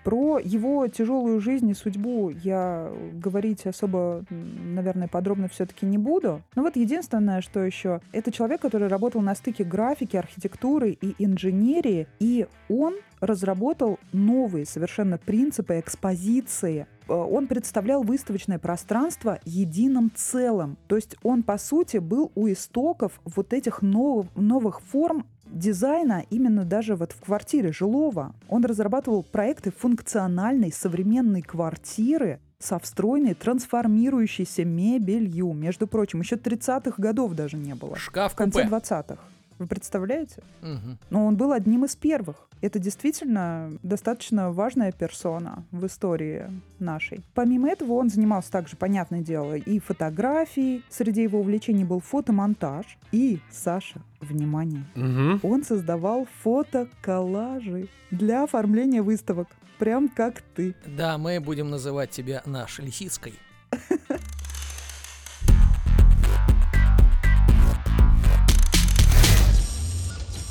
Про 0.04 0.38
его 0.38 0.86
тяжелую 0.90 1.40
жизнь 1.40 1.70
и 1.70 1.74
судьбу 1.74 2.30
я 2.30 2.92
говорить 3.14 3.66
особо, 3.66 4.26
наверное, 4.30 5.08
подробно 5.08 5.48
все-таки 5.48 5.86
не 5.86 5.98
буду. 5.98 6.42
Но 6.58 6.64
вот 6.64 6.76
единственное, 6.76 7.40
что 7.40 7.62
еще, 7.62 8.02
это 8.12 8.30
человек, 8.30 8.60
который 8.60 8.90
работал 8.90 9.22
на 9.22 9.34
стыке 9.34 9.64
графики, 9.64 10.18
архитектуры 10.18 10.92
и 10.92 11.16
инженерии, 11.20 12.08
и 12.20 12.48
он 12.68 12.96
разработал 13.22 13.98
новые 14.12 14.66
совершенно 14.66 15.18
принципы 15.18 15.80
экспозиции. 15.80 16.86
Э, 17.08 17.14
Он 17.14 17.48
представлял 17.48 18.04
выставочное 18.04 18.60
пространство 18.60 19.40
единым 19.46 20.12
целым. 20.14 20.78
То 20.88 20.98
есть 20.98 21.16
он, 21.24 21.44
по 21.44 21.58
сути, 21.58 21.98
был 21.98 22.30
у 22.36 22.50
истоков 22.50 23.22
вот 23.24 23.54
этих 23.54 23.82
нов- 23.82 24.28
новых 24.36 24.82
форм 24.82 25.26
дизайна 25.54 26.26
именно 26.30 26.66
даже 26.66 26.96
вот 26.96 27.12
в 27.12 27.22
квартире 27.22 27.72
жилого. 27.72 28.34
Он 28.50 28.66
разрабатывал 28.66 29.24
проекты 29.24 29.72
функциональной 29.72 30.72
современной 30.72 31.42
квартиры 31.42 32.40
со 32.60 32.80
встроенной 32.80 33.34
трансформирующейся 33.34 34.64
мебелью. 34.66 35.54
Между 35.54 35.88
прочим, 35.88 36.22
еще 36.22 36.36
30-х 36.36 36.94
годов 36.98 37.34
даже 37.34 37.58
не 37.58 37.76
было. 37.76 37.98
Шкаф 37.98 38.34
В 38.34 38.36
конце 38.36 38.64
купе. 38.64 38.76
20-х. 38.76 39.18
Вы 39.60 39.68
представляете? 39.68 40.42
Мгм. 40.62 40.98
Но 41.10 41.26
он 41.26 41.36
был 41.36 41.52
одним 41.52 41.86
из 41.86 41.96
первых. 41.96 42.48
Это 42.62 42.80
действительно 42.80 43.72
достаточно 43.84 44.52
важная 44.52 44.92
персона 44.92 45.64
в 45.72 45.86
истории 45.86 46.46
нашей. 46.80 47.22
Помимо 47.34 47.70
этого, 47.70 47.94
он 47.94 48.10
занимался 48.10 48.52
также, 48.52 48.76
понятное 48.78 49.22
дело, 49.22 49.56
и 49.56 49.80
фотографией. 49.80 50.84
Среди 50.90 51.24
его 51.24 51.40
увлечений 51.40 51.84
был 51.84 52.00
фотомонтаж. 52.00 52.98
И, 53.12 53.40
Саша, 53.52 54.02
внимание, 54.22 54.86
Мгм. 54.96 55.40
он 55.44 55.64
создавал 55.64 56.28
фотоколлажи 56.42 57.88
для 58.12 58.44
оформления 58.44 59.02
выставок. 59.02 59.48
Прям 59.80 60.08
как 60.08 60.42
ты. 60.56 60.76
Да, 60.86 61.18
мы 61.18 61.40
будем 61.40 61.70
называть 61.70 62.12
тебя 62.12 62.42
наш 62.46 62.80
Лисицкой. 62.80 63.34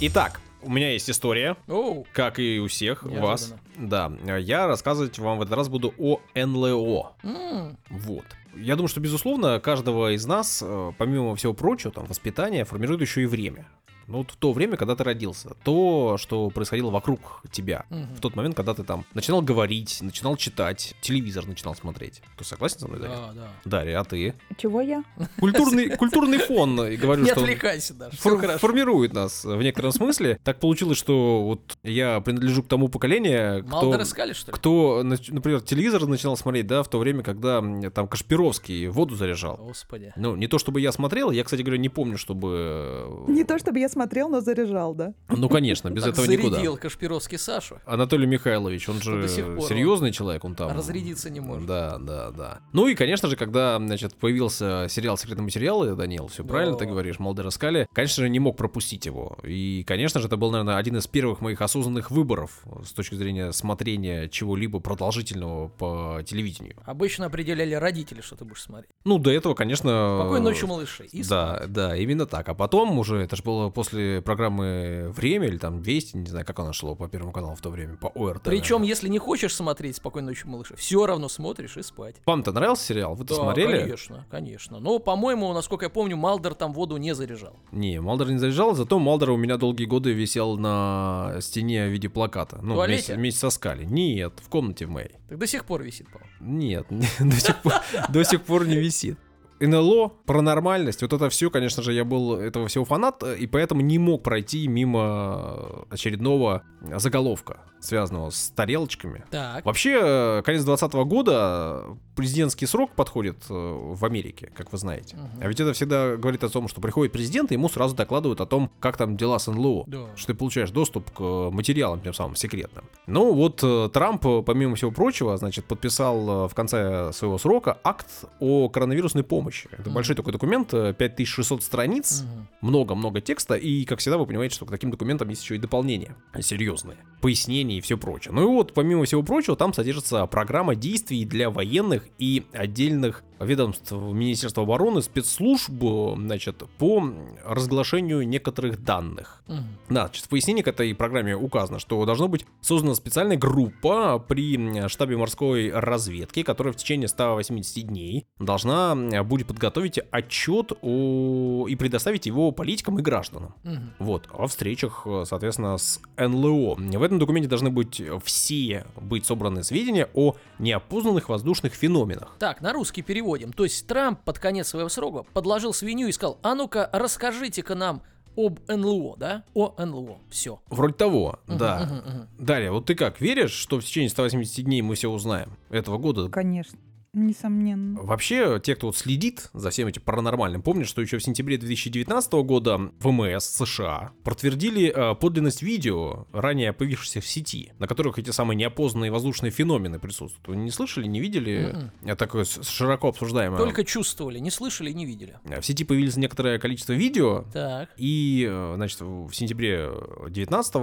Итак, 0.05 0.40
у 0.62 0.68
меня 0.68 0.90
есть 0.94 1.09
история, 1.09 1.57
Оу, 1.68 2.05
как 2.12 2.40
и 2.40 2.59
у 2.59 2.66
всех 2.66 3.05
у 3.05 3.11
вас. 3.20 3.55
Неожиданно. 3.76 4.18
Да, 4.26 4.36
я 4.38 4.66
рассказывать 4.66 5.16
вам 5.20 5.38
в 5.38 5.42
этот 5.42 5.55
раз 5.55 5.68
буду 5.68 5.94
о 5.96 6.18
НЛО. 6.34 7.12
м, 7.22 7.76
Вот. 7.88 8.24
Я 8.57 8.74
думаю, 8.74 8.88
что, 8.88 8.98
безусловно, 8.98 9.61
каждого 9.61 10.12
из 10.12 10.26
нас, 10.26 10.61
э, 10.61 10.92
помимо 10.98 11.36
всего 11.36 11.55
прочего, 11.55 11.92
там, 11.92 12.07
воспитание 12.07 12.64
формирует 12.64 13.00
еще 13.00 13.22
и 13.22 13.26
время. 13.26 13.66
Ну, 14.12 14.18
вот 14.18 14.30
в 14.30 14.36
то 14.36 14.52
время, 14.52 14.76
когда 14.76 14.94
ты 14.94 15.04
родился. 15.04 15.54
То, 15.64 16.16
что 16.18 16.50
происходило 16.50 16.90
вокруг 16.90 17.42
тебя. 17.50 17.86
мгм. 17.88 18.14
В 18.14 18.20
тот 18.20 18.36
момент, 18.36 18.54
когда 18.54 18.74
ты 18.74 18.82
там 18.84 19.06
начинал 19.14 19.40
говорить, 19.40 19.98
начинал 20.02 20.36
читать, 20.36 20.94
телевизор 21.00 21.46
начинал 21.46 21.74
смотреть. 21.74 22.20
Ты 22.36 22.44
согласен 22.44 22.80
со 22.80 22.88
мной, 22.88 23.00
Дарья? 23.00 23.16
Да, 23.16 23.32
да. 23.32 23.48
Дарья, 23.64 24.00
а 24.00 24.04
ты? 24.04 24.34
Чего 24.58 24.82
я? 24.82 25.02
Культурный, 25.40 25.88
культурный 25.96 26.36
фон, 26.38 26.78
и 26.86 26.96
говорю, 26.96 27.22
Не 27.24 27.30
что... 27.30 27.40
отвлекайся, 27.40 27.94
Даша, 27.94 28.14
фор- 28.18 28.32
все 28.32 28.40
хорошо. 28.40 28.58
формирует 28.58 29.14
нас 29.14 29.44
в 29.46 29.62
некотором 29.62 29.92
смысле. 29.92 30.38
Так 30.44 30.60
получилось, 30.60 30.98
что 30.98 31.42
вот 31.44 31.78
я 31.82 32.20
принадлежу 32.20 32.62
к 32.62 32.68
тому 32.68 32.88
поколению, 32.88 33.64
кто, 33.64 34.04
что 34.04 34.24
ли? 34.26 34.34
кто, 34.52 35.02
например, 35.02 35.62
телевизор 35.62 36.06
начинал 36.06 36.36
смотреть, 36.36 36.66
да, 36.66 36.82
в 36.82 36.88
то 36.88 36.98
время, 36.98 37.22
когда 37.22 37.62
там 37.94 38.08
Кашпировский 38.08 38.88
воду 38.88 39.14
заряжал. 39.16 39.56
Господи. 39.56 40.12
Ну, 40.16 40.36
не 40.36 40.48
то 40.48 40.58
чтобы 40.58 40.82
я 40.82 40.92
смотрел, 40.92 41.30
я, 41.30 41.44
кстати 41.44 41.62
говоря, 41.62 41.80
не 41.80 41.88
помню, 41.88 42.18
чтобы... 42.18 43.24
Не 43.28 43.44
то 43.44 43.58
чтобы 43.58 43.78
я 43.78 43.88
смотрел, 43.88 44.01
но 44.28 44.40
заряжал, 44.40 44.94
да? 44.94 45.14
Ну, 45.28 45.48
конечно, 45.48 45.90
без 45.90 46.03
Так 46.05 46.12
этого 46.14 46.26
никуда. 46.26 46.50
зарядил 46.57 46.76
Кашпировский 46.76 47.38
Сашу. 47.38 47.78
Анатолий 47.86 48.26
Михайлович, 48.26 48.88
он 48.88 49.00
же 49.00 49.20
до 49.22 49.28
сих 49.28 49.44
пор 49.46 49.59
он 49.59 49.68
серьезный 49.68 50.12
человек, 50.12 50.44
он 50.44 50.55
там... 50.55 50.76
разрядиться 50.76 51.30
не 51.30 51.40
может. 51.40 51.66
Да, 51.66 51.98
да, 51.98 52.30
да. 52.30 52.61
Ну 52.72 52.86
и, 52.88 52.94
конечно 52.94 53.28
же, 53.28 53.36
когда, 53.36 53.78
значит, 53.78 54.14
появился 54.14 54.86
сериал 54.88 55.16
«Секретные 55.16 55.44
материалы», 55.44 55.94
Данил, 55.94 56.28
все 56.28 56.44
правильно 56.44 56.76
ты 56.76 56.86
говоришь, 56.86 57.18
Малдер 57.18 57.50
Скали, 57.50 57.86
конечно 57.92 58.22
же, 58.24 58.28
не 58.28 58.38
мог 58.38 58.57
пропустить 58.57 59.07
его. 59.07 59.38
И, 59.42 59.84
конечно 59.86 60.20
же, 60.20 60.26
это 60.26 60.36
был, 60.36 60.50
наверное, 60.50 60.76
один 60.76 60.96
из 60.96 61.07
первых 61.07 61.40
моих 61.40 61.61
осознанных 61.61 62.11
выборов 62.11 62.62
с 62.84 62.92
точки 62.92 63.14
зрения 63.14 63.53
смотрения 63.53 64.28
чего-либо 64.28 64.80
продолжительного 64.80 65.68
по 65.68 66.20
телевидению. 66.24 66.76
Обычно 66.84 67.26
определяли 67.26 67.74
родители, 67.74 68.20
что 68.20 68.36
ты 68.36 68.44
будешь 68.44 68.62
смотреть. 68.62 68.90
Ну, 69.05 69.18
до 69.18 69.30
этого, 69.30 69.55
конечно... 69.55 70.18
Спокойной 70.20 70.50
ночи, 70.50 70.64
малыши. 70.64 71.05
И 71.07 71.22
Да, 71.24 71.57
спать. 71.57 71.72
да, 71.72 71.96
именно 71.96 72.26
так. 72.26 72.48
А 72.48 72.55
потом 72.55 72.98
уже, 72.98 73.16
это 73.18 73.36
же 73.36 73.42
было 73.42 73.68
после 73.70 73.82
программы 74.24 75.12
«Время» 75.14 75.49
или 75.49 75.59
там 75.59 75.80
«Вести», 75.80 76.16
не 76.16 76.26
знаю, 76.26 76.45
как 76.47 76.59
оно 76.59 76.72
шло 76.72 76.95
по 76.95 77.09
Первому 77.09 77.33
каналу 77.33 77.55
в 77.55 77.61
то 77.61 77.70
время, 77.70 77.97
по 77.97 78.09
ОРТ. 78.09 78.43
Причем, 78.45 78.76
наверное. 78.76 78.89
если 78.89 79.09
не 79.09 79.18
хочешь 79.18 79.55
смотреть 79.55 79.97
«Спокойной 79.97 80.28
ночи, 80.33 80.47
малыши», 80.47 80.76
все 80.76 81.07
равно 81.07 81.28
смотришь 81.28 81.76
и 81.76 81.83
спать. 81.83 82.16
Вам-то 82.26 82.53
нравился 82.53 82.85
сериал? 82.87 83.14
Вы-то 83.14 83.37
Да, 83.37 83.43
смотрели? 83.43 83.80
конечно, 83.80 84.26
конечно. 84.30 84.78
Но, 84.80 84.99
по-моему, 84.99 85.53
насколько 85.53 85.87
я 85.87 85.91
помню, 85.91 86.16
Малдер 86.16 86.55
там 86.55 86.72
воду 86.72 86.97
не 86.97 87.14
заряжал. 87.14 87.57
Не, 87.72 88.01
Малдер 88.01 88.30
не 88.30 88.39
заряжал, 88.39 88.74
зато 88.74 88.99
Малдер 88.99 89.30
у 89.30 89.37
меня 89.37 89.57
долгие 89.57 89.85
годы 89.87 90.12
висел 90.12 90.57
на 90.59 91.37
стене 91.41 91.87
в 91.87 91.91
виде 91.91 92.09
плаката. 92.09 92.59
Ну, 92.62 92.74
туалете? 92.74 92.95
вместе, 92.97 93.14
вместе 93.14 93.41
со 93.41 93.51
Скали. 93.51 93.85
Нет, 93.85 94.33
в 94.43 94.49
комнате 94.49 94.87
в 94.87 94.91
моей. 94.91 95.11
Так 95.28 95.39
до 95.39 95.47
сих 95.47 95.64
пор 95.64 95.83
висит, 95.83 96.07
по-моему. 96.11 96.33
Нет, 96.41 96.87
до 98.09 98.24
сих 98.24 98.43
пор 98.43 98.66
не 98.66 98.76
висит. 98.76 99.18
НЛО, 99.66 100.08
паранормальность, 100.26 101.02
вот 101.02 101.12
это 101.12 101.28
все, 101.28 101.50
конечно 101.50 101.82
же, 101.82 101.92
я 101.92 102.04
был 102.04 102.34
этого 102.34 102.68
всего 102.68 102.84
фанат, 102.84 103.22
и 103.22 103.46
поэтому 103.46 103.80
не 103.80 103.98
мог 103.98 104.22
пройти 104.22 104.66
мимо 104.68 105.86
очередного 105.90 106.62
заголовка, 106.96 107.60
связанного 107.80 108.30
с 108.30 108.50
тарелочками. 108.50 109.24
Так. 109.30 109.64
Вообще, 109.64 109.98
э, 110.00 110.42
конец 110.44 110.64
2020 110.64 110.94
года 111.04 111.84
президентский 112.14 112.66
срок 112.66 112.92
подходит 112.92 113.44
э, 113.48 113.54
в 113.54 114.04
Америке, 114.04 114.50
как 114.54 114.72
вы 114.72 114.78
знаете. 114.78 115.16
Мгм. 115.16 115.40
А 115.40 115.48
ведь 115.48 115.60
это 115.60 115.72
всегда 115.72 116.16
говорит 116.16 116.44
о 116.44 116.48
том, 116.48 116.68
что 116.68 116.80
приходит 116.80 117.12
президент, 117.12 117.50
и 117.50 117.54
ему 117.54 117.68
сразу 117.68 117.94
докладывают 117.94 118.40
о 118.40 118.46
том, 118.46 118.70
как 118.80 118.96
там 118.96 119.16
дела 119.16 119.38
с 119.38 119.50
НЛО. 119.50 119.84
Да. 119.86 120.06
Что 120.16 120.32
ты 120.32 120.38
получаешь 120.38 120.70
доступ 120.70 121.10
к 121.10 121.20
э, 121.20 121.50
материалам, 121.50 122.00
тем 122.00 122.14
самым 122.14 122.36
секретным. 122.36 122.84
Ну 123.06 123.32
вот 123.32 123.62
Трамп, 123.92 124.26
помимо 124.46 124.76
всего 124.76 124.90
прочего, 124.90 125.36
значит, 125.36 125.64
подписал 125.64 126.48
в 126.48 126.54
конце 126.54 127.12
своего 127.12 127.38
срока 127.38 127.78
акт 127.82 128.06
о 128.40 128.68
коронавирусной 128.68 129.24
помощи. 129.24 129.51
Это 129.72 129.82
Мгм. 129.82 129.94
большой 129.94 130.16
такой 130.16 130.32
документ, 130.32 130.72
э, 130.74 130.94
5600 130.94 131.62
страниц, 131.62 132.22
Мгм. 132.22 132.48
много-много 132.61 133.20
текста, 133.20 133.55
и, 133.55 133.84
как 133.84 133.98
всегда, 134.00 134.18
вы 134.18 134.26
понимаете, 134.26 134.55
что 134.55 134.66
к 134.66 134.70
таким 134.70 134.90
документам 134.90 135.28
есть 135.28 135.42
еще 135.42 135.57
и 135.57 135.59
дополнения 135.59 136.16
серьезные, 136.40 136.98
пояснения 137.22 137.78
и 137.78 137.80
все 137.80 137.96
прочее. 137.96 138.34
Ну 138.34 138.42
и 138.42 138.46
вот, 138.46 138.74
помимо 138.74 139.04
всего 139.04 139.22
прочего, 139.22 139.56
там 139.56 139.72
содержится 139.72 140.26
программа 140.26 140.74
действий 140.74 141.24
для 141.24 141.48
военных 141.48 142.08
и 142.18 142.44
отдельных 142.52 143.22
ведомств 143.44 143.92
Министерства 143.92 144.62
обороны, 144.62 145.02
спецслужб, 145.02 145.70
э, 145.82 146.14
значит, 146.16 146.62
по 146.78 147.02
разглашению 147.44 148.26
некоторых 148.26 148.82
данных. 148.82 149.42
Мгм. 149.48 149.64
Да, 149.88 150.06
значит, 150.06 150.24
в 150.24 150.28
пояснении 150.28 150.62
к 150.62 150.68
этой 150.68 150.94
программе 150.94 151.36
указано, 151.36 151.78
что 151.78 152.04
должна 152.04 152.28
быть 152.28 152.46
создана 152.60 152.94
специальная 152.94 153.36
группа 153.36 154.18
при 154.18 154.88
штабе 154.88 155.16
морской 155.16 155.70
разведки, 155.70 156.42
которая 156.42 156.72
в 156.72 156.76
течение 156.76 157.08
180 157.08 157.86
дней 157.86 158.26
должна 158.38 158.92
м, 158.92 159.26
будет 159.26 159.46
подготовить 159.46 159.98
отчет 160.10 160.72
о... 160.80 161.66
и 161.68 161.76
предоставить 161.76 162.26
его 162.26 162.52
политикам 162.52 162.98
и 162.98 163.02
гражданам. 163.02 163.54
Мгм. 163.64 163.94
Вот, 163.98 164.28
о 164.32 164.46
встречах, 164.46 165.02
э, 165.06 165.24
соответственно, 165.26 165.78
с 165.78 166.00
НЛО. 166.16 166.76
В 166.76 167.02
этом 167.02 167.11
документе 167.18 167.48
должны 167.48 167.70
быть 167.70 168.02
все 168.24 168.86
быть 168.96 169.26
собраны 169.26 169.64
сведения 169.64 170.08
о 170.14 170.36
неопознанных 170.58 171.28
воздушных 171.28 171.74
феноменах. 171.74 172.36
Так, 172.38 172.60
на 172.60 172.72
русский 172.72 173.02
переводим. 173.02 173.52
То 173.52 173.64
есть 173.64 173.86
Трамп 173.86 174.20
под 174.22 174.38
конец 174.38 174.68
своего 174.68 174.88
срока 174.88 175.24
подложил 175.32 175.72
свинью 175.72 176.08
и 176.08 176.12
сказал, 176.12 176.38
а 176.42 176.54
ну-ка 176.54 176.88
расскажите-ка 176.92 177.74
нам 177.74 178.02
об 178.36 178.60
НЛО, 178.66 179.16
да? 179.18 179.44
О 179.54 179.74
НЛО. 179.76 180.18
Все. 180.30 180.60
Вроде 180.68 180.94
того, 180.94 181.38
да. 181.46 182.26
Далее, 182.38 182.70
вот 182.70 182.86
ты 182.86 182.94
как, 182.94 183.20
веришь, 183.20 183.52
что 183.52 183.78
в 183.78 183.84
течение 183.84 184.08
180 184.08 184.64
дней 184.64 184.82
мы 184.82 184.94
все 184.94 185.10
узнаем 185.10 185.56
этого 185.70 185.98
года? 185.98 186.28
Конечно. 186.30 186.78
Несомненно. 187.14 188.00
Вообще, 188.00 188.58
те, 188.62 188.74
кто 188.74 188.86
вот 188.86 188.96
следит 188.96 189.50
за 189.52 189.68
всем 189.68 189.86
этим 189.86 190.00
паранормальным, 190.00 190.62
помнят, 190.62 190.88
что 190.88 191.02
еще 191.02 191.18
в 191.18 191.22
сентябре 191.22 191.58
2019 191.58 192.32
года 192.32 192.90
ВМС 193.00 193.44
США 193.44 194.12
подтвердили 194.24 194.90
э, 194.90 195.14
подлинность 195.16 195.60
видео, 195.60 196.26
ранее 196.32 196.72
появившихся 196.72 197.20
в 197.20 197.26
сети, 197.26 197.74
на 197.78 197.86
которых 197.86 198.18
эти 198.18 198.30
самые 198.30 198.56
неопознанные 198.56 199.10
воздушные 199.10 199.50
феномены 199.50 199.98
присутствуют. 199.98 200.48
Вы 200.48 200.56
не 200.56 200.70
слышали, 200.70 201.06
не 201.06 201.20
видели? 201.20 201.90
Это 202.02 202.16
такое 202.16 202.46
широко 202.46 203.08
обсуждаемое. 203.08 203.58
Только 203.58 203.84
чувствовали, 203.84 204.38
не 204.38 204.50
слышали, 204.50 204.90
не 204.90 205.04
видели. 205.04 205.38
В 205.44 205.62
сети 205.66 205.84
появилось 205.84 206.16
некоторое 206.16 206.58
количество 206.58 206.94
видео, 206.94 207.44
Так. 207.52 207.90
и, 207.98 208.48
э, 208.50 208.72
значит, 208.76 209.02
в 209.02 209.30
сентябре 209.34 209.90
19 210.30 210.74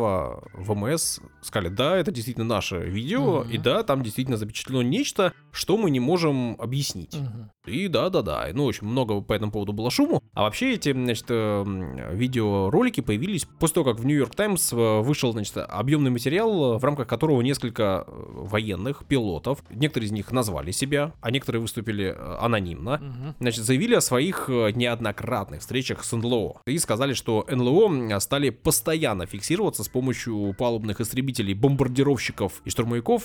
ВМС 0.54 1.22
сказали, 1.42 1.70
да, 1.70 1.98
это 1.98 2.12
действительно 2.12 2.46
наше 2.46 2.78
видео, 2.78 3.40
Мгм. 3.40 3.50
и 3.50 3.58
да, 3.58 3.82
там 3.82 4.04
действительно 4.04 4.38
запечатлено 4.38 4.84
нечто, 4.84 5.34
что 5.52 5.76
мы 5.76 5.90
не 5.90 6.00
можем 6.00 6.19
объяснить. 6.28 7.16
Мгм. 7.16 7.52
И 7.66 7.88
да-да-да, 7.88 8.48
ну, 8.54 8.68
общем, 8.68 8.88
много 8.88 9.22
по 9.22 9.34
этому 9.34 9.52
поводу 9.52 9.74
было 9.74 9.92
шуму. 9.92 10.22
А 10.34 10.42
вообще 10.44 10.74
эти, 10.74 10.92
значит, 10.92 11.26
э, 11.30 11.34
м, 11.62 12.16
видеоролики 12.16 13.02
появились 13.02 13.46
после 13.60 13.76
того, 13.76 13.92
как 13.92 14.00
в 14.00 14.06
Нью-Йорк 14.06 14.34
Таймс 14.36 14.74
э, 14.74 15.00
вышел, 15.02 15.32
значит, 15.32 15.58
объемный 15.58 16.10
материал, 16.12 16.76
э, 16.76 16.78
в 16.78 16.84
рамках 16.84 17.08
которого 17.08 17.42
несколько 17.42 18.06
э, 18.08 18.12
военных, 18.12 19.06
пилотов, 19.06 19.64
некоторые 19.70 20.08
из 20.08 20.12
них 20.12 20.32
назвали 20.32 20.72
себя, 20.72 21.14
а 21.22 21.32
некоторые 21.32 21.62
выступили 21.62 22.16
анонимно, 22.40 22.98
Мгм. 22.98 23.36
значит, 23.40 23.64
заявили 23.64 23.96
о 23.96 24.02
своих 24.02 24.50
неоднократных 24.50 25.62
встречах 25.62 26.04
с 26.04 26.12
НЛО. 26.16 26.62
И 26.66 26.78
сказали, 26.80 27.14
что 27.14 27.46
НЛО 27.50 28.20
стали 28.20 28.50
постоянно 28.50 29.26
фиксироваться 29.26 29.84
с 29.84 29.88
помощью 29.90 30.56
палубных 30.58 31.02
истребителей, 31.02 31.54
бомбардировщиков 31.54 32.62
и 32.66 32.70
штурмовиков 32.70 33.24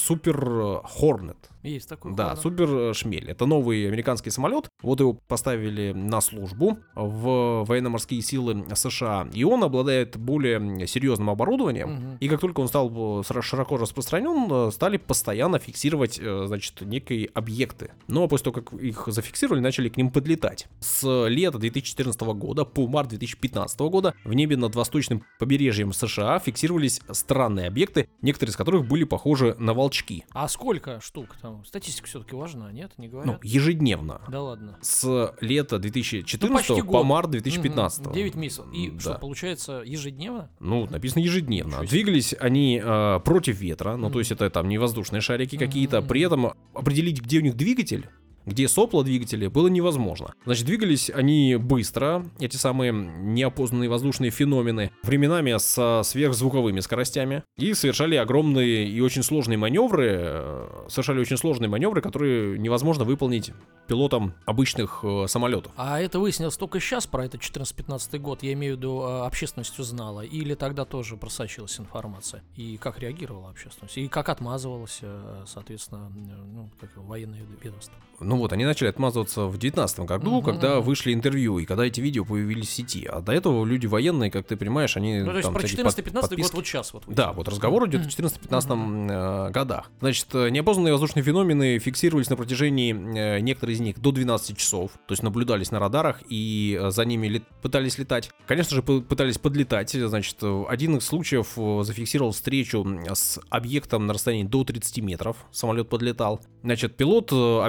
Супер 0.00 0.80
Хорнет. 0.84 1.36
Есть 1.66 1.88
такой. 1.88 2.14
Да, 2.14 2.28
ладно. 2.28 2.42
Супер 2.42 2.94
Шмель. 2.94 3.30
Это 3.30 3.46
новый 3.46 3.86
американский 3.86 4.30
самолет. 4.30 4.68
Вот 4.82 5.00
его 5.00 5.14
поставили 5.14 5.92
на 5.92 6.20
службу 6.20 6.78
в 6.94 7.64
военно-морские 7.64 8.22
силы 8.22 8.64
США. 8.74 9.28
И 9.32 9.44
он 9.44 9.64
обладает 9.64 10.16
более 10.16 10.86
серьезным 10.86 11.30
оборудованием. 11.30 11.90
Мгм. 11.90 12.16
И 12.20 12.28
как 12.28 12.40
только 12.40 12.60
он 12.60 12.68
стал 12.68 13.20
э, 13.20 13.42
широко 13.42 13.76
распространен, 13.76 14.68
э, 14.68 14.70
стали 14.70 14.96
постоянно 14.96 15.58
фиксировать, 15.58 16.18
э, 16.22 16.44
значит, 16.46 16.80
некие 16.82 17.30
объекты. 17.34 17.92
Но 18.06 18.28
после 18.28 18.52
того, 18.52 18.62
как 18.62 18.80
их 18.80 19.04
зафиксировали, 19.08 19.60
начали 19.60 19.88
к 19.88 19.96
ним 19.96 20.10
подлетать. 20.10 20.68
С 20.80 21.26
лета 21.28 21.58
2014 21.58 22.20
года 22.34 22.64
по 22.64 22.86
март 22.86 23.08
2015 23.08 23.80
года 23.80 24.14
в 24.24 24.32
небе 24.34 24.56
над 24.56 24.74
восточным 24.74 25.24
побережьем 25.38 25.92
США 25.92 26.38
фиксировались 26.38 27.00
странные 27.10 27.66
объекты, 27.66 28.08
некоторые 28.22 28.52
из 28.52 28.56
которых 28.56 28.86
были 28.86 29.04
похожи 29.04 29.56
на 29.58 29.74
волчки. 29.74 30.24
А 30.32 30.48
сколько 30.48 31.00
штук 31.00 31.36
там? 31.40 31.55
Статистика 31.64 32.06
все-таки 32.06 32.34
важна, 32.34 32.70
нет? 32.72 32.92
Не 32.98 33.06
Ну, 33.08 33.12
говорят? 33.12 33.44
ежедневно. 33.44 34.20
Да 34.28 34.42
ладно. 34.42 34.78
С 34.80 35.34
лета 35.40 35.78
2014 35.78 36.68
Ну, 36.84 36.84
по 36.92 37.02
март 37.02 37.30
2015. 37.30 38.12
9 38.12 38.34
месяцев. 38.34 38.66
И 38.72 38.88
М, 38.88 39.00
что, 39.00 39.12
да. 39.14 39.18
получается, 39.18 39.82
ежедневно? 39.84 40.50
Ну, 40.60 40.86
написано 40.90 41.22
ежедневно. 41.22 41.80
Двигались 41.84 42.34
они 42.38 42.80
э, 42.82 43.20
против 43.24 43.58
ветра, 43.60 43.96
ну, 43.96 44.10
то 44.10 44.18
есть 44.18 44.30
это 44.32 44.48
там 44.50 44.68
не 44.68 44.78
воздушные 44.78 45.20
шарики 45.20 45.56
какие-то. 45.56 46.02
При 46.02 46.20
этом 46.22 46.52
определить, 46.74 47.20
где 47.22 47.38
у 47.38 47.42
них 47.42 47.56
двигатель, 47.56 48.08
где 48.46 48.68
сопло 48.68 49.02
двигателя, 49.02 49.50
было 49.50 49.68
невозможно. 49.68 50.32
Значит, 50.44 50.64
двигались 50.64 51.10
они 51.10 51.56
быстро, 51.56 52.24
эти 52.38 52.56
самые 52.56 52.92
неопознанные 52.92 53.90
воздушные 53.90 54.30
феномены, 54.30 54.92
временами 55.02 55.58
со 55.58 56.02
сверхзвуковыми 56.04 56.80
скоростями, 56.80 57.42
и 57.58 57.74
совершали 57.74 58.14
огромные 58.16 58.88
и 58.88 59.00
очень 59.00 59.22
сложные 59.22 59.58
маневры, 59.58 60.14
э, 60.16 60.86
совершали 60.88 61.20
очень 61.20 61.36
сложные 61.36 61.68
маневры, 61.68 62.00
которые 62.00 62.58
невозможно 62.58 63.04
выполнить 63.04 63.52
пилотам 63.88 64.34
обычных 64.44 65.00
э, 65.02 65.26
самолетов. 65.28 65.72
А 65.76 66.00
это 66.00 66.20
выяснилось 66.20 66.56
только 66.56 66.80
сейчас, 66.80 67.06
про 67.06 67.24
это 67.24 67.38
14-15 67.38 68.18
год, 68.18 68.42
я 68.42 68.52
имею 68.52 68.74
в 68.74 68.78
виду, 68.78 69.02
э, 69.02 69.26
общественность 69.26 69.78
узнала, 69.78 70.20
или 70.20 70.54
тогда 70.54 70.84
тоже 70.84 71.16
просачивалась 71.16 71.78
информация? 71.80 72.42
И 72.54 72.76
как 72.76 73.00
реагировала 73.00 73.50
общественность? 73.50 73.98
И 73.98 74.06
как 74.08 74.28
отмазывалась, 74.28 75.00
э, 75.02 75.44
соответственно, 75.46 76.10
ну, 76.10 76.70
как 76.80 76.96
военное 76.96 77.40
ведомство? 77.62 77.94
Ну 78.20 78.35
вот, 78.38 78.52
они 78.52 78.64
начали 78.64 78.88
отмазываться 78.88 79.42
в 79.46 79.52
2019 79.58 80.00
году, 80.00 80.36
Мгм, 80.36 80.44
когда 80.44 80.80
вышли 80.80 81.12
интервью, 81.12 81.58
и 81.58 81.64
когда 81.64 81.84
эти 81.86 82.00
видео 82.00 82.24
появились 82.24 82.68
в 82.68 82.72
сети. 82.72 83.06
А 83.06 83.20
до 83.20 83.32
этого 83.32 83.64
люди 83.64 83.86
военные, 83.86 84.30
как 84.30 84.46
ты 84.46 84.56
понимаешь, 84.56 84.96
они 84.96 85.20
Ну, 85.20 85.26
то 85.26 85.32
есть 85.32 85.42
там 85.44 85.54
про 85.54 85.60
всякие 85.66 85.84
14-15 85.84 86.20
под- 86.36 86.38
год 86.40 86.54
вот 86.54 86.66
сейчас 86.66 86.92
вот. 86.92 87.04
Да, 87.06 87.32
вот 87.32 87.48
разговор 87.48 87.88
идет 87.88 88.00
о 88.00 88.04
Мгм. 88.04 88.10
14-15 88.10 89.10
э, 89.10 89.50
годах. 89.50 89.90
Значит, 90.00 90.26
э, 90.34 90.48
неопознанные 90.50 90.92
воздушные 90.92 91.22
феномены 91.22 91.78
фиксировались 91.78 92.30
на 92.30 92.36
протяжении 92.36 92.92
э, 92.94 93.40
некоторых 93.40 93.74
из 93.76 93.80
них 93.80 93.98
до 94.00 94.12
12 94.12 94.56
часов. 94.56 94.92
То 95.06 95.12
есть 95.12 95.22
наблюдались 95.22 95.70
на 95.70 95.78
радарах 95.78 96.20
и 96.28 96.80
за 96.88 97.04
ними 97.04 97.26
лет- 97.28 97.44
пытались 97.62 97.98
летать. 97.98 98.30
Конечно 98.46 98.74
же, 98.76 98.82
пытались 98.82 99.38
подлетать. 99.38 99.90
Значит, 99.92 100.38
один 100.68 100.96
из 100.96 101.04
случаев 101.04 101.54
зафиксировал 101.84 102.32
встречу 102.32 102.86
с 103.12 103.40
объектом 103.50 104.06
на 104.06 104.14
расстоянии 104.14 104.44
до 104.44 104.64
30 104.64 105.00
метров. 105.00 105.36
Самолет 105.52 105.88
подлетал. 105.88 106.40
Значит, 106.62 106.96
пилот 106.96 107.30
э, 107.32 107.62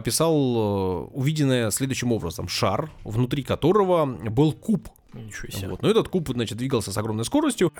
описал 0.57 1.07
э, 1.07 1.07
увиденное 1.13 1.71
следующим 1.71 2.11
образом. 2.11 2.47
Шар, 2.47 2.91
внутри 3.03 3.43
которого 3.43 4.05
был 4.05 4.53
куб 4.53 4.89
Ничего 5.13 5.49
себе. 5.49 5.69
вот. 5.69 5.81
Но 5.81 5.89
этот 5.89 6.09
куб, 6.09 6.29
значит, 6.29 6.57
двигался 6.57 6.91
с 6.91 6.97
огромной 6.97 7.25
скоростью. 7.25 7.71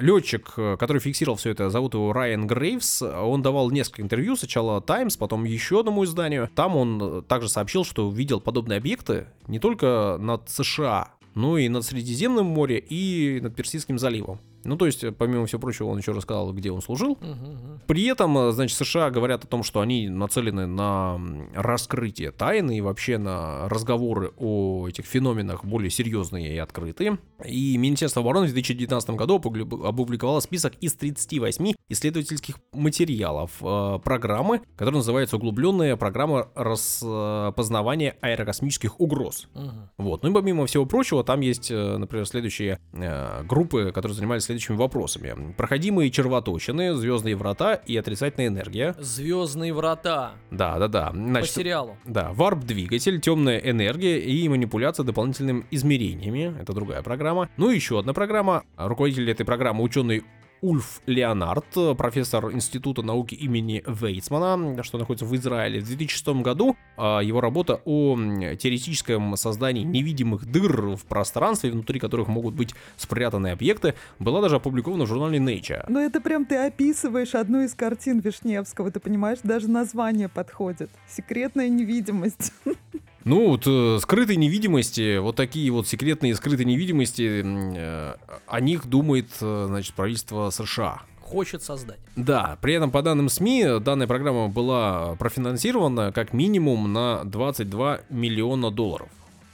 Летчик, 0.00 0.54
который 0.78 1.00
фиксировал 1.00 1.36
все 1.36 1.50
это, 1.50 1.68
зовут 1.68 1.94
его 1.94 2.12
Райан 2.12 2.46
Грейвс. 2.46 3.02
Он 3.02 3.42
давал 3.42 3.70
несколько 3.70 4.00
интервью, 4.00 4.36
сначала 4.36 4.80
Times, 4.80 5.16
потом 5.16 5.44
еще 5.44 5.80
одному 5.80 6.04
изданию. 6.04 6.48
Там 6.54 6.76
он 6.76 7.00
э, 7.02 7.22
также 7.22 7.48
сообщил, 7.48 7.84
что 7.84 8.10
видел 8.10 8.40
подобные 8.40 8.78
объекты 8.78 9.26
не 9.48 9.58
только 9.58 10.16
над 10.18 10.48
США, 10.48 11.10
но 11.34 11.58
и 11.58 11.68
над 11.68 11.84
Средиземным 11.84 12.46
морем 12.46 12.82
и 12.88 13.40
над 13.42 13.54
Персидским 13.54 13.98
заливом. 13.98 14.40
Ну, 14.64 14.76
то 14.76 14.86
есть, 14.86 15.04
помимо 15.16 15.46
всего 15.46 15.60
прочего, 15.60 15.88
он 15.88 15.98
еще 15.98 16.12
рассказал, 16.12 16.52
где 16.52 16.70
он 16.70 16.82
служил. 16.82 17.18
Мгм. 17.20 17.80
При 17.86 18.04
этом, 18.06 18.36
э, 18.38 18.52
значит, 18.52 18.76
США 18.76 19.10
говорят 19.10 19.44
о 19.44 19.46
том, 19.46 19.62
что 19.62 19.80
они 19.80 20.08
нацелены 20.08 20.66
на 20.66 21.20
раскрытие 21.54 22.32
тайны 22.32 22.78
и 22.78 22.80
вообще 22.80 23.18
на 23.18 23.68
разговоры 23.68 24.32
о 24.36 24.88
этих 24.88 25.06
феноменах 25.06 25.64
более 25.64 25.90
серьезные 25.90 26.54
и 26.54 26.58
открытые. 26.58 27.18
И 27.44 27.76
Министерство 27.76 28.22
обороны 28.22 28.46
в 28.46 28.52
2019 28.52 29.10
году 29.10 29.36
опубликовало 29.36 30.40
список 30.40 30.74
из 30.80 30.94
38 30.94 31.72
исследовательских 31.88 32.56
материалов 32.72 33.52
э, 33.60 33.98
программы, 34.02 34.60
которая 34.76 34.98
называется 34.98 35.36
«Углубленная 35.36 35.96
программа 35.96 36.48
распознавания 36.54 38.16
аэрокосмических 38.20 39.00
угроз». 39.00 39.48
Мгм. 39.54 39.90
Вот. 39.98 40.22
Ну 40.22 40.30
и 40.30 40.34
помимо 40.34 40.66
всего 40.66 40.86
прочего, 40.86 41.24
там 41.24 41.40
есть, 41.40 41.70
э, 41.70 41.96
например, 41.96 42.26
следующие 42.26 42.78
э, 42.92 43.42
группы, 43.44 43.92
которые 43.92 44.14
занимались 44.16 44.47
следующими 44.48 44.76
вопросами. 44.76 45.52
Проходимые 45.56 46.10
червоточины, 46.10 46.94
звездные 46.94 47.36
врата 47.36 47.74
и 47.74 47.96
отрицательная 47.96 48.48
энергия. 48.48 48.94
Звездные 48.98 49.72
врата. 49.74 50.32
Да, 50.50 50.78
да, 50.78 50.88
да. 50.88 51.06
По 51.10 51.16
Значит, 51.16 51.54
сериалу. 51.54 51.96
да, 52.04 52.32
варп-двигатель, 52.32 53.20
темная 53.20 53.58
энергия 53.58 54.18
и 54.18 54.48
манипуляция 54.48 55.04
дополнительными 55.04 55.66
измерениями. 55.70 56.54
Это 56.60 56.72
другая 56.72 57.02
программа. 57.02 57.48
Ну 57.56 57.70
и 57.70 57.74
еще 57.74 57.98
одна 57.98 58.14
программа. 58.14 58.64
Руководитель 58.76 59.30
этой 59.30 59.44
программы 59.44 59.82
ученый 59.84 60.24
Ульф 60.60 61.00
Леонард, 61.06 61.66
профессор 61.96 62.52
Института 62.52 63.02
науки 63.02 63.34
имени 63.34 63.82
Вейцмана, 63.86 64.82
что 64.82 64.98
находится 64.98 65.24
в 65.24 65.34
Израиле. 65.36 65.80
В 65.80 65.86
2006 65.86 66.28
году 66.42 66.76
а, 66.96 67.20
его 67.20 67.40
работа 67.40 67.80
о 67.84 68.16
теоретическом 68.16 69.36
создании 69.36 69.84
невидимых 69.84 70.46
дыр 70.46 70.96
в 70.96 71.04
пространстве, 71.04 71.70
внутри 71.70 72.00
которых 72.00 72.28
могут 72.28 72.54
быть 72.54 72.74
спрятаны 72.96 73.48
объекты, 73.48 73.94
была 74.18 74.40
даже 74.40 74.56
опубликована 74.56 75.04
в 75.04 75.08
журнале 75.08 75.38
Nature. 75.38 75.84
Ну 75.88 76.00
это 76.00 76.20
прям 76.20 76.44
ты 76.44 76.56
описываешь 76.56 77.34
одну 77.34 77.62
из 77.62 77.74
картин 77.74 78.20
Вишневского, 78.20 78.90
ты 78.90 79.00
понимаешь, 79.00 79.38
даже 79.42 79.68
название 79.68 80.28
подходит. 80.28 80.90
Секретная 81.08 81.68
невидимость. 81.68 82.52
Ну, 83.24 83.48
вот 83.50 83.64
э, 83.66 83.98
скрытой 84.00 84.36
невидимости, 84.36 85.18
вот 85.18 85.36
такие 85.36 85.70
вот 85.70 85.86
секретные 85.86 86.34
скрытые 86.34 86.66
невидимости, 86.66 87.42
э, 87.44 88.14
о 88.46 88.60
них 88.60 88.86
думает, 88.86 89.28
э, 89.40 89.64
значит, 89.68 89.94
правительство 89.94 90.50
США. 90.50 91.02
Хочет 91.20 91.62
создать. 91.62 91.98
Да, 92.16 92.56
при 92.62 92.74
этом 92.74 92.90
по 92.90 93.02
данным 93.02 93.28
СМИ, 93.28 93.80
данная 93.80 94.06
программа 94.06 94.48
была 94.48 95.14
профинансирована 95.16 96.10
как 96.10 96.32
минимум 96.32 96.92
на 96.92 97.24
22 97.24 98.00
миллиона 98.08 98.70
долларов. 98.70 99.08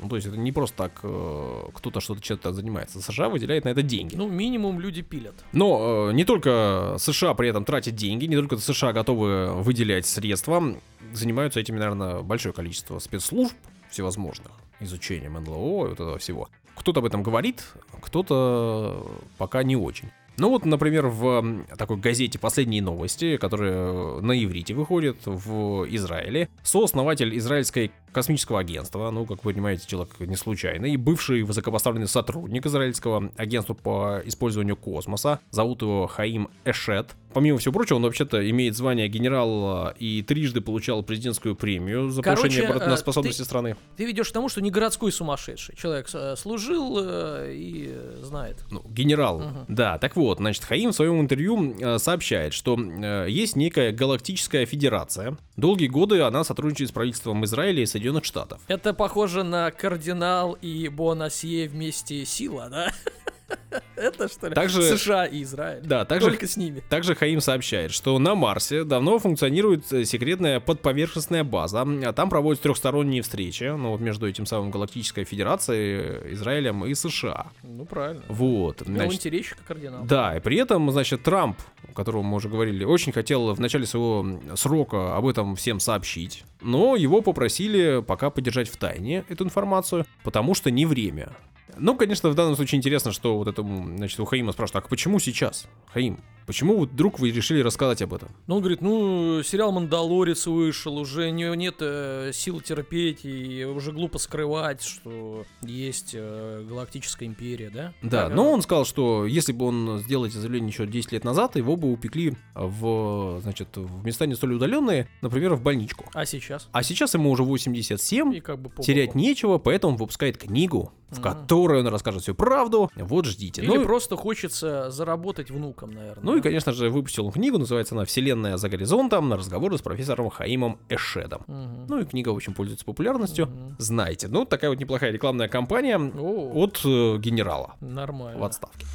Ну, 0.05 0.11
то 0.11 0.17
есть 0.17 0.29
это 0.29 0.37
не 0.37 0.53
просто 0.53 0.77
так 0.77 1.01
э, 1.03 1.63
кто-то 1.73 2.01
что-то 2.01 2.21
чем-то 2.21 2.53
занимается. 2.53 3.01
США 3.01 3.31
выделяет 3.31 3.65
на 3.65 3.71
это 3.71 3.81
деньги. 3.81 4.15
Ну, 4.15 4.29
минимум 4.29 4.79
люди 4.79 5.01
пилят. 5.01 5.35
Но 5.53 6.11
э, 6.11 6.13
не 6.13 6.25
только 6.25 6.97
США 6.99 7.33
при 7.33 7.49
этом 7.49 7.65
тратят 7.65 7.95
деньги, 7.95 8.27
не 8.27 8.37
только 8.37 8.59
США 8.59 8.93
готовы 8.93 9.55
выделять 9.63 10.05
средства, 10.05 10.77
занимаются 11.15 11.59
этими, 11.59 11.79
наверное, 11.79 12.21
большое 12.21 12.53
количество 12.53 12.99
спецслужб 12.99 13.55
всевозможных, 13.89 14.53
изучением 14.81 15.43
НЛО 15.43 15.87
и 15.87 15.89
вот 15.89 15.93
этого 15.95 16.19
всего. 16.19 16.51
Кто-то 16.75 17.01
об 17.01 17.07
этом 17.07 17.23
говорит, 17.23 17.65
кто-то 18.03 19.11
пока 19.39 19.63
не 19.63 19.75
очень. 19.75 20.11
Ну 20.37 20.49
вот, 20.49 20.65
например, 20.65 21.07
в 21.07 21.65
такой 21.79 21.97
газете 21.99 22.39
«Последние 22.39 22.83
новости», 22.83 23.37
которая 23.37 24.21
на 24.21 24.33
иврите 24.33 24.75
выходит 24.75 25.19
в 25.25 25.87
Израиле, 25.89 26.49
сооснователь 26.63 27.37
израильской 27.39 27.93
космического 28.13 28.61
агентства, 28.61 29.11
ну, 29.11 29.27
как 29.27 29.45
вы 29.45 29.53
понимаете, 29.53 29.87
человек 29.87 30.19
не 30.21 30.37
случайный, 30.37 30.93
и 30.93 30.97
бывший 30.97 31.43
высокопоставленный 31.43 32.09
сотрудник 32.09 32.67
израильского 32.67 33.31
агентства 33.37 33.75
по 33.75 34.23
использованию 34.25 34.77
космоса, 34.77 35.41
зовут 35.51 35.83
его 35.83 36.07
Хаим 36.07 36.49
Эшет. 36.65 37.15
Помимо 37.35 37.59
всего 37.59 37.73
прочего, 37.73 37.97
он 37.97 38.03
вообще-то 38.05 38.49
имеет 38.51 38.77
звание 38.77 39.09
генерала 39.09 39.95
и 39.99 40.23
трижды 40.23 40.61
получал 40.61 41.03
президентскую 41.03 41.57
премию 41.57 42.11
за 42.11 42.23
Короче, 42.23 42.43
повышение 42.43 42.69
э, 42.69 42.73
обороноспособности 42.73 43.39
ты- 43.39 43.45
страны. 43.45 43.77
Ты 43.97 44.05
ведешь 44.07 44.29
к 44.31 44.33
тому, 44.33 44.49
что 44.49 44.63
не 44.63 44.71
городской 44.71 45.11
сумасшедший. 45.13 45.77
Человек 45.77 46.09
э, 46.15 46.37
служил 46.37 46.97
э, 47.01 47.53
и 47.55 47.89
э, 47.93 48.21
знает. 48.23 48.59
Ну, 48.71 48.83
генерал. 48.89 49.41
Мгм. 49.41 49.65
Да, 49.69 49.99
так 49.99 50.17
вот, 50.17 50.39
значит, 50.39 50.65
Хаим 50.65 50.93
в 50.93 50.95
своем 50.95 51.21
интервью 51.21 51.75
э, 51.79 51.99
сообщает, 51.99 52.53
что 52.55 52.79
э, 52.79 53.27
есть 53.29 53.57
некая 53.57 53.93
галактическая 53.93 54.65
федерация. 54.67 55.37
Долгие 55.57 55.89
годы 55.89 56.21
она 56.23 56.45
сотрудничает 56.45 56.91
с 56.91 56.93
правительством 56.93 57.45
Израиля 57.45 57.83
и 57.83 57.87
Соединенных 57.87 58.25
Штатов. 58.25 58.61
Это 58.69 58.95
похоже 58.95 59.43
на 59.43 59.71
кардинал 59.71 60.53
и 60.61 60.89
Бонасье 60.89 61.69
вместе 61.69 62.25
сила, 62.25 62.69
да? 62.71 62.93
Это 63.97 64.29
что 64.29 64.49
ли? 64.49 64.55
Также- 64.55 64.83
США 64.97 65.27
и 65.27 65.43
Израиль. 65.43 65.83
Да, 65.85 66.05
также 66.05 66.29
Только 66.29 66.47
с 66.47 66.57
ними. 66.57 66.83
Также 66.89 67.15
Хаим 67.15 67.41
сообщает, 67.41 67.93
что 67.93 68.19
на 68.19 68.35
Марсе 68.35 68.85
давно 68.85 69.19
функционирует 69.19 69.93
э, 69.93 70.05
секретная 70.05 70.61
подповерхностная 70.61 71.45
база. 71.45 71.83
А 71.83 72.13
Там 72.13 72.29
проводят 72.31 72.63
трехсторонние 72.63 73.23
встречи, 73.23 73.65
ну 73.65 73.91
вот 73.93 74.01
между 74.01 74.29
этим 74.29 74.47
самым 74.47 74.71
Галактической 74.71 75.25
Федерацией, 75.25 76.33
Израилем 76.35 76.85
и 76.85 76.95
США. 76.95 77.49
Ну, 77.63 77.85
правильно. 77.85 78.23
Вот. 78.29 78.83
Ну, 78.87 78.95
Значит, 78.97 79.15
интересчик 79.15 79.59
кардинал. 79.67 80.05
да, 80.05 80.37
и 80.37 80.41
при 80.41 80.57
этом, 80.59 80.91
значит, 80.91 81.23
Трамп, 81.23 81.59
о 81.89 81.93
котором 81.93 82.25
мы 82.27 82.37
уже 82.37 82.49
говорили, 82.49 82.85
очень 82.85 83.13
хотел 83.13 83.53
в 83.55 83.61
начале 83.61 83.87
своего 83.87 84.41
срока 84.57 85.17
об 85.17 85.27
этом 85.27 85.57
всем 85.57 85.81
сообщить, 85.81 86.45
но 86.61 86.97
его 86.97 87.21
попросили 87.23 88.03
пока 88.07 88.31
подержать 88.31 88.69
в 88.69 88.77
тайне 88.77 89.25
эту 89.29 89.45
информацию, 89.45 90.07
потому 90.23 90.55
что 90.55 90.71
не 90.71 90.87
время. 90.87 91.33
Ну, 91.79 91.97
конечно, 91.97 92.29
в 92.29 92.35
данном 92.35 92.57
случае 92.57 92.79
интересно, 92.79 93.13
что 93.13 93.37
вот 93.37 93.49
этому, 93.49 93.97
значит, 93.97 94.19
у 94.21 94.25
Хаима 94.25 94.53
спрашивают, 94.53 94.85
а 94.85 94.89
почему 94.89 95.19
сейчас? 95.19 95.67
Хаим, 95.93 96.21
почему 96.47 96.81
вдруг 96.81 97.19
вы 97.19 97.31
решили 97.31 97.61
рассказать 97.61 98.03
об 98.03 98.15
этом? 98.15 98.29
Ну, 98.47 98.57
он 98.57 98.61
говорит, 98.61 98.81
ну, 98.81 99.43
сериал 99.43 99.73
«Мандалорец» 99.73 100.47
вышел, 100.47 100.97
уже 100.97 101.31
не, 101.31 101.45
нет 101.57 101.77
э, 101.81 102.31
сил 102.33 102.61
терпеть, 102.61 103.25
и 103.25 103.65
уже 103.65 103.93
глупо 103.93 104.19
скрывать, 104.19 104.83
что 104.83 105.45
есть 105.63 106.13
э, 106.15 106.65
Галактическая 106.69 107.29
Империя, 107.29 107.71
да? 107.71 107.93
Да, 108.03 108.25
Так, 108.29 108.35
но 108.35 108.51
он 108.51 108.63
сказал, 108.63 108.85
что 108.85 109.27
если 109.27 109.53
бы 109.53 109.67
он 109.67 109.99
сделал 109.99 110.27
эти 110.27 110.37
заявления 110.37 110.69
еще 110.69 110.87
10 110.87 111.13
лет 111.13 111.25
назад, 111.25 111.57
его 111.57 111.77
бы 111.77 111.93
упекли 111.93 112.37
в, 112.55 113.41
значит, 113.43 113.69
в 113.77 114.05
места 114.05 114.27
не 114.27 114.35
столь 114.35 114.55
удаленные, 114.55 115.09
например, 115.23 115.55
в 115.55 115.63
больничку. 115.63 116.07
А 116.15 116.25
сейчас? 116.25 116.69
А 116.73 116.83
сейчас 116.83 117.15
ему 117.15 117.31
уже 117.31 117.43
87, 117.43 118.35
И 118.35 118.41
как 118.41 118.59
бы 118.59 118.71
по 118.71 118.83
терять 118.83 119.15
нечего, 119.15 119.59
поэтому 119.59 119.97
выпускает 119.97 120.39
книгу, 120.39 120.93
в 121.11 121.21
которой 121.21 121.81
он 121.81 121.87
расскажет 121.89 122.23
всю 122.23 122.35
правду. 122.35 122.91
Вот 122.97 123.27
ждите. 123.27 123.63
Или 123.63 123.69
Ну, 123.69 123.85
просто 123.85 124.17
хочется 124.17 124.91
заработать 124.91 125.51
внукам, 125.51 125.93
наверное. 125.93 126.25
ну 126.25 126.34
и, 126.35 126.41
да? 126.41 126.49
конечно 126.49 126.73
же, 126.73 126.91
выпустил 126.91 127.27
он 127.27 127.33
книгу, 127.33 127.59
называется 127.59 127.95
она 127.95 128.05
«Вселенная 128.05 128.57
за 128.57 128.69
горизонтом» 128.69 129.29
на 129.29 129.37
разговоры 129.37 129.79
с 129.79 129.83
профессором 129.83 130.31
Хаимом 130.31 130.79
Эшедом. 130.89 131.43
Мгм. 131.47 131.87
Ну 131.89 132.01
и 132.01 132.05
книга 132.05 132.31
очень 132.31 132.55
пользуется 132.55 132.85
популярностью. 132.85 133.47
Мгм. 133.47 133.77
Знаете, 133.79 134.29
ну 134.29 134.45
такая 134.45 134.71
вот 134.71 134.79
неплохая 134.81 135.11
рекламная 135.11 135.49
кампания 135.49 135.99
О, 135.99 136.53
от 136.55 136.81
э, 136.85 137.19
генерала 137.19 137.75
нормально. 137.81 138.41
в 138.41 138.45
отставке. 138.45 138.87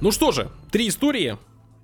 Ну 0.00 0.10
что 0.10 0.32
же, 0.32 0.48
три 0.70 0.88
истории. 0.88 1.38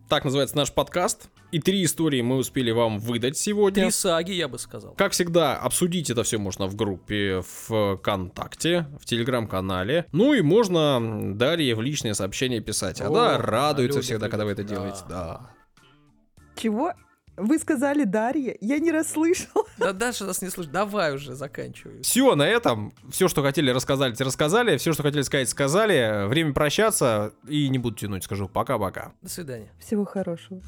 Так 0.08 0.24
называется 0.24 0.56
наш 0.56 0.72
подкаст. 0.72 1.28
И 1.50 1.60
три 1.60 1.82
истории 1.84 2.20
мы 2.20 2.36
успели 2.36 2.70
вам 2.70 2.98
выдать 2.98 3.38
сегодня. 3.38 3.84
Три 3.84 3.90
саги, 3.90 4.32
я 4.32 4.48
бы 4.48 4.58
сказал. 4.58 4.92
Как 4.94 5.12
всегда, 5.12 5.56
обсудить 5.56 6.10
это 6.10 6.22
все 6.22 6.36
можно 6.36 6.66
в 6.66 6.76
группе 6.76 7.42
ВКонтакте, 7.42 8.86
в 9.00 9.06
Телеграм-канале. 9.06 10.06
Ну 10.12 10.34
и 10.34 10.42
можно 10.42 11.34
Дарье 11.34 11.74
в 11.74 11.80
личные 11.80 12.14
сообщения 12.14 12.60
писать. 12.60 13.00
О, 13.00 13.06
Она 13.06 13.38
радуется 13.38 13.98
любит, 13.98 14.04
всегда, 14.04 14.28
когда 14.28 14.44
вы 14.44 14.52
это 14.52 14.62
да. 14.62 14.68
делаете. 14.68 15.00
Да. 15.08 15.50
Чего? 16.56 16.92
Вы 17.38 17.58
сказали 17.58 18.04
Дарья? 18.04 18.56
Я 18.60 18.78
не 18.78 18.90
расслышала. 18.90 19.64
Да 19.78 19.92
Даша 19.92 20.24
нас 20.24 20.42
не 20.42 20.50
слышит. 20.50 20.72
Давай 20.72 21.14
уже 21.14 21.34
заканчивай. 21.34 22.02
Все, 22.02 22.34
на 22.34 22.42
этом. 22.42 22.92
Все, 23.10 23.28
что 23.28 23.42
хотели 23.42 23.70
рассказать, 23.70 24.20
рассказали. 24.20 24.76
Все, 24.76 24.92
что 24.92 25.04
хотели 25.04 25.22
сказать, 25.22 25.48
сказали. 25.48 26.26
Время 26.26 26.52
прощаться. 26.52 27.32
И 27.46 27.68
не 27.68 27.78
буду 27.78 27.96
тянуть, 27.96 28.24
скажу 28.24 28.48
пока-пока. 28.48 29.12
До 29.22 29.28
свидания. 29.28 29.70
Всего 29.78 30.04
хорошего. 30.04 30.60